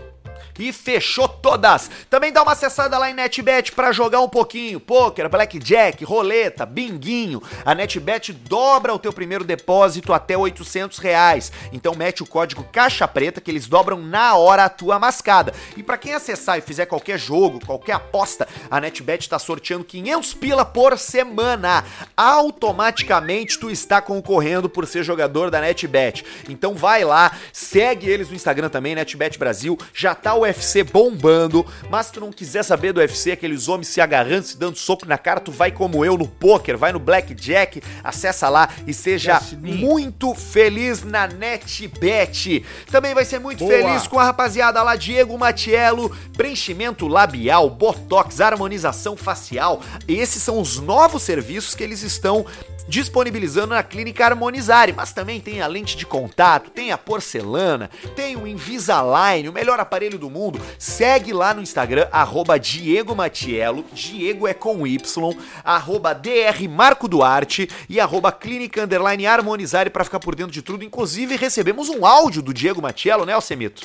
E 0.57 0.71
fechou 0.71 1.27
todas. 1.27 1.89
Também 2.09 2.31
dá 2.31 2.43
uma 2.43 2.51
acessada 2.51 2.97
lá 2.97 3.09
em 3.09 3.13
NetBet 3.13 3.71
pra 3.71 3.91
jogar 3.91 4.21
um 4.21 4.29
pouquinho. 4.29 4.79
Poker, 4.79 5.29
blackjack, 5.29 6.03
roleta, 6.03 6.65
binguinho. 6.65 7.41
A 7.65 7.73
NetBet 7.73 8.33
dobra 8.33 8.93
o 8.93 8.99
teu 8.99 9.11
primeiro 9.13 9.43
depósito 9.43 10.13
até 10.13 10.37
800 10.37 10.97
reais. 10.99 11.51
Então 11.71 11.95
mete 11.95 12.23
o 12.23 12.25
código 12.25 12.63
Caixa 12.71 13.07
Preta 13.07 13.41
que 13.41 13.49
eles 13.49 13.67
dobram 13.67 13.99
na 13.99 14.35
hora 14.35 14.65
a 14.65 14.69
tua 14.69 14.99
mascada. 14.99 15.53
E 15.75 15.83
pra 15.83 15.97
quem 15.97 16.13
acessar 16.13 16.57
e 16.57 16.61
fizer 16.61 16.85
qualquer 16.85 17.17
jogo, 17.17 17.65
qualquer 17.65 17.93
aposta, 17.93 18.47
a 18.69 18.79
NetBet 18.79 19.29
tá 19.29 19.39
sorteando 19.39 19.83
500 19.83 20.33
pila 20.33 20.65
por 20.65 20.97
semana. 20.97 21.83
Automaticamente 22.15 23.59
tu 23.59 23.69
está 23.69 24.01
concorrendo 24.01 24.69
por 24.69 24.85
ser 24.87 25.03
jogador 25.03 25.49
da 25.49 25.61
NetBet. 25.61 26.25
Então 26.49 26.75
vai 26.75 27.03
lá, 27.03 27.31
segue 27.51 28.09
eles 28.09 28.29
no 28.29 28.35
Instagram 28.35 28.69
também, 28.69 28.95
NetBet 28.95 29.37
Brasil. 29.37 29.77
Já 29.93 30.13
tá 30.15 30.30
o 30.33 30.41
UFC 30.41 30.83
bombando, 30.83 31.65
mas 31.89 32.07
se 32.07 32.13
tu 32.13 32.19
não 32.19 32.31
quiser 32.31 32.63
saber 32.63 32.93
do 32.93 32.99
UFC, 32.99 33.31
aqueles 33.31 33.67
homens 33.67 33.87
se 33.87 34.01
agarrando, 34.01 34.45
se 34.45 34.57
dando 34.57 34.77
soco 34.77 35.05
na 35.05 35.17
cara, 35.17 35.39
tu 35.39 35.51
vai 35.51 35.71
como 35.71 36.03
eu 36.05 36.17
no 36.17 36.27
poker, 36.27 36.77
vai 36.77 36.91
no 36.91 36.99
blackjack, 36.99 37.81
acessa 38.03 38.49
lá 38.49 38.69
e 38.85 38.93
seja 38.93 39.41
muito 39.59 40.33
feliz 40.33 41.03
na 41.03 41.27
NetBet. 41.27 42.65
Também 42.89 43.13
vai 43.13 43.25
ser 43.25 43.39
muito 43.39 43.59
Boa. 43.59 43.71
feliz 43.71 44.07
com 44.07 44.19
a 44.19 44.23
rapaziada 44.23 44.81
lá, 44.83 44.95
Diego 44.95 45.37
Matiello, 45.37 46.15
preenchimento 46.35 47.07
labial, 47.07 47.69
botox, 47.69 48.41
harmonização 48.41 49.15
facial. 49.15 49.81
Esses 50.07 50.41
são 50.41 50.59
os 50.59 50.79
novos 50.79 51.23
serviços 51.23 51.75
que 51.75 51.83
eles 51.83 52.01
estão 52.01 52.45
disponibilizando 52.87 53.73
na 53.73 53.83
clínica 53.83 54.25
Harmonizare, 54.25 54.93
mas 54.93 55.13
também 55.13 55.39
tem 55.39 55.61
a 55.61 55.67
lente 55.67 55.95
de 55.95 56.05
contato, 56.05 56.69
tem 56.69 56.91
a 56.91 56.97
porcelana, 56.97 57.89
tem 58.15 58.35
o 58.35 58.45
Invisalign, 58.45 59.47
o 59.47 59.53
melhor 59.53 59.79
aparelho 59.79 60.19
do 60.21 60.29
mundo. 60.29 60.61
Segue 60.79 61.33
lá 61.33 61.53
no 61.53 61.61
Instagram, 61.61 62.07
arroba 62.11 62.57
Diego 62.57 63.13
Matiello, 63.13 63.83
Diego 63.91 64.47
é 64.47 64.53
com 64.53 64.87
Y, 64.87 65.35
arroba 65.63 66.13
DR 66.13 66.69
Marco 66.69 67.07
Duarte 67.07 67.67
e 67.89 67.99
arroba 67.99 68.31
Clínica 68.31 68.83
Underline 68.83 69.27
Harmonizare 69.27 69.89
pra 69.89 70.05
ficar 70.05 70.19
por 70.19 70.35
dentro 70.35 70.53
de 70.53 70.61
tudo. 70.61 70.85
Inclusive, 70.85 71.35
recebemos 71.35 71.89
um 71.89 72.05
áudio 72.05 72.41
do 72.41 72.53
Diego 72.53 72.81
Matiello, 72.81 73.25
né, 73.25 73.33
Alcemito? 73.33 73.81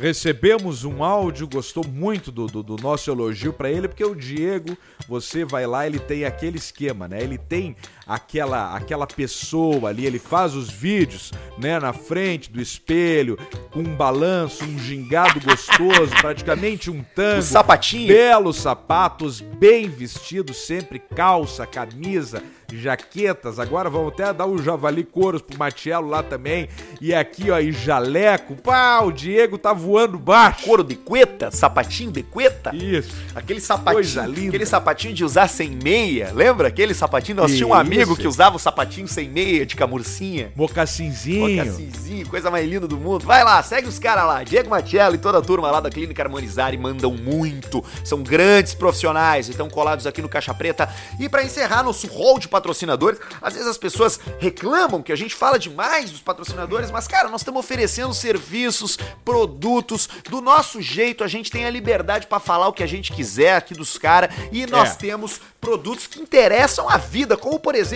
Recebemos 0.00 0.84
um 0.84 1.02
áudio, 1.02 1.48
gostou 1.48 1.84
muito 1.84 2.30
do, 2.30 2.46
do, 2.46 2.62
do 2.62 2.76
nosso 2.76 3.10
elogio 3.10 3.52
pra 3.52 3.70
ele, 3.70 3.88
porque 3.88 4.04
o 4.04 4.14
Diego, 4.14 4.76
você 5.08 5.44
vai 5.44 5.66
lá, 5.66 5.86
ele 5.86 5.98
tem 5.98 6.24
aquele 6.24 6.56
esquema, 6.56 7.08
né? 7.08 7.20
Ele 7.20 7.36
tem 7.36 7.74
aquela 8.08 8.74
aquela 8.74 9.06
pessoa 9.06 9.90
ali, 9.90 10.06
ele 10.06 10.18
faz 10.18 10.54
os 10.54 10.70
vídeos, 10.70 11.32
né, 11.58 11.78
na 11.78 11.92
frente 11.92 12.50
do 12.50 12.60
espelho, 12.60 13.38
com 13.70 13.80
um 13.80 13.94
balanço, 13.94 14.64
um 14.64 14.78
gingado 14.78 15.40
gostoso, 15.40 16.10
praticamente 16.20 16.90
um 16.90 17.04
tango. 17.14 17.40
O 17.40 17.42
sapatinho. 17.42 18.08
Belos 18.08 18.56
sapatos, 18.56 19.40
bem 19.40 19.88
vestidos, 19.88 20.56
sempre 20.56 20.98
calça, 20.98 21.66
camisa, 21.66 22.42
jaquetas. 22.72 23.58
Agora 23.58 23.90
vamos 23.90 24.12
até 24.12 24.32
dar 24.32 24.46
um 24.46 24.58
javali 24.58 25.04
couros 25.04 25.42
pro 25.42 25.58
Matiello 25.58 26.08
lá 26.08 26.22
também. 26.22 26.68
E 27.00 27.14
aqui, 27.14 27.50
ó, 27.50 27.58
e 27.58 27.72
jaleco. 27.72 28.56
Pá, 28.56 29.00
o 29.00 29.12
Diego 29.12 29.58
tá 29.58 29.72
voando 29.72 30.18
baixo. 30.18 30.64
Couro 30.64 30.84
de 30.84 30.94
cueta, 30.94 31.50
sapatinho 31.50 32.10
de 32.12 32.22
cueta. 32.22 32.74
Isso. 32.74 33.14
Aquele 33.34 33.60
sapatinho, 33.60 33.94
Coisa 33.94 34.26
linda. 34.26 34.48
aquele 34.48 34.66
sapatinho 34.66 35.14
de 35.14 35.24
usar 35.24 35.48
sem 35.48 35.70
meia, 35.70 36.30
lembra? 36.34 36.68
Aquele 36.68 36.94
sapatinho, 36.94 37.36
nós 37.36 37.52
tínhamos 37.52 37.76
um 37.76 37.80
amigo 37.80 37.97
Isso. 38.02 38.16
que 38.16 38.26
usava 38.28 38.56
o 38.56 38.58
sapatinho 38.58 39.08
sem 39.08 39.28
meia, 39.28 39.64
de 39.66 39.74
camurcinha. 39.76 40.52
Mocassinzinho. 40.56 41.56
Mocassinzinho, 41.56 42.28
coisa 42.28 42.50
mais 42.50 42.68
linda 42.68 42.86
do 42.86 42.96
mundo. 42.96 43.24
Vai 43.24 43.42
lá, 43.44 43.62
segue 43.62 43.88
os 43.88 43.98
caras 43.98 44.24
lá. 44.24 44.42
Diego 44.42 44.68
Matiello 44.70 45.14
e 45.14 45.18
toda 45.18 45.38
a 45.38 45.42
turma 45.42 45.70
lá 45.70 45.80
da 45.80 45.90
Clínica 45.90 46.22
Harmonizar 46.22 46.72
e 46.74 46.78
mandam 46.78 47.12
muito. 47.12 47.84
São 48.04 48.22
grandes 48.22 48.74
profissionais 48.74 49.48
e 49.48 49.50
estão 49.52 49.68
colados 49.68 50.06
aqui 50.06 50.20
no 50.22 50.28
Caixa 50.28 50.52
Preta. 50.54 50.88
E 51.18 51.28
pra 51.28 51.42
encerrar 51.44 51.82
nosso 51.82 52.06
rol 52.06 52.38
de 52.38 52.48
patrocinadores, 52.48 53.18
às 53.40 53.54
vezes 53.54 53.68
as 53.68 53.78
pessoas 53.78 54.18
reclamam 54.38 55.02
que 55.02 55.12
a 55.12 55.16
gente 55.16 55.34
fala 55.34 55.58
demais 55.58 56.10
dos 56.10 56.20
patrocinadores, 56.20 56.90
mas 56.90 57.06
cara, 57.08 57.28
nós 57.28 57.40
estamos 57.40 57.60
oferecendo 57.60 58.12
serviços, 58.14 58.98
produtos 59.24 60.08
do 60.28 60.40
nosso 60.40 60.80
jeito. 60.82 61.22
A 61.24 61.28
gente 61.28 61.50
tem 61.50 61.64
a 61.66 61.70
liberdade 61.70 62.26
pra 62.26 62.40
falar 62.40 62.68
o 62.68 62.72
que 62.72 62.82
a 62.82 62.86
gente 62.86 63.12
quiser 63.12 63.56
aqui 63.56 63.74
dos 63.74 63.96
caras 63.98 64.30
e 64.52 64.66
nós 64.66 64.90
É. 64.90 64.94
temos 64.94 65.40
produtos 65.60 66.06
que 66.06 66.20
interessam 66.20 66.88
a 66.88 66.96
vida, 66.96 67.36
como 67.36 67.58
por 67.58 67.74
exemplo, 67.74 67.87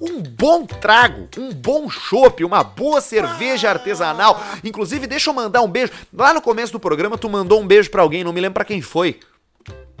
um 0.00 0.22
bom 0.22 0.66
trago, 0.66 1.28
um 1.38 1.52
bom 1.52 1.88
chopp, 1.88 2.44
uma 2.44 2.62
boa 2.62 3.00
cerveja 3.00 3.70
artesanal. 3.70 4.40
Inclusive, 4.62 5.06
deixa 5.06 5.30
eu 5.30 5.34
mandar 5.34 5.62
um 5.62 5.68
beijo. 5.68 5.92
Lá 6.12 6.34
no 6.34 6.42
começo 6.42 6.72
do 6.72 6.80
programa 6.80 7.16
tu 7.16 7.28
mandou 7.28 7.60
um 7.60 7.66
beijo 7.66 7.90
pra 7.90 8.02
alguém, 8.02 8.24
não 8.24 8.32
me 8.32 8.40
lembro 8.40 8.54
pra 8.54 8.64
quem 8.64 8.82
foi. 8.82 9.18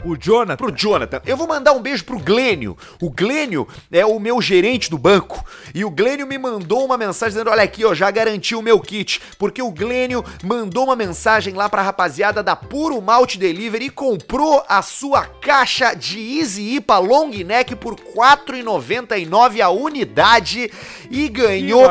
O 0.04 0.16
Jonathan. 0.16 0.56
Pro 0.56 0.74
Jonathan. 0.74 1.20
Eu 1.26 1.36
vou 1.36 1.48
mandar 1.48 1.72
um 1.72 1.82
beijo 1.82 2.04
pro 2.04 2.18
Glênio. 2.20 2.76
O 3.02 3.10
Glênio 3.10 3.66
é 3.90 4.06
o 4.06 4.20
meu 4.20 4.40
gerente 4.40 4.88
do 4.88 4.96
banco. 4.96 5.44
E 5.74 5.84
o 5.84 5.90
Glênio 5.90 6.26
me 6.26 6.38
mandou 6.38 6.84
uma 6.84 6.96
mensagem 6.96 7.32
dizendo: 7.32 7.50
Olha 7.50 7.64
aqui, 7.64 7.84
ó, 7.84 7.94
já 7.94 8.10
garanti 8.10 8.54
o 8.54 8.62
meu 8.62 8.78
kit. 8.78 9.20
Porque 9.38 9.60
o 9.60 9.72
Glênio 9.72 10.24
mandou 10.44 10.84
uma 10.84 10.94
mensagem 10.94 11.54
lá 11.54 11.68
pra 11.68 11.82
rapaziada 11.82 12.42
da 12.42 12.54
Puro 12.54 13.00
Malte 13.02 13.38
Delivery 13.38 13.86
e 13.86 13.90
comprou 13.90 14.64
a 14.68 14.82
sua 14.82 15.24
caixa 15.24 15.94
de 15.94 16.38
Easy 16.38 16.76
IPA 16.76 16.98
Long 16.98 17.30
Neck 17.30 17.74
por 17.74 17.94
R$ 17.94 18.02
4,99 18.14 19.60
a 19.60 19.70
unidade 19.70 20.70
e 21.10 21.28
ganhou 21.28 21.84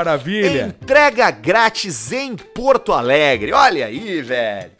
entrega 0.67 1.29
grátis 1.29 2.11
em 2.11 2.35
Porto 2.35 2.93
Alegre. 2.93 3.51
Olha 3.51 3.87
aí, 3.87 4.21
velho. 4.21 4.71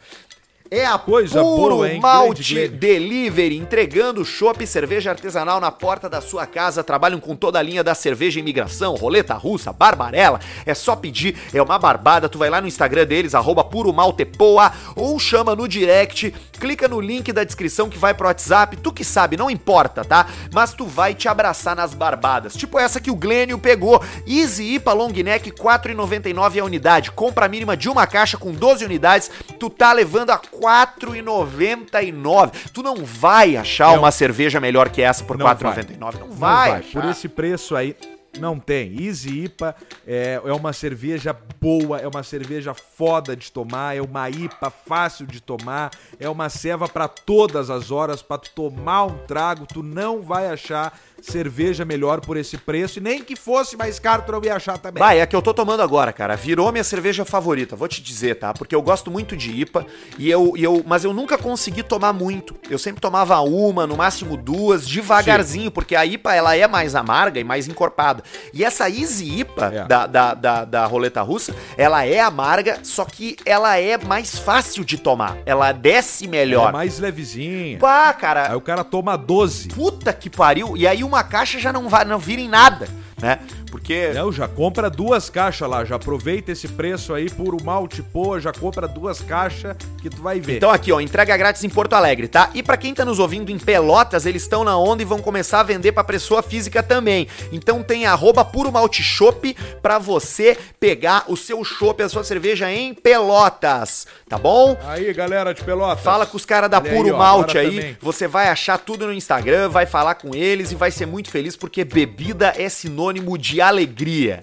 É 0.70 0.84
a 0.84 0.98
Coisa 0.98 1.40
Puro 1.40 1.76
boa, 1.76 1.90
hein? 1.90 1.98
Malte 1.98 2.54
Grande. 2.54 2.76
Delivery, 2.76 3.56
entregando 3.56 4.22
chopp 4.22 4.62
e 4.62 4.66
cerveja 4.66 5.10
artesanal 5.10 5.60
na 5.60 5.70
porta 5.70 6.10
da 6.10 6.20
sua 6.20 6.46
casa. 6.46 6.84
Trabalham 6.84 7.18
com 7.18 7.34
toda 7.34 7.58
a 7.58 7.62
linha 7.62 7.82
da 7.82 7.94
cerveja 7.94 8.38
imigração, 8.38 8.94
roleta 8.94 9.32
russa, 9.34 9.72
barbarela. 9.72 10.40
É 10.66 10.74
só 10.74 10.94
pedir, 10.94 11.36
é 11.54 11.62
uma 11.62 11.78
barbada. 11.78 12.28
Tu 12.28 12.36
vai 12.36 12.50
lá 12.50 12.60
no 12.60 12.68
Instagram 12.68 13.06
deles, 13.06 13.34
arroba 13.34 13.64
Puro 13.64 13.92
Maltepoa, 13.94 14.70
ou 14.94 15.18
chama 15.18 15.56
no 15.56 15.66
direct, 15.66 16.34
clica 16.58 16.86
no 16.88 17.00
link 17.00 17.32
da 17.32 17.44
descrição 17.44 17.88
que 17.88 17.96
vai 17.96 18.12
pro 18.12 18.26
WhatsApp. 18.26 18.76
Tu 18.76 18.92
que 18.92 19.04
sabe, 19.04 19.36
não 19.36 19.48
importa, 19.50 20.04
tá? 20.04 20.26
Mas 20.52 20.72
tu 20.74 20.84
vai 20.86 21.14
te 21.14 21.28
abraçar 21.28 21.76
nas 21.76 21.94
barbadas. 21.94 22.54
Tipo 22.54 22.78
essa 22.78 23.00
que 23.00 23.10
o 23.10 23.16
Glênio 23.16 23.58
pegou. 23.58 24.02
Easy 24.26 24.74
IPA 24.74 24.92
Long 24.92 25.12
Neck, 25.12 25.50
R$ 25.50 25.56
4,99 25.56 26.60
a 26.60 26.64
unidade. 26.64 27.10
Compra 27.12 27.48
mínima 27.48 27.76
de 27.76 27.88
uma 27.88 28.06
caixa 28.06 28.36
com 28.36 28.52
12 28.52 28.84
unidades. 28.84 29.30
Tu 29.58 29.70
tá 29.70 29.92
levando 29.92 30.30
a 30.30 30.38
4,99. 30.38 32.52
Tu 32.72 32.82
não 32.82 32.96
vai 33.04 33.56
achar 33.56 33.94
É 33.94 33.98
uma 33.98 34.08
um- 34.08 34.12
cerveja 34.12 34.60
melhor 34.60 34.88
que 34.88 35.00
essa 35.02 35.24
por 35.24 35.36
Não 35.38 35.46
4,99. 35.46 36.18
Não 36.18 36.28
Não 36.28 36.34
vai. 36.34 36.70
vai. 36.70 36.80
Por 36.82 37.04
esse 37.04 37.28
preço 37.28 37.76
aí, 37.76 37.94
não 38.38 38.58
tem. 38.58 39.02
Easy 39.02 39.44
IPA 39.44 39.74
é, 40.06 40.40
é 40.44 40.52
uma 40.52 40.72
cerveja 40.72 41.36
boa, 41.60 41.98
é 41.98 42.06
uma 42.06 42.22
cerveja 42.22 42.74
foda 42.74 43.36
de 43.36 43.50
tomar, 43.50 43.96
é 43.96 44.00
uma 44.00 44.28
IPA 44.28 44.70
fácil 44.70 45.26
de 45.26 45.40
tomar, 45.40 45.90
é 46.18 46.28
uma 46.28 46.48
ceva 46.48 46.88
pra 46.88 47.08
todas 47.08 47.70
as 47.70 47.90
horas, 47.90 48.22
pra 48.22 48.38
tu 48.38 48.50
tomar 48.50 49.04
um 49.04 49.18
trago, 49.26 49.66
tu 49.66 49.82
não 49.82 50.22
vai 50.22 50.48
achar 50.48 50.98
cerveja 51.22 51.84
melhor 51.84 52.20
por 52.20 52.36
esse 52.36 52.56
preço, 52.56 52.98
e 52.98 53.02
nem 53.02 53.22
que 53.22 53.36
fosse 53.36 53.76
mais 53.76 53.98
caro 53.98 54.22
tu 54.24 54.32
não 54.32 54.42
ia 54.44 54.54
achar 54.56 54.78
também. 54.78 55.00
Vai, 55.02 55.18
é 55.18 55.22
a 55.22 55.26
que 55.26 55.34
eu 55.36 55.42
tô 55.42 55.52
tomando 55.52 55.82
agora, 55.82 56.12
cara. 56.12 56.36
Virou 56.36 56.70
minha 56.72 56.84
cerveja 56.84 57.24
favorita, 57.24 57.76
vou 57.76 57.88
te 57.88 58.02
dizer, 58.02 58.36
tá? 58.36 58.52
Porque 58.54 58.74
eu 58.74 58.82
gosto 58.82 59.10
muito 59.10 59.36
de 59.36 59.50
IPA, 59.50 59.86
e 60.18 60.30
eu, 60.30 60.54
e 60.56 60.62
eu, 60.64 60.82
mas 60.86 61.04
eu 61.04 61.12
nunca 61.12 61.36
consegui 61.38 61.82
tomar 61.82 62.12
muito. 62.12 62.54
Eu 62.70 62.78
sempre 62.78 63.00
tomava 63.00 63.38
uma, 63.40 63.86
no 63.86 63.96
máximo 63.96 64.36
duas, 64.36 64.86
devagarzinho, 64.86 65.70
porque 65.70 65.94
a 65.96 66.04
IPA 66.06 66.34
ela 66.34 66.56
é 66.56 66.66
mais 66.66 66.94
amarga 66.94 67.40
e 67.40 67.44
mais 67.44 67.68
encorpada. 67.68 68.22
E 68.52 68.64
essa 68.64 68.88
Easy 68.88 69.40
IPA 69.40 69.66
É. 69.74 69.84
da, 69.86 70.06
da, 70.06 70.34
da, 70.34 70.64
da 70.64 70.86
roleta 70.86 71.20
russa, 71.22 71.54
ela 71.76 72.04
é 72.04 72.20
amarga, 72.20 72.78
só 72.82 73.04
que 73.04 73.36
ela 73.44 73.78
é 73.78 73.96
mais 73.98 74.38
fácil 74.38 74.84
de 74.84 74.96
tomar. 74.98 75.36
Ela 75.44 75.72
desce 75.72 76.24
é 76.24 76.28
melhor. 76.28 76.72
mais 76.72 76.98
levezinha. 76.98 77.78
Pá, 77.78 78.12
cara, 78.12 78.50
Aí 78.50 78.56
o 78.56 78.60
cara 78.60 78.84
toma 78.84 79.16
12. 79.16 79.68
puta 79.68 80.12
que 80.12 80.30
pariu. 80.30 80.76
E 80.76 80.86
aí 80.86 81.04
uma 81.08 81.24
caixa 81.24 81.58
já 81.58 81.72
não 81.72 81.88
vai, 81.88 82.04
não 82.04 82.18
vira 82.18 82.40
em 82.40 82.48
nada, 82.48 82.88
né? 83.20 83.40
Porque 83.70 84.10
Não, 84.14 84.32
já 84.32 84.48
compra 84.48 84.88
duas 84.90 85.28
caixas 85.30 85.68
lá, 85.68 85.84
já 85.84 85.96
aproveita 85.96 86.52
esse 86.52 86.68
preço 86.68 87.14
aí 87.14 87.30
por 87.30 87.54
o 87.54 87.62
malte 87.62 88.02
pô, 88.02 88.38
já 88.38 88.52
compra 88.52 88.88
duas 88.88 89.20
caixas 89.20 89.76
que 90.00 90.08
tu 90.08 90.22
vai 90.22 90.40
ver. 90.40 90.56
Então 90.56 90.70
aqui, 90.70 90.92
ó, 90.92 91.00
entrega 91.00 91.36
grátis 91.36 91.62
em 91.64 91.68
Porto 91.68 91.92
Alegre, 91.94 92.28
tá? 92.28 92.50
E 92.54 92.62
pra 92.62 92.76
quem 92.76 92.94
tá 92.94 93.04
nos 93.04 93.18
ouvindo 93.18 93.50
em 93.50 93.58
Pelotas, 93.58 94.26
eles 94.26 94.42
estão 94.42 94.64
na 94.64 94.76
onda 94.78 95.02
e 95.02 95.04
vão 95.04 95.18
começar 95.18 95.60
a 95.60 95.62
vender 95.62 95.92
pra 95.92 96.04
pessoa 96.04 96.42
física 96.42 96.82
também. 96.82 97.28
Então 97.52 97.82
tem 97.82 98.06
arroba 98.06 98.44
Puro 98.44 98.72
Malte 98.72 99.02
Chopp 99.02 99.54
pra 99.82 99.98
você 99.98 100.56
pegar 100.80 101.24
o 101.28 101.36
seu 101.36 101.62
chopp, 101.64 102.02
a 102.02 102.08
sua 102.08 102.24
cerveja 102.24 102.70
em 102.70 102.94
Pelotas, 102.94 104.06
tá 104.28 104.38
bom? 104.38 104.76
Aí, 104.86 105.12
galera 105.12 105.52
de 105.52 105.62
Pelotas. 105.62 106.02
Fala 106.02 106.26
com 106.26 106.36
os 106.36 106.44
caras 106.44 106.70
da 106.70 106.78
Olha 106.78 106.90
Puro 106.90 107.08
aí, 107.08 107.12
ó, 107.12 107.18
Malte 107.18 107.58
aí, 107.58 107.76
também. 107.76 107.96
você 108.00 108.26
vai 108.26 108.48
achar 108.48 108.78
tudo 108.78 109.06
no 109.06 109.12
Instagram, 109.12 109.68
vai 109.68 109.86
falar 109.86 110.14
com 110.14 110.34
eles 110.34 110.72
e 110.72 110.74
vai 110.74 110.90
ser 110.90 111.06
muito 111.06 111.30
feliz 111.30 111.56
porque 111.56 111.84
bebida 111.84 112.54
é 112.56 112.68
sinônimo 112.68 113.36
de 113.36 113.57
alegria. 113.60 114.40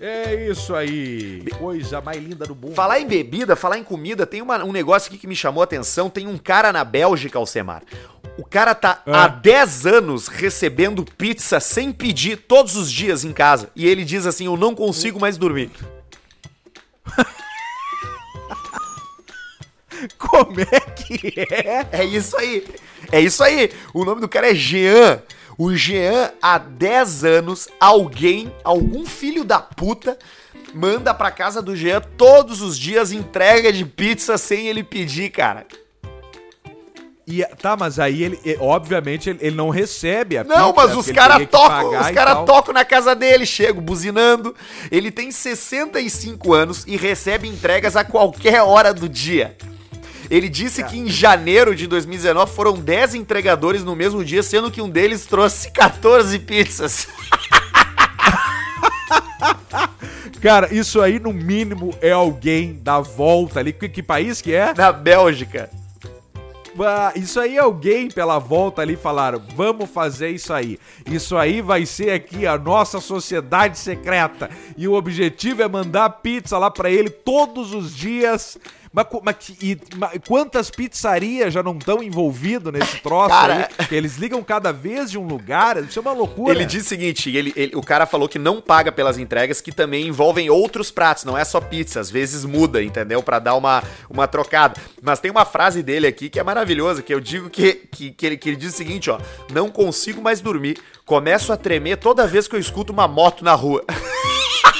É 0.00 0.48
isso 0.50 0.74
aí. 0.74 1.44
Coisa 1.58 2.00
mais 2.00 2.20
linda 2.20 2.44
do 2.44 2.56
mundo. 2.56 2.74
Falar 2.74 2.98
em 2.98 3.06
bebida, 3.06 3.54
falar 3.54 3.78
em 3.78 3.84
comida, 3.84 4.26
tem 4.26 4.42
uma- 4.42 4.64
um 4.64 4.72
negócio 4.72 5.08
aqui 5.08 5.16
que 5.16 5.28
me 5.28 5.36
chamou 5.36 5.60
a 5.60 5.64
atenção. 5.64 6.10
Tem 6.10 6.26
um 6.26 6.36
cara 6.36 6.72
na 6.72 6.82
Bélgica, 6.84 7.38
Alcemar. 7.38 7.82
O 8.36 8.44
cara 8.44 8.74
tá 8.74 9.00
Ah. 9.06 9.24
há 9.24 9.28
10 9.28 9.86
anos 9.86 10.26
recebendo 10.26 11.04
pizza 11.04 11.60
sem 11.60 11.92
pedir 11.92 12.36
todos 12.36 12.74
os 12.76 12.90
dias 12.90 13.24
em 13.24 13.32
casa. 13.32 13.70
E 13.76 13.86
ele 13.86 14.04
diz 14.04 14.26
assim: 14.26 14.46
Eu 14.46 14.56
não 14.56 14.74
consigo 14.74 15.20
mais 15.20 15.38
dormir. 15.38 15.70
Como 20.18 20.60
é 20.60 20.80
que 20.80 21.32
é? 21.38 21.86
É 21.92 22.04
isso 22.04 22.36
aí. 22.36 22.66
É 23.10 23.20
isso 23.20 23.42
aí. 23.44 23.70
O 23.94 24.04
nome 24.04 24.20
do 24.20 24.28
cara 24.28 24.50
é 24.50 24.54
Jean. 24.54 25.22
O 25.64 25.76
Jean, 25.76 26.32
há 26.42 26.58
10 26.58 27.22
anos, 27.24 27.68
alguém, 27.78 28.52
algum 28.64 29.06
filho 29.06 29.44
da 29.44 29.60
puta, 29.60 30.18
manda 30.74 31.14
pra 31.14 31.30
casa 31.30 31.62
do 31.62 31.76
Jean 31.76 32.00
todos 32.18 32.60
os 32.60 32.76
dias 32.76 33.12
entrega 33.12 33.72
de 33.72 33.84
pizza 33.84 34.36
sem 34.36 34.66
ele 34.66 34.82
pedir, 34.82 35.30
cara. 35.30 35.64
E, 37.28 37.44
tá, 37.60 37.76
mas 37.76 38.00
aí 38.00 38.24
ele, 38.24 38.40
obviamente, 38.58 39.30
ele, 39.30 39.38
ele 39.40 39.54
não 39.54 39.70
recebe 39.70 40.36
a 40.36 40.42
Não, 40.42 40.72
pizza, 40.72 40.88
mas 40.88 40.96
os 40.96 41.12
caras 41.12 41.48
tocam, 41.48 42.00
os 42.00 42.10
caras 42.10 42.44
tocam 42.44 42.74
na 42.74 42.84
casa 42.84 43.14
dele, 43.14 43.46
chego 43.46 43.80
buzinando. 43.80 44.56
Ele 44.90 45.12
tem 45.12 45.30
65 45.30 46.52
anos 46.52 46.84
e 46.88 46.96
recebe 46.96 47.46
entregas 47.46 47.94
a 47.94 48.02
qualquer 48.02 48.62
hora 48.62 48.92
do 48.92 49.08
dia. 49.08 49.56
Ele 50.32 50.48
disse 50.48 50.82
que 50.84 50.98
em 50.98 51.08
janeiro 51.08 51.76
de 51.76 51.86
2019 51.86 52.54
foram 52.54 52.72
10 52.72 53.16
entregadores 53.16 53.84
no 53.84 53.94
mesmo 53.94 54.24
dia, 54.24 54.42
sendo 54.42 54.70
que 54.70 54.80
um 54.80 54.88
deles 54.88 55.26
trouxe 55.26 55.70
14 55.70 56.38
pizzas. 56.38 57.06
Cara, 60.40 60.74
isso 60.74 61.02
aí, 61.02 61.20
no 61.20 61.34
mínimo, 61.34 61.94
é 62.00 62.12
alguém 62.12 62.80
da 62.82 62.98
volta 62.98 63.60
ali. 63.60 63.74
Que, 63.74 63.90
que 63.90 64.02
país 64.02 64.40
que 64.40 64.54
é? 64.54 64.72
Na 64.72 64.90
Bélgica. 64.90 65.68
Ah, 66.80 67.12
Isso 67.14 67.38
aí, 67.38 67.58
alguém 67.58 68.08
pela 68.08 68.38
volta 68.38 68.80
ali 68.80 68.96
falaram: 68.96 69.42
vamos 69.54 69.90
fazer 69.90 70.30
isso 70.30 70.54
aí. 70.54 70.78
Isso 71.06 71.36
aí 71.36 71.60
vai 71.60 71.84
ser 71.84 72.10
aqui 72.10 72.46
a 72.46 72.56
nossa 72.56 73.00
sociedade 73.00 73.78
secreta. 73.78 74.48
E 74.78 74.88
o 74.88 74.94
objetivo 74.94 75.62
é 75.62 75.68
mandar 75.68 76.08
pizza 76.08 76.56
lá 76.56 76.70
pra 76.70 76.90
ele 76.90 77.10
todos 77.10 77.74
os 77.74 77.94
dias. 77.94 78.56
Mas, 78.92 79.06
mas 79.22 79.36
e- 79.62 79.78
mas 79.96 80.18
quantas 80.28 80.70
pizzarias 80.70 81.54
já 81.54 81.62
não 81.62 81.76
estão 81.78 82.02
envolvidas 82.02 82.72
nesse 82.72 82.98
troço 83.02 83.30
Cara. 83.30 83.70
aí? 83.78 83.86
Eles 83.90 84.16
ligam 84.18 84.42
cada 84.42 84.70
vez 84.72 85.10
de 85.10 85.16
um 85.18 85.26
lugar. 85.26 85.82
Isso 85.82 85.98
é 85.98 86.02
uma 86.02 86.12
loucura. 86.12 86.54
Ele 86.54 86.66
disse 86.66 86.86
o 86.86 86.88
seguinte, 86.90 87.34
ele, 87.34 87.52
ele- 87.56 87.74
o 87.74 87.80
cara 87.82 88.04
falou 88.04 88.28
que 88.28 88.38
não 88.38 88.60
paga 88.60 88.92
pelas 88.92 89.16
entregas, 89.16 89.60
que 89.62 89.72
também 89.72 90.06
envolvem 90.06 90.50
outros 90.50 90.90
pratos, 90.90 91.24
não 91.24 91.38
é 91.38 91.44
só 91.44 91.58
pizza, 91.60 92.00
às 92.00 92.10
vezes 92.10 92.44
muda, 92.44 92.82
entendeu? 92.82 93.22
Pra 93.22 93.38
dar 93.38 93.54
uma, 93.54 93.82
uma 94.10 94.28
trocada. 94.28 94.78
Mas 95.00 95.20
tem 95.20 95.30
uma 95.30 95.44
frase 95.46 95.82
dele 95.82 96.06
aqui 96.06 96.28
que 96.28 96.38
é 96.38 96.42
maravilhosa, 96.42 97.00
que 97.02 97.14
eu 97.14 97.20
digo 97.20 97.48
que, 97.48 97.72
que, 97.90 98.10
que, 98.10 98.26
ele, 98.26 98.36
que 98.36 98.48
ele 98.50 98.56
diz 98.56 98.74
o 98.74 98.76
seguinte, 98.76 99.10
ó, 99.10 99.18
não 99.50 99.70
consigo 99.70 100.20
mais 100.20 100.40
dormir, 100.42 100.78
começo 101.06 101.50
a 101.52 101.56
tremer 101.56 101.96
toda 101.96 102.26
vez 102.26 102.46
que 102.46 102.54
eu 102.54 102.60
escuto 102.60 102.92
uma 102.92 103.08
moto 103.08 103.42
na 103.42 103.54
rua. 103.54 103.82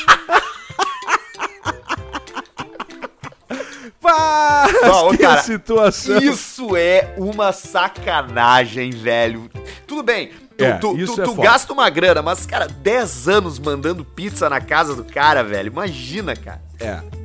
Não, 4.83 5.09
ô, 5.09 5.11
que 5.11 5.19
cara, 5.19 5.43
situação. 5.43 6.19
Isso 6.19 6.77
é 6.77 7.15
uma 7.17 7.53
sacanagem, 7.53 8.91
velho. 8.91 9.51
Tudo 9.87 10.03
bem, 10.03 10.31
tu, 10.57 10.65
É, 10.65 10.73
tu- 10.75 10.95
tu- 11.07 11.21
é 11.21 11.25
tu 11.25 11.35
gasta 11.35 11.73
uma 11.73 11.89
grana, 11.91 12.23
mas, 12.23 12.45
cara, 12.47 12.67
10 12.67 13.29
anos 13.29 13.59
mandando 13.59 14.05
pizza 14.05 14.49
na 14.51 14.61
casa 14.61 14.95
do 14.95 15.05
cara, 15.05 15.43
velho. 15.43 15.69
Imagina, 15.69 16.35
cara. 16.37 16.61
É. 16.81 17.22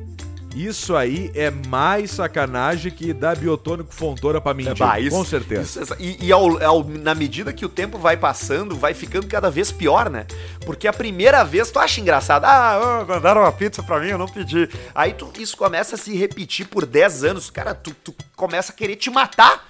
Isso 0.58 0.96
aí 0.96 1.30
é 1.34 1.50
mais 1.50 2.10
sacanagem 2.10 2.90
que 2.90 3.12
dar 3.12 3.36
biotônico 3.36 3.94
fontora 3.94 4.40
pra 4.40 4.52
mentir. 4.52 4.76
Bah, 4.76 4.98
isso- 4.98 5.16
com 5.16 5.24
certeza. 5.24 5.82
isso- 5.82 5.96
e 6.00 6.26
e 6.26 6.32
ao- 6.32 6.60
ao- 6.62 6.82
na 6.84 7.14
medida 7.14 7.52
que 7.52 7.64
o 7.64 7.68
tempo 7.68 7.96
vai 7.96 8.16
passando, 8.16 8.74
vai 8.74 8.92
ficando 8.92 9.26
cada 9.28 9.50
vez 9.50 9.70
pior, 9.70 10.10
né? 10.10 10.26
Porque 10.66 10.88
a 10.88 10.92
primeira 10.92 11.44
vez 11.44 11.70
tu 11.70 11.78
acha 11.78 12.00
engraçado. 12.00 12.44
Ah, 12.44 13.02
oh, 13.02 13.06
mandaram 13.06 13.42
uma 13.42 13.52
pizza 13.52 13.82
pra 13.82 14.00
mim, 14.00 14.08
eu 14.08 14.18
não 14.18 14.26
pedi. 14.26 14.68
Aí 14.94 15.12
tu- 15.12 15.30
isso 15.38 15.56
começa 15.56 15.94
a 15.94 15.98
se 15.98 16.16
repetir 16.16 16.66
por 16.66 16.84
10 16.84 17.22
anos. 17.22 17.50
Cara, 17.50 17.72
tu, 17.74 17.92
tu 18.02 18.12
começa 18.34 18.72
a 18.72 18.74
querer 18.74 18.96
te 18.96 19.10
matar. 19.10 19.64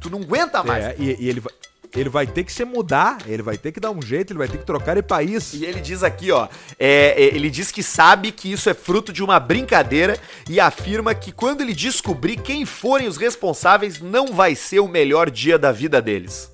Tu 0.00 0.08
não 0.08 0.20
aguenta 0.20 0.62
mais. 0.62 0.84
É, 0.84 0.96
e, 0.98 1.16
e 1.24 1.28
ele, 1.28 1.40
vai, 1.40 1.52
ele 1.94 2.08
vai 2.08 2.26
ter 2.26 2.44
que 2.44 2.52
se 2.52 2.64
mudar, 2.64 3.18
ele 3.26 3.42
vai 3.42 3.58
ter 3.58 3.72
que 3.72 3.80
dar 3.80 3.90
um 3.90 4.00
jeito, 4.00 4.32
ele 4.32 4.38
vai 4.38 4.48
ter 4.48 4.58
que 4.58 4.64
trocar 4.64 4.94
de 4.94 5.02
país. 5.02 5.52
E 5.52 5.64
ele 5.64 5.80
diz 5.80 6.02
aqui, 6.02 6.30
ó, 6.30 6.48
é, 6.78 7.14
é, 7.16 7.34
ele 7.34 7.50
diz 7.50 7.70
que 7.70 7.82
sabe 7.82 8.32
que 8.32 8.50
isso 8.50 8.70
é 8.70 8.74
fruto 8.74 9.12
de 9.12 9.22
uma 9.22 9.38
brincadeira 9.38 10.18
e 10.48 10.58
afirma 10.58 11.14
que 11.14 11.32
quando 11.32 11.60
ele 11.60 11.74
descobrir 11.74 12.36
quem 12.36 12.64
forem 12.64 13.08
os 13.08 13.16
responsáveis, 13.16 14.00
não 14.00 14.28
vai 14.28 14.54
ser 14.54 14.80
o 14.80 14.88
melhor 14.88 15.30
dia 15.30 15.58
da 15.58 15.72
vida 15.72 16.00
deles. 16.00 16.50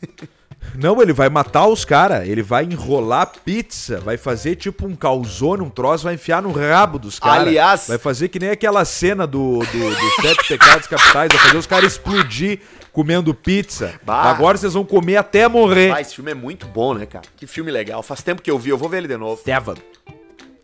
Não, 0.74 1.00
ele 1.02 1.12
vai 1.12 1.28
matar 1.28 1.66
os 1.66 1.84
caras, 1.84 2.26
ele 2.28 2.42
vai 2.42 2.64
enrolar 2.64 3.30
pizza, 3.44 4.00
vai 4.00 4.16
fazer 4.16 4.56
tipo 4.56 4.86
um 4.86 4.94
calzone, 4.96 5.62
um 5.62 5.70
troço, 5.70 6.04
vai 6.04 6.14
enfiar 6.14 6.42
no 6.42 6.52
rabo 6.52 6.98
dos 6.98 7.18
caras. 7.18 7.46
Aliás- 7.48 7.86
Vai 7.88 7.98
fazer 7.98 8.28
que 8.28 8.38
nem 8.38 8.50
aquela 8.50 8.84
cena 8.84 9.26
do, 9.26 9.58
do, 9.58 9.64
dos 9.94 10.14
Sete 10.22 10.48
Pecados 10.48 10.86
Capitais, 10.86 11.28
vai 11.32 11.42
fazer 11.42 11.56
os 11.56 11.66
caras 11.66 11.92
explodir 11.92 12.60
comendo 12.92 13.32
pizza. 13.34 13.94
Bah. 14.04 14.22
Agora 14.24 14.56
vocês 14.58 14.72
vão 14.72 14.84
comer 14.84 15.16
até 15.16 15.46
morrer. 15.48 15.92
Ah, 15.92 16.00
esse 16.00 16.14
filme 16.14 16.30
é 16.32 16.34
muito 16.34 16.66
bom, 16.66 16.94
né, 16.94 17.06
cara? 17.06 17.24
Que 17.36 17.46
filme 17.46 17.70
legal. 17.70 18.02
Faz 18.02 18.22
tempo 18.22 18.42
que 18.42 18.50
eu 18.50 18.58
vi, 18.58 18.70
eu 18.70 18.78
vou 18.78 18.88
ver 18.88 18.98
ele 18.98 19.08
de 19.08 19.16
novo. 19.16 19.40
Seven. 19.44 19.74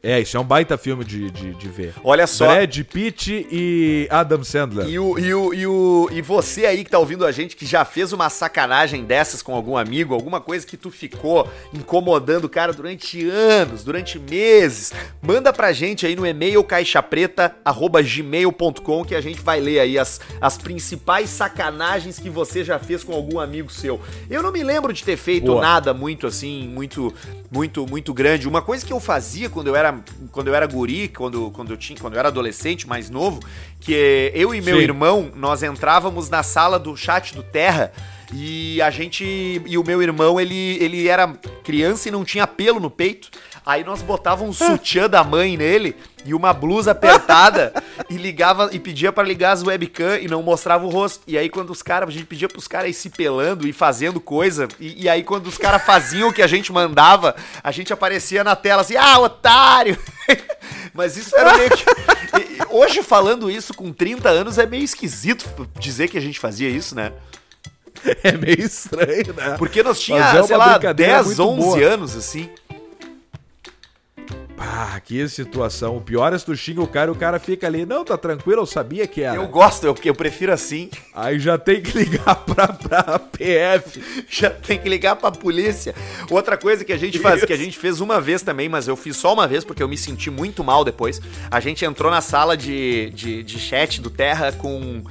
É, 0.07 0.21
isso 0.21 0.37
é 0.37 0.41
um 0.41 0.45
baita 0.45 0.79
filme 0.79 1.05
de, 1.05 1.33
de, 1.33 1.53
de 1.55 1.69
ver. 1.69 1.93
Olha 2.05 2.29
só. 2.29 2.47
Brad 2.47 2.79
Pitt 2.85 3.45
e 3.51 4.07
Adam 4.09 4.45
Sandler. 4.45 4.87
E, 4.87 5.01
o, 5.01 5.19
e, 5.19 5.35
o, 5.35 5.53
e, 5.53 5.67
o, 5.67 6.09
e 6.13 6.23
você 6.23 6.65
aí 6.65 6.85
que 6.85 6.91
tá 6.93 7.01
ouvindo 7.01 7.27
a 7.27 7.33
gente, 7.33 7.57
que 7.57 7.67
já 7.67 7.85
fez 7.85 8.13
uma 8.13 8.31
sacanagem 8.31 9.05
dessas 9.05 9.43
com 9.43 9.53
algum 9.53 9.77
amigo, 9.77 10.15
alguma 10.15 10.41
coisa 10.41 10.65
que 10.65 10.77
tu 10.77 10.93
ficou 10.93 11.51
incomodando 11.75 12.45
o 12.45 12.49
cara 12.49 12.73
durante 12.73 13.29
anos, 13.29 13.83
durante 13.83 14.17
meses, 14.17 14.93
manda 15.21 15.53
pra 15.53 15.73
gente 15.73 16.07
aí 16.07 16.15
no 16.15 16.25
e-mail 16.25 16.63
caixapreta.gmail.com 16.63 19.05
que 19.05 19.17
a 19.17 19.21
gente 19.21 19.41
vai 19.41 19.59
ler 19.59 19.81
aí 19.81 19.99
as, 19.99 20.21
as 20.41 20.57
principais 20.57 21.31
sacanagens 21.31 22.21
que 22.21 22.31
você 22.31 22.63
já 22.63 22.79
fez 22.79 23.03
com 23.03 23.13
algum 23.13 23.41
amigo 23.41 23.73
seu. 23.73 24.01
Eu 24.31 24.41
não 24.41 24.53
me 24.53 24.63
lembro 24.63 24.93
de 24.93 25.03
ter 25.03 25.17
feito 25.17 25.47
Boa. 25.47 25.61
nada 25.61 25.93
muito 25.93 26.29
assim, 26.29 26.69
muito, 26.69 27.13
muito, 27.51 27.85
muito 27.89 28.15
grande. 28.15 28.47
Uma 28.47 28.63
coisa 28.63 28.87
que 28.87 28.93
eu 28.93 29.01
fazia 29.01 29.51
quando 29.51 29.67
eu 29.67 29.75
era 29.75 29.96
era 29.97 30.29
quando 30.33 30.49
eu 30.49 30.55
era 30.55 30.67
guri, 30.67 31.09
quando, 31.09 31.51
quando 31.51 31.71
eu 31.71 31.77
tinha, 31.77 31.99
quando 31.99 32.15
eu 32.15 32.19
era 32.19 32.29
adolescente, 32.29 32.87
mais 32.87 33.11
novo, 33.11 33.41
que 33.81 34.33
eu 34.35 34.55
e 34.55 34.61
meu 34.61 34.77
Sim. 34.77 34.83
irmão, 34.83 35.31
nós 35.35 35.63
entrávamos 35.63 36.29
na 36.29 36.43
sala 36.43 36.79
do 36.79 36.97
chat 36.97 37.35
do 37.35 37.43
Terra 37.43 37.93
e 38.33 38.81
a 38.83 38.91
gente 38.91 39.63
e 39.67 39.79
o 39.79 39.85
meu 39.85 40.03
irmão, 40.03 40.41
ele 40.41 40.83
ele 40.83 41.09
era 41.09 41.29
criança 41.63 42.09
e 42.09 42.13
não 42.13 42.25
tinha 42.25 42.47
pelo 42.47 42.81
no 42.81 42.91
peito. 42.91 43.31
Aí 43.65 43.83
nós 43.83 44.01
botávamos 44.01 44.61
um 44.61 44.67
sutiã 44.67 45.09
da 45.09 45.25
mãe 45.25 45.57
nele 45.57 45.97
e 46.25 46.33
uma 46.33 46.53
blusa 46.53 46.93
apertada 46.93 47.73
e 48.09 48.17
ligava 48.17 48.69
e 48.73 48.79
pedia 48.79 49.11
pra 49.11 49.25
ligar 49.25 49.53
as 49.53 49.63
webcam 49.65 50.19
e 50.21 50.29
não 50.29 50.41
mostrava 50.41 50.87
o 50.87 50.89
rosto. 50.89 51.25
E 51.27 51.37
aí 51.37 51.49
quando 51.49 51.71
os 51.71 51.83
caras, 51.83 52.09
a 52.09 52.13
gente 52.13 52.27
pedia 52.27 52.49
pros 52.49 52.69
caras 52.69 52.91
ir 52.91 52.95
se 52.95 53.11
pelando 53.11 53.67
e 53.67 53.73
fazendo 53.73 54.21
coisa, 54.21 54.69
e, 54.79 55.05
e 55.05 55.09
aí 55.09 55.25
quando 55.25 55.49
os 55.49 55.59
caras 55.59 55.83
faziam 55.83 56.29
o 56.29 56.33
que 56.33 56.43
a 56.43 56.47
gente 56.47 56.73
mandava, 56.73 57.35
a 57.63 57.73
gente 57.73 57.93
aparecia 57.93 58.45
na 58.45 58.55
tela 58.55 58.83
assim: 58.83 58.97
"Ah, 58.97 59.19
otário". 59.19 59.99
Mas 60.95 61.17
isso 61.17 61.37
era 61.37 61.57
meio 61.57 61.71
que 61.71 61.85
Hoje 62.71 63.03
falando 63.03 63.51
isso 63.51 63.75
com 63.75 63.93
30 63.93 64.29
anos 64.29 64.59
é 64.59 64.67
meio 64.67 64.85
esquisito 64.85 65.69
dizer 65.79 66.09
que 66.09 66.19
a 66.19 66.21
gente 66.21 66.39
fazia 66.39 66.69
isso, 66.69 66.95
né? 66.95 67.13
É 68.23 68.33
meio 68.33 68.61
estranho, 68.61 69.35
né? 69.37 69.57
Porque 69.59 69.83
nós 69.83 69.99
tinha, 70.01 70.21
é 70.23 70.43
sei 70.43 70.57
lá, 70.57 70.71
brincadeira 70.75 71.15
10, 71.23 71.27
muito 71.27 71.43
11 71.43 71.59
boa. 71.61 71.81
anos 71.85 72.17
assim. 72.17 72.49
Pá, 74.57 74.99
que 75.05 75.29
situação. 75.29 75.99
O 75.99 76.01
pior 76.01 76.33
é 76.33 76.39
se 76.39 76.45
tu 76.47 76.57
xinga 76.57 76.81
o 76.81 76.87
cara 76.89 77.11
e 77.11 77.13
o 77.13 77.15
cara 77.15 77.39
fica 77.39 77.67
ali. 77.67 77.85
Não, 77.85 78.03
tá 78.05 78.17
tranquilo, 78.17 78.63
eu 78.63 78.67
sabia 78.67 79.07
que 79.07 79.21
era. 79.21 79.37
Eu 79.37 79.47
gosto, 79.49 79.85
eu, 79.85 79.95
eu 80.03 80.15
prefiro 80.15 80.51
assim. 80.51 80.89
Aí 81.15 81.39
já 81.39 81.59
tem 81.59 81.83
que 81.83 81.97
ligar 81.97 82.37
pra, 82.37 82.69
pra 82.69 83.19
PF. 83.19 84.03
Já 84.31 84.49
tem 84.49 84.79
que 84.79 84.89
ligar 84.89 85.15
pra 85.17 85.31
polícia. 85.31 85.95
Outra 86.31 86.57
coisa 86.57 86.87
que 86.87 86.93
a 86.93 86.97
gente 86.97 87.19
faz, 87.19 87.37
Isso. 87.39 87.47
que 87.47 87.53
a 87.53 87.57
gente 87.57 87.77
fez 87.79 88.01
uma 88.01 88.19
vez 88.19 88.41
também, 88.41 88.67
mas 88.67 88.89
eu 88.89 88.97
fiz 88.97 89.17
só 89.19 89.35
uma 89.35 89.47
vez 89.47 89.63
porque 89.63 89.83
eu 89.83 89.89
me 89.89 89.97
senti 89.99 90.31
muito 90.31 90.65
mal 90.65 90.85
depois. 90.87 91.21
A 91.51 91.61
gente 91.61 91.85
entrou 91.85 92.11
na 92.11 92.23
sala 92.23 92.57
de, 92.57 93.11
de, 93.11 93.43
de 93.43 93.59
chat 93.59 94.01
do 94.01 94.09
Terra 94.09 94.53
com 94.53 95.03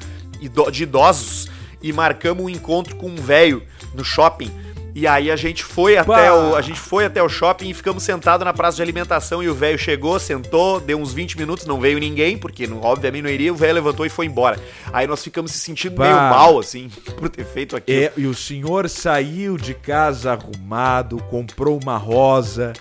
ido- 0.41 0.71
de 0.71 0.83
idosos 0.83 1.49
e 1.81 1.93
marcamos 1.93 2.45
um 2.45 2.49
encontro 2.49 2.95
com 2.95 3.07
um 3.07 3.15
velho 3.15 3.63
no 3.93 4.03
shopping. 4.03 4.51
E 4.95 5.05
aí 5.05 5.29
a 5.29 5.35
gente 5.35 5.61
foi 5.61 5.97
até 5.97 6.29
Bah. 6.29 6.33
o 6.33 6.55
a 6.55 6.61
gente 6.61 6.79
foi 6.79 7.03
até 7.03 7.21
o 7.21 7.27
shopping 7.27 7.67
e 7.69 7.73
ficamos 7.73 8.01
sentados 8.01 8.45
na 8.45 8.53
praça 8.53 8.77
de 8.77 8.81
alimentação 8.81 9.43
e 9.43 9.49
o 9.49 9.53
velho 9.53 9.77
chegou, 9.77 10.17
sentou, 10.17 10.79
deu 10.79 10.97
uns 10.97 11.11
20 11.11 11.37
minutos, 11.37 11.65
não 11.65 11.81
veio 11.81 11.99
ninguém, 11.99 12.37
porque 12.37 12.65
não, 12.65 12.81
obviamente 12.81 13.23
não 13.23 13.29
iria, 13.29 13.51
o 13.51 13.57
velho 13.57 13.73
levantou 13.73 14.05
e 14.05 14.09
foi 14.09 14.25
embora. 14.25 14.57
Aí 14.93 15.05
nós 15.05 15.21
ficamos 15.21 15.51
se 15.51 15.59
sentindo 15.59 15.99
meio 15.99 16.15
mal 16.15 16.57
assim 16.57 16.87
por 17.19 17.27
ter 17.27 17.43
feito 17.43 17.75
aquilo. 17.75 18.05
É, 18.05 18.13
e 18.15 18.25
o 18.25 18.33
senhor 18.33 18.87
saiu 18.87 19.57
de 19.57 19.73
casa 19.73 20.31
arrumado, 20.31 21.17
comprou 21.29 21.77
uma 21.77 21.97
rosa, 21.97 22.71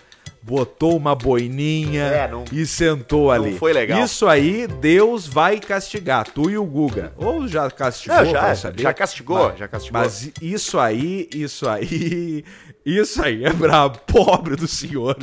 botou 0.46 0.94
uma 0.96 1.14
boininha 1.14 2.02
É, 2.04 2.28
não- 2.28 2.44
e 2.52 2.66
sentou 2.66 3.30
ali. 3.30 3.56
foi 3.58 3.72
legal. 3.72 4.04
Isso 4.04 4.26
aí, 4.28 4.66
Deus 4.66 5.26
vai 5.26 5.58
castigar, 5.58 6.26
tu 6.30 6.50
e 6.50 6.58
o 6.58 6.64
Guga. 6.64 7.12
Ou 7.16 7.48
já 7.48 7.70
castigou, 7.70 8.16
Não, 8.18 8.24
já- 8.26 8.54
já 8.76 8.92
castigou, 8.92 9.48
Mas- 9.48 9.58
já 9.58 9.68
castigou. 9.68 10.00
Mas 10.00 10.30
isso 10.42 10.78
aí, 10.78 11.28
isso 11.34 11.66
aí, 11.68 12.44
isso 12.84 13.22
aí 13.22 13.44
é 13.44 13.52
brabo. 13.52 13.98
Pobre 14.06 14.54
do 14.56 14.68
senhor. 14.68 15.16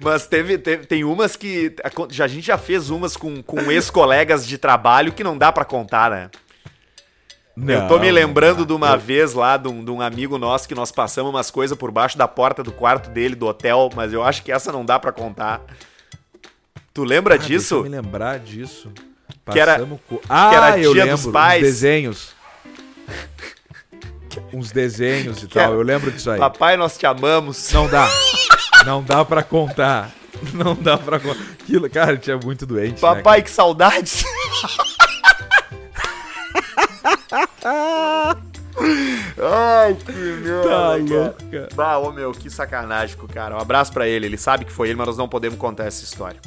Mas 0.00 0.26
teve, 0.26 0.56
teve- 0.58 0.86
tem 0.86 1.02
umas 1.04 1.34
que. 1.34 1.74
A, 2.22 2.26
gente 2.28 2.46
já 2.46 2.56
fez 2.56 2.88
umas 2.88 3.16
com, 3.16 3.42
com 3.42 3.70
ex-colegas 3.70 4.46
de 4.46 4.56
trabalho 4.58 5.12
que 5.12 5.24
não 5.24 5.36
dá 5.36 5.50
pra 5.50 5.64
contar, 5.64 6.10
né? 6.10 6.30
Eu 7.56 7.86
tô 7.88 7.94
Não, 7.96 8.00
me 8.00 8.10
lembrando 8.10 8.60
não 8.60 8.66
de 8.66 8.72
uma 8.72 8.96
vez 8.96 9.34
lá 9.34 9.56
de 9.56 9.68
um, 9.68 9.84
de 9.84 9.90
um 9.90 10.00
amigo 10.00 10.38
nosso 10.38 10.66
que 10.66 10.74
nós 10.74 10.90
passamos 10.90 11.30
umas 11.30 11.50
coisas 11.50 11.76
por 11.76 11.90
baixo 11.90 12.16
da 12.16 12.26
porta 12.26 12.62
do 12.62 12.72
quarto 12.72 13.10
dele, 13.10 13.34
do 13.34 13.46
hotel, 13.46 13.90
mas 13.94 14.12
eu 14.12 14.22
acho 14.22 14.42
que 14.42 14.50
essa 14.50 14.72
não 14.72 14.84
dá 14.84 14.98
pra 14.98 15.12
contar. 15.12 15.60
Tu 16.94 17.04
lembra 17.04 17.34
Ah, 17.34 17.38
Deixa 17.38 17.52
eu 17.54 17.58
disso? 17.58 17.82
me 17.82 17.88
lembrar 17.88 18.38
disso. 18.38 18.90
Que 19.50 19.58
era- 19.58 19.72
Passamos 19.72 20.00
co- 20.08 20.20
Ah, 20.28 20.54
era 20.54 20.78
eu 20.78 20.92
Dia 20.94 21.04
lembro, 21.04 21.22
dos 21.22 21.32
Pais. 21.32 21.62
Uns 21.62 21.66
desenhos. 21.68 22.34
Uns 24.52 24.70
desenhos 24.72 25.42
e 25.42 25.46
Que 25.46 25.58
era- 25.58 25.68
tal, 25.68 25.76
eu 25.76 25.82
lembro 25.82 26.10
disso 26.10 26.30
aí. 26.30 26.38
Papai, 26.38 26.76
nós 26.76 26.96
te 26.96 27.04
amamos. 27.06 27.70
Não 27.72 27.88
dá. 27.88 28.08
Não 28.86 29.02
dá 29.02 29.24
pra 29.24 29.42
contar. 29.42 30.10
Não 30.54 30.74
dá 30.74 30.96
pra 30.98 31.20
contar. 31.20 31.40
Cara, 31.92 32.16
tinha 32.16 32.36
muito 32.38 32.64
doente. 32.66 32.94
né, 32.94 32.98
Papai, 33.00 33.42
que 33.42 33.50
saudades. 33.50 34.24
Ai, 39.38 39.94
que 39.94 40.12
merda, 40.12 40.68
Tá 40.68 40.94
louco, 40.96 41.76
cara. 41.76 41.98
Ô 41.98 42.12
meu, 42.12 42.32
que 42.32 42.50
sacanagem 42.50 43.16
com 43.16 43.26
o 43.26 43.28
cara. 43.28 43.56
Um 43.56 43.60
abraço 43.60 43.92
pra 43.92 44.06
ele. 44.06 44.26
Ele 44.26 44.38
sabe 44.38 44.64
que 44.64 44.72
foi 44.72 44.88
ele, 44.88 44.96
mas 44.96 45.06
nós 45.06 45.16
não 45.16 45.28
podemos 45.28 45.58
contar 45.58 45.84
essa 45.84 46.04
história. 46.04 46.40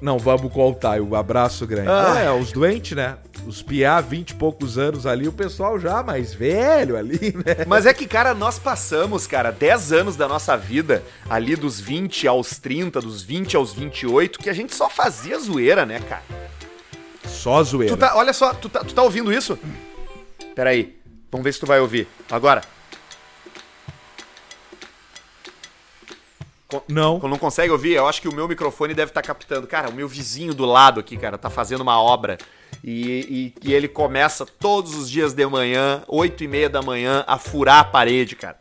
Não, 0.00 0.18
vamos 0.18 0.52
contar. 0.52 1.00
O 1.00 1.14
abraço 1.14 1.66
grande. 1.66 1.88
Ah. 1.88 2.18
É, 2.18 2.30
os 2.30 2.50
doentes, 2.50 2.96
né? 2.96 3.16
Os 3.46 3.62
piá, 3.62 4.00
20 4.00 4.30
e 4.30 4.34
poucos 4.34 4.76
anos 4.76 5.06
ali, 5.06 5.28
o 5.28 5.32
pessoal 5.32 5.78
já 5.78 6.02
mais 6.02 6.34
velho 6.34 6.96
ali, 6.96 7.32
né? 7.44 7.64
Mas 7.66 7.86
é 7.86 7.94
que, 7.94 8.06
cara, 8.06 8.34
nós 8.34 8.58
passamos, 8.58 9.26
cara, 9.26 9.52
10 9.52 9.92
anos 9.92 10.16
da 10.16 10.26
nossa 10.28 10.56
vida, 10.56 11.02
ali 11.30 11.54
dos 11.54 11.80
20 11.80 12.26
aos 12.26 12.58
30, 12.58 13.00
dos 13.00 13.22
20 13.22 13.56
aos 13.56 13.72
28, 13.72 14.38
que 14.40 14.50
a 14.50 14.52
gente 14.52 14.74
só 14.74 14.88
fazia 14.88 15.38
zoeira, 15.38 15.86
né, 15.86 16.00
cara? 16.00 16.22
Só 17.26 17.62
zoeira. 17.62 17.94
Tu 17.94 17.98
tá, 17.98 18.16
olha 18.16 18.32
só, 18.32 18.52
tu 18.54 18.68
tá, 18.68 18.80
tu 18.80 18.94
tá 18.94 19.02
ouvindo 19.02 19.32
isso? 19.32 19.58
Peraí, 20.54 20.98
vamos 21.30 21.44
ver 21.44 21.52
se 21.54 21.60
tu 21.60 21.66
vai 21.66 21.80
ouvir. 21.80 22.06
Agora. 22.30 22.62
Não. 26.88 27.20
Quando 27.20 27.32
não 27.32 27.38
consegue 27.38 27.70
ouvir, 27.70 27.92
eu 27.94 28.06
acho 28.08 28.20
que 28.22 28.28
o 28.28 28.34
meu 28.34 28.48
microfone 28.48 28.94
deve 28.94 29.10
estar 29.10 29.20
captando. 29.22 29.66
Cara, 29.66 29.90
o 29.90 29.92
meu 29.92 30.08
vizinho 30.08 30.54
do 30.54 30.64
lado 30.64 31.00
aqui, 31.00 31.18
cara, 31.18 31.36
tá 31.36 31.50
fazendo 31.50 31.82
uma 31.82 32.00
obra. 32.00 32.38
E, 32.82 33.52
e- 33.62 33.68
e 33.68 33.74
ele 33.74 33.86
começa 33.88 34.46
todos 34.46 34.94
os 34.94 35.08
dias 35.10 35.34
de 35.34 35.46
manhã, 35.46 36.02
8 36.08 36.42
e 36.44 36.48
meia 36.48 36.70
da 36.70 36.80
manhã, 36.80 37.24
a 37.26 37.38
furar 37.38 37.80
a 37.80 37.84
parede, 37.84 38.34
cara. 38.34 38.56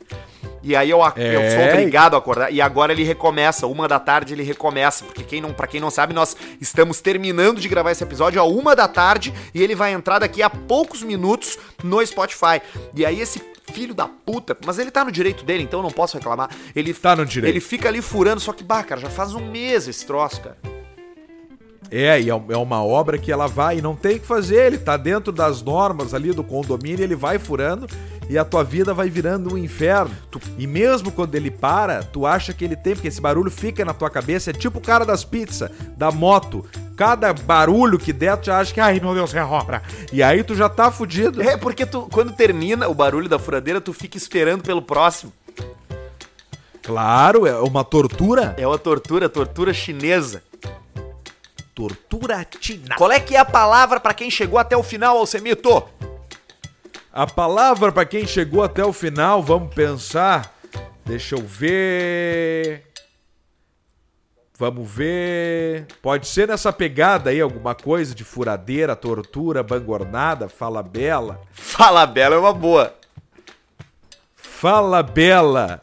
E 0.63 0.75
aí 0.75 0.89
eu, 0.89 1.01
ac- 1.03 1.17
eu 1.19 1.41
É. 1.41 1.49
sou 1.55 1.63
obrigado 1.73 2.15
a 2.15 2.19
acordar. 2.19 2.51
E 2.53 2.61
agora 2.61 2.91
ele 2.93 3.03
recomeça, 3.03 3.65
uma 3.67 3.87
da 3.87 3.99
tarde 3.99 4.33
ele 4.33 4.43
recomeça. 4.43 5.03
Porque 5.05 5.23
quem 5.23 5.41
não, 5.41 5.51
pra 5.53 5.65
quem 5.67 5.79
não 5.81 5.89
sabe, 5.89 6.13
nós 6.13 6.35
estamos 6.59 7.01
terminando 7.01 7.59
de 7.59 7.67
gravar 7.67 7.91
esse 7.91 8.03
episódio 8.03 8.39
a 8.39 8.43
uma 8.45 8.75
da 8.75 8.87
tarde 8.87 9.33
e 9.53 9.61
ele 9.63 9.73
vai 9.75 9.91
entrar 9.93 10.19
daqui 10.19 10.43
a 10.43 10.49
poucos 10.49 11.01
minutos 11.03 11.57
no 11.83 12.05
Spotify. 12.05 12.61
E 12.95 13.05
aí 13.05 13.19
esse 13.19 13.41
filho 13.73 13.93
da 13.93 14.07
puta, 14.07 14.57
mas 14.65 14.77
ele 14.79 14.91
tá 14.91 15.05
no 15.05 15.11
direito 15.11 15.45
dele, 15.45 15.63
então 15.63 15.79
eu 15.79 15.83
não 15.83 15.91
posso 15.91 16.17
reclamar. 16.17 16.49
Ele 16.75 16.93
Tá 16.93 17.15
no 17.15 17.25
direito. 17.25 17.53
Ele 17.53 17.59
fica 17.61 17.87
ali 17.87 18.01
furando, 18.01 18.41
só 18.41 18.51
que, 18.53 18.63
bah, 18.63 18.83
cara, 18.83 18.99
já 18.99 19.09
faz 19.09 19.33
um 19.33 19.49
mês 19.49 19.87
esse 19.87 20.05
troço, 20.05 20.41
cara. 20.41 20.57
É, 21.91 22.21
e 22.21 22.29
é 22.29 22.33
é 22.49 22.57
uma 22.57 22.83
obra 22.83 23.17
que 23.17 23.31
ela 23.31 23.47
vai 23.47 23.79
e 23.79 23.81
não 23.81 23.97
tem 23.97 24.15
o 24.15 24.19
que 24.21 24.25
fazer, 24.25 24.67
ele 24.67 24.77
tá 24.77 24.95
dentro 24.95 25.31
das 25.31 25.61
normas 25.61 26.13
ali 26.13 26.31
do 26.31 26.43
condomínio, 26.43 27.03
ele 27.03 27.15
vai 27.15 27.37
furando 27.37 27.85
e 28.29 28.37
a 28.37 28.45
tua 28.45 28.63
vida 28.63 28.93
vai 28.93 29.09
virando 29.09 29.53
um 29.53 29.57
inferno. 29.57 30.15
E 30.57 30.65
mesmo 30.65 31.11
quando 31.11 31.35
ele 31.35 31.51
para, 31.51 32.01
tu 32.01 32.25
acha 32.25 32.53
que 32.53 32.63
ele 32.63 32.77
tem, 32.77 32.93
porque 32.93 33.09
esse 33.09 33.19
barulho 33.19 33.51
fica 33.51 33.83
na 33.83 33.93
tua 33.93 34.09
cabeça, 34.09 34.51
é 34.51 34.53
tipo 34.53 34.77
o 34.77 34.81
cara 34.81 35.05
das 35.05 35.25
pizzas, 35.25 35.69
da 35.97 36.11
moto. 36.11 36.65
Cada 36.95 37.33
barulho 37.33 37.99
que 37.99 38.13
der, 38.13 38.37
tu 38.37 38.45
já 38.45 38.59
acha 38.59 38.73
que, 38.73 38.79
ai 38.79 39.01
meu 39.01 39.13
Deus, 39.13 39.33
é 39.35 39.43
obra. 39.43 39.81
E 40.13 40.23
aí 40.23 40.43
tu 40.45 40.55
já 40.55 40.69
tá 40.69 40.89
fudido. 40.89 41.41
É, 41.41 41.57
porque 41.57 41.85
tu, 41.85 42.07
quando 42.09 42.31
termina 42.31 42.87
o 42.87 42.93
barulho 42.93 43.27
da 43.27 43.37
furadeira, 43.37 43.81
tu 43.81 43.91
fica 43.91 44.15
esperando 44.15 44.63
pelo 44.63 44.81
próximo. 44.81 45.33
Claro, 46.81 47.45
é 47.45 47.59
uma 47.59 47.83
tortura. 47.83 48.55
É 48.57 48.65
uma 48.65 48.77
tortura, 48.77 49.27
tortura 49.27 49.73
chinesa. 49.73 50.41
Tortura 51.73 52.43
tina. 52.45 52.95
Qual 52.95 53.11
é 53.11 53.19
que 53.19 53.35
é 53.35 53.39
a 53.39 53.45
palavra 53.45 53.99
pra 53.99 54.13
quem 54.13 54.29
chegou 54.29 54.59
até 54.59 54.75
o 54.75 54.83
final, 54.83 55.17
Alcemito? 55.17 55.87
A 57.13 57.25
palavra 57.25 57.91
pra 57.91 58.05
quem 58.05 58.25
chegou 58.25 58.63
até 58.63 58.83
o 58.85 58.93
final, 58.93 59.41
vamos 59.41 59.73
pensar. 59.73 60.55
Deixa 61.05 61.35
eu 61.35 61.41
ver. 61.41 62.91
Vamos 64.57 64.89
ver. 64.89 65.87
Pode 66.01 66.27
ser 66.27 66.47
nessa 66.47 66.71
pegada 66.71 67.31
aí 67.31 67.41
alguma 67.41 67.73
coisa 67.73 68.13
de 68.13 68.23
furadeira, 68.23 68.95
tortura, 68.95 69.63
bangornada, 69.63 70.47
fala 70.47 70.83
bela. 70.83 71.41
Fala 71.51 72.05
Bela 72.05 72.35
é 72.35 72.39
uma 72.39 72.53
boa. 72.53 72.95
Fala 74.35 75.01
bela. 75.01 75.81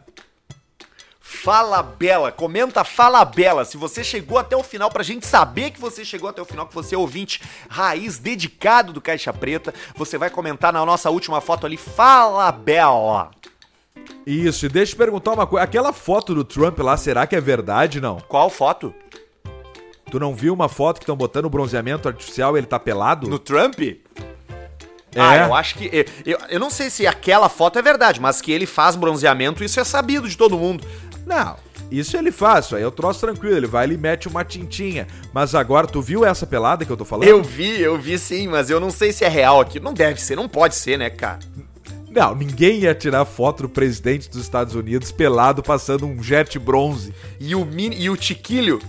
Fala 1.31 1.83
Bela, 1.83 2.33
comenta 2.33 2.83
Fala 2.85 3.23
Bela. 3.23 3.63
Se 3.63 3.77
você 3.77 4.03
chegou 4.03 4.39
até 4.39 4.57
o 4.57 4.63
final, 4.63 4.91
pra 4.91 5.03
gente 5.03 5.27
saber 5.27 5.73
que 5.73 5.79
você 5.79 6.03
chegou 6.03 6.31
até 6.31 6.41
o 6.41 6.45
final, 6.47 6.67
que 6.67 6.75
você 6.75 6.95
é 6.95 6.99
ouvinte 6.99 7.43
raiz 7.69 8.19
dedicado 8.19 8.95
do 8.95 9.01
Caixa 9.01 9.31
Preta, 9.31 9.75
você 9.95 10.17
vai 10.17 10.31
comentar 10.31 10.73
na 10.73 10.87
nossa 10.87 11.11
última 11.11 11.43
foto 11.43 11.67
ali, 11.67 11.77
Fala 11.77 12.51
Bela. 12.51 13.31
Isso, 14.27 14.65
e 14.65 14.71
deixa 14.71 14.93
eu 14.93 14.95
te 14.95 14.99
perguntar 14.99 15.33
uma 15.33 15.47
coisa. 15.47 15.65
Aquela 15.65 15.93
foto 15.93 16.35
do 16.35 16.45
Trump 16.45 16.79
lá, 16.79 16.97
será 16.97 17.27
que 17.27 17.37
é 17.37 17.41
verdade 17.43 18.01
não? 18.01 18.17
Qual 18.21 18.49
foto? 18.49 18.95
Tu 20.11 20.19
não 20.19 20.35
viu 20.35 20.55
uma 20.55 20.71
foto 20.71 20.97
que 20.97 21.05
estão 21.05 21.17
botando 21.17 21.45
o 21.45 21.51
bronzeamento 21.51 22.09
artificial 22.09 22.57
e 22.57 22.61
ele 22.61 22.67
tá 22.67 22.79
pelado? 22.79 23.29
No 23.29 23.39
Trump? 23.39 23.79
É. 25.15 25.21
Ah, 25.21 25.47
eu 25.47 25.55
acho 25.55 25.75
que. 25.77 26.07
Eu, 26.25 26.39
eu 26.49 26.61
não 26.61 26.71
sei 26.71 26.91
se 26.91 27.07
aquela 27.07 27.49
foto 27.49 27.79
é 27.79 27.83
verdade, 27.83 28.21
mas 28.21 28.41
que 28.41 28.53
ele 28.53 28.67
faz 28.67 28.95
bronzeamento, 28.95 29.65
isso 29.65 29.81
é 29.81 29.85
sabido 29.85 30.29
de 30.29 30.37
todo 30.37 30.59
mundo. 30.59 30.87
Não. 31.29 31.57
Isso 31.91 32.17
ele 32.17 32.33
faz, 32.33 32.65
isso 32.65 32.77
aí 32.77 32.83
é 32.83 32.87
o 32.87 32.91
troço 32.91 33.21
tranquilo. 33.21 33.55
Ele 33.55 33.67
vai 33.67 33.87
e 33.87 33.97
mete 33.97 34.27
uma 34.27 34.45
tintinha. 34.45 35.07
Mas 35.33 35.55
agora, 35.55 35.87
tu 35.87 36.01
viu 36.01 36.25
essa 36.25 36.47
pelada 36.47 36.87
que 36.87 36.91
eu 36.91 36.97
tô 36.97 37.05
falando? 37.05 37.29
Eu 37.29 37.43
vi, 37.43 37.81
eu 37.81 37.99
vi 37.99 38.19
sim, 38.19 38.49
mas 38.49 38.71
eu 38.71 38.81
não 38.81 38.91
sei 38.91 39.13
se 39.13 39.25
é 39.25 39.29
real 39.29 39.61
aqui. 39.61 39.79
Não 39.79 39.93
deve 39.93 40.21
ser, 40.21 40.37
não 40.37 40.49
pode 40.49 40.75
ser, 40.75 40.99
né, 40.99 41.11
cara? 41.11 41.39
Não, 42.11 42.35
ninguém 42.35 42.81
ia 42.81 42.95
tirar 42.95 43.27
foto 43.27 43.65
do 43.65 43.69
presidente 43.69 44.31
dos 44.31 44.41
Estados 44.41 44.75
Unidos 44.75 45.13
pelado 45.13 45.63
passando 45.63 46.07
um 46.07 46.23
jet 46.23 46.59
bronze. 46.59 47.15
E 47.39 47.55
o, 47.55 47.65
mini, 47.65 48.01
e 48.01 48.09
o 48.09 48.17
Tiquilho. 48.17 48.81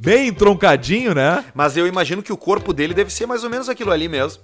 Bem 0.00 0.32
troncadinho, 0.32 1.14
né? 1.14 1.44
Mas 1.54 1.76
eu 1.76 1.86
imagino 1.86 2.22
que 2.22 2.32
o 2.32 2.36
corpo 2.36 2.72
dele 2.72 2.94
deve 2.94 3.12
ser 3.12 3.26
mais 3.26 3.44
ou 3.44 3.50
menos 3.50 3.68
aquilo 3.68 3.92
ali 3.92 4.08
mesmo. 4.08 4.42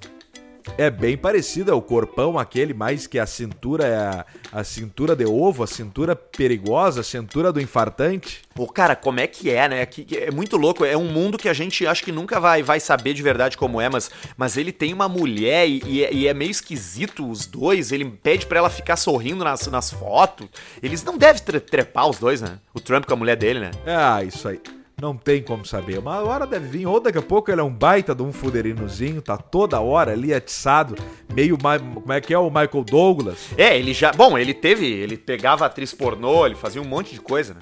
É 0.78 0.88
bem 0.90 1.16
parecido, 1.16 1.70
é 1.70 1.74
o 1.74 1.82
corpão 1.82 2.38
aquele, 2.38 2.72
mais 2.74 3.06
que 3.06 3.18
a 3.18 3.26
cintura 3.26 3.84
é 3.86 3.96
a, 3.96 4.26
a 4.52 4.64
cintura 4.64 5.14
de 5.16 5.24
ovo, 5.24 5.62
a 5.62 5.66
cintura 5.66 6.14
perigosa, 6.16 7.00
a 7.00 7.04
cintura 7.04 7.52
do 7.52 7.60
infartante. 7.60 8.42
Pô, 8.54 8.66
cara, 8.66 8.94
como 8.94 9.20
é 9.20 9.26
que 9.26 9.50
é, 9.50 9.68
né? 9.68 9.86
Que, 9.86 10.04
que 10.04 10.16
é 10.16 10.30
muito 10.30 10.56
louco. 10.56 10.84
É 10.84 10.96
um 10.96 11.10
mundo 11.10 11.38
que 11.38 11.48
a 11.48 11.52
gente 11.52 11.86
acho 11.86 12.04
que 12.04 12.12
nunca 12.12 12.38
vai, 12.38 12.62
vai 12.62 12.80
saber 12.80 13.14
de 13.14 13.22
verdade 13.22 13.56
como 13.56 13.80
é, 13.80 13.88
mas, 13.88 14.10
mas 14.36 14.56
ele 14.56 14.72
tem 14.72 14.92
uma 14.92 15.08
mulher 15.08 15.68
e, 15.68 15.82
e 15.86 16.04
é, 16.04 16.12
e 16.12 16.28
é 16.28 16.34
meio 16.34 16.50
esquisito 16.50 17.28
os 17.28 17.46
dois. 17.46 17.92
Ele 17.92 18.04
pede 18.04 18.46
pra 18.46 18.58
ela 18.58 18.70
ficar 18.70 18.96
sorrindo 18.96 19.42
nas, 19.44 19.66
nas 19.68 19.90
fotos. 19.90 20.48
Eles 20.82 21.02
não 21.02 21.16
devem 21.16 21.42
tre- 21.42 21.60
trepar 21.60 22.08
os 22.08 22.18
dois, 22.18 22.40
né? 22.40 22.58
O 22.74 22.80
Trump 22.80 23.04
com 23.06 23.14
a 23.14 23.16
mulher 23.16 23.36
dele, 23.36 23.60
né? 23.60 23.70
Ah, 23.86 24.22
isso 24.22 24.46
aí. 24.48 24.60
Não 25.02 25.16
tem 25.16 25.42
como 25.42 25.66
saber. 25.66 25.98
Uma 25.98 26.20
hora 26.20 26.46
deve 26.46 26.68
vir, 26.68 26.86
ou 26.86 27.00
daqui 27.00 27.18
a 27.18 27.22
pouco 27.22 27.50
ele 27.50 27.60
é 27.60 27.64
um 27.64 27.74
baita 27.74 28.14
de 28.14 28.22
um 28.22 28.32
fuderinozinho, 28.32 29.20
tá 29.20 29.36
toda 29.36 29.80
hora 29.80 30.12
ali 30.12 30.32
atiçado, 30.32 30.94
meio. 31.34 31.58
Como 31.58 32.12
é 32.12 32.20
que 32.20 32.32
é 32.32 32.38
o 32.38 32.48
Michael 32.48 32.84
Douglas? 32.84 33.48
É, 33.58 33.76
ele 33.76 33.92
já. 33.92 34.12
Bom, 34.12 34.38
ele 34.38 34.54
teve. 34.54 34.86
Ele 34.86 35.16
pegava 35.16 35.66
atriz 35.66 35.92
pornô, 35.92 36.46
ele 36.46 36.54
fazia 36.54 36.80
um 36.80 36.84
monte 36.84 37.14
de 37.14 37.20
coisa, 37.20 37.52
né? 37.52 37.60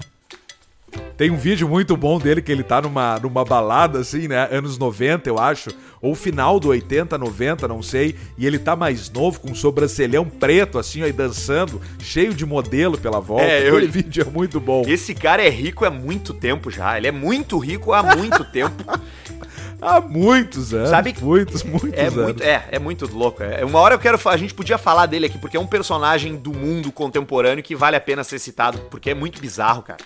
Tem 1.17 1.29
um 1.29 1.37
vídeo 1.37 1.69
muito 1.69 1.95
bom 1.95 2.17
dele 2.19 2.41
que 2.41 2.51
ele 2.51 2.63
tá 2.63 2.81
numa, 2.81 3.19
numa 3.19 3.45
balada, 3.45 3.99
assim, 3.99 4.27
né? 4.27 4.47
Anos 4.51 4.77
90, 4.77 5.29
eu 5.29 5.37
acho. 5.39 5.69
Ou 6.01 6.15
final 6.15 6.59
do 6.59 6.69
80, 6.69 7.15
90, 7.17 7.67
não 7.67 7.81
sei. 7.83 8.15
E 8.37 8.45
ele 8.47 8.57
tá 8.57 8.75
mais 8.75 9.09
novo, 9.11 9.39
com 9.39 9.51
um 9.51 9.55
sobrancelhão 9.55 10.25
preto, 10.25 10.79
assim, 10.79 11.03
aí 11.03 11.11
dançando, 11.13 11.79
cheio 11.99 12.33
de 12.33 12.43
modelo 12.45 12.97
pela 12.97 13.19
volta. 13.19 13.43
É, 13.45 13.69
eu- 13.69 13.75
Aquele 13.77 13.91
vídeo 13.91 14.25
é 14.27 14.29
muito 14.31 14.59
bom. 14.59 14.83
Esse 14.87 15.13
cara 15.13 15.43
é 15.43 15.49
rico 15.49 15.85
há 15.85 15.91
muito 15.91 16.33
tempo 16.33 16.71
já. 16.71 16.97
Ele 16.97 17.07
é 17.07 17.11
muito 17.11 17.57
rico 17.59 17.93
há 17.93 18.01
muito 18.15 18.43
tempo. 18.45 18.83
Há 19.83 19.99
muitos 19.99 20.75
anos. 20.75 20.89
Sabe- 20.91 21.15
Muitos, 21.19 21.63
muitos 21.63 21.93
É 21.93 22.03
anos. 22.05 22.15
muito, 22.23 22.43
é, 22.43 22.65
é 22.71 22.77
muito 22.77 23.07
louco. 23.11 23.41
É, 23.41 23.65
uma 23.65 23.79
hora 23.79 23.95
eu 23.95 23.99
quero. 23.99 24.19
A 24.25 24.37
gente 24.37 24.53
podia 24.53 24.77
falar 24.77 25.07
dele 25.07 25.25
aqui, 25.25 25.39
porque 25.39 25.57
é 25.57 25.59
um 25.59 25.65
personagem 25.65 26.35
do 26.35 26.53
mundo 26.53 26.91
contemporâneo 26.91 27.63
que 27.63 27.75
vale 27.75 27.95
a 27.95 27.99
pena 27.99 28.23
ser 28.23 28.37
citado, 28.37 28.77
porque 28.91 29.09
é 29.09 29.15
muito 29.15 29.41
bizarro, 29.41 29.81
cara. 29.81 29.97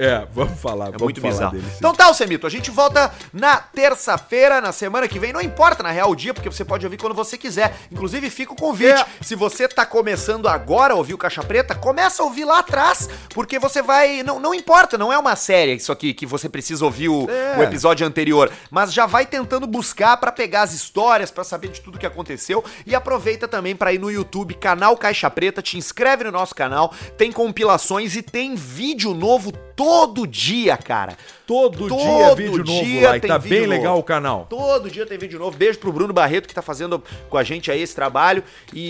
É, 0.00 0.26
vamos 0.32 0.58
falar. 0.58 0.86
É 0.88 0.92
vamos 0.92 1.02
muito 1.02 1.20
falar 1.20 1.32
bizarro. 1.34 1.52
dele. 1.52 1.66
Então 1.76 1.94
tá, 1.94 2.06
Alcemito, 2.06 2.46
a 2.46 2.50
gente 2.50 2.70
volta 2.70 3.12
na 3.32 3.58
terça-feira, 3.58 4.60
na 4.60 4.72
semana 4.72 5.06
que 5.06 5.18
vem. 5.18 5.32
Não 5.32 5.40
importa, 5.42 5.82
na 5.82 5.90
real, 5.90 6.10
o 6.10 6.16
dia, 6.16 6.32
porque 6.32 6.50
você 6.50 6.64
pode 6.64 6.86
ouvir 6.86 6.96
quando 6.96 7.14
você 7.14 7.36
quiser. 7.36 7.76
Inclusive, 7.92 8.30
fica 8.30 8.52
o 8.52 8.56
convite. 8.56 8.98
É. 9.00 9.06
Se 9.20 9.34
você 9.34 9.68
tá 9.68 9.84
começando 9.84 10.48
agora 10.48 10.94
a 10.94 10.96
ouvir 10.96 11.12
o 11.12 11.18
Caixa 11.18 11.42
Preta, 11.42 11.74
começa 11.74 12.22
a 12.22 12.24
ouvir 12.24 12.44
lá 12.44 12.60
atrás, 12.60 13.08
porque 13.34 13.58
você 13.58 13.82
vai... 13.82 14.22
Não, 14.22 14.40
não 14.40 14.54
importa, 14.54 14.96
não 14.96 15.12
é 15.12 15.18
uma 15.18 15.36
série 15.36 15.74
isso 15.74 15.92
aqui, 15.92 16.14
que 16.14 16.24
você 16.24 16.48
precisa 16.48 16.82
ouvir 16.84 17.10
o, 17.10 17.28
É. 17.30 17.58
o 17.58 17.62
episódio 17.62 18.06
anterior. 18.06 18.50
Mas 18.70 18.92
já 18.94 19.04
vai 19.04 19.26
tentando 19.26 19.66
buscar 19.66 20.16
pra 20.16 20.32
pegar 20.32 20.62
as 20.62 20.72
histórias, 20.72 21.30
pra 21.30 21.44
saber 21.44 21.68
de 21.68 21.80
tudo 21.80 21.98
que 21.98 22.06
aconteceu. 22.06 22.64
E 22.86 22.94
aproveita 22.94 23.46
também 23.46 23.76
pra 23.76 23.92
ir 23.92 23.98
no 23.98 24.10
YouTube, 24.10 24.54
canal 24.54 24.96
Caixa 24.96 25.28
Preta, 25.28 25.60
te 25.60 25.76
inscreve 25.76 26.24
no 26.24 26.30
nosso 26.30 26.54
canal. 26.54 26.94
Tem 27.18 27.30
compilações 27.30 28.16
e 28.16 28.22
tem 28.22 28.54
vídeo 28.54 29.12
novo 29.12 29.52
todo 29.84 30.26
dia, 30.26 30.76
cara. 30.76 31.16
Todo, 31.46 31.88
Todo 31.88 31.96
dia 32.00 32.34
vídeo 32.34 32.64
novo 32.64 32.84
dia 32.84 33.08
lá. 33.08 33.16
E 33.16 33.20
tá 33.20 33.38
bem 33.38 33.66
legal 33.66 33.92
novo. 33.94 34.00
o 34.00 34.04
canal. 34.04 34.46
Todo 34.48 34.88
dia 34.90 35.04
tem 35.06 35.16
vídeo 35.18 35.38
novo. 35.38 35.56
Beijo 35.56 35.78
pro 35.78 35.90
Bruno 35.90 36.12
Barreto 36.12 36.46
que 36.46 36.54
tá 36.54 36.62
fazendo 36.62 37.02
com 37.28 37.36
a 37.38 37.42
gente 37.42 37.70
aí 37.72 37.80
esse 37.82 37.94
trabalho. 37.94 38.44
E, 38.72 38.80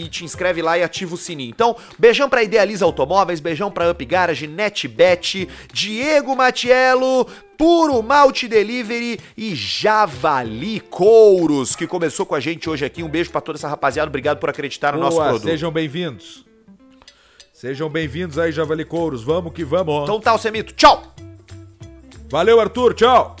e- 0.00 0.02
e 0.04 0.08
te 0.08 0.24
inscreve 0.24 0.60
lá 0.60 0.76
e 0.76 0.82
ativa 0.82 1.14
o 1.14 1.16
sininho. 1.16 1.50
Então, 1.50 1.76
beijão 1.98 2.28
pra 2.28 2.42
Idealiza 2.42 2.84
Automóveis, 2.84 3.38
beijão 3.40 3.70
pra 3.70 3.88
Up 3.90 4.04
Garage, 4.04 4.46
NetBet, 4.46 5.48
Diego 5.72 6.34
Matiello, 6.36 7.26
Puro 7.56 8.02
Malte 8.02 8.48
Delivery 8.48 9.18
e 9.36 9.54
Javali 9.54 10.80
Couros, 10.80 11.74
que 11.76 11.86
começou 11.86 12.26
com 12.26 12.34
a 12.34 12.40
gente 12.40 12.68
hoje 12.68 12.84
aqui. 12.84 13.02
Um 13.02 13.08
beijo 13.08 13.30
pra 13.30 13.40
toda 13.40 13.56
essa 13.56 13.68
rapaziada. 13.68 14.08
Obrigado 14.08 14.38
por 14.38 14.50
acreditar 14.50 14.92
no 14.94 15.00
nosso 15.00 15.16
produto. 15.18 15.44
sejam 15.44 15.70
bem-vindos. 15.70 16.49
Sejam 17.60 17.90
bem-vindos 17.90 18.38
aí, 18.38 18.50
Javali 18.50 18.86
Couros. 18.86 19.22
Vamos 19.22 19.52
que 19.52 19.62
vamos. 19.62 20.04
Então 20.04 20.18
tá, 20.18 20.30
Alcemito. 20.30 20.72
Tchau! 20.72 21.14
Valeu, 22.30 22.58
Arthur. 22.58 22.94
Tchau. 22.94 23.36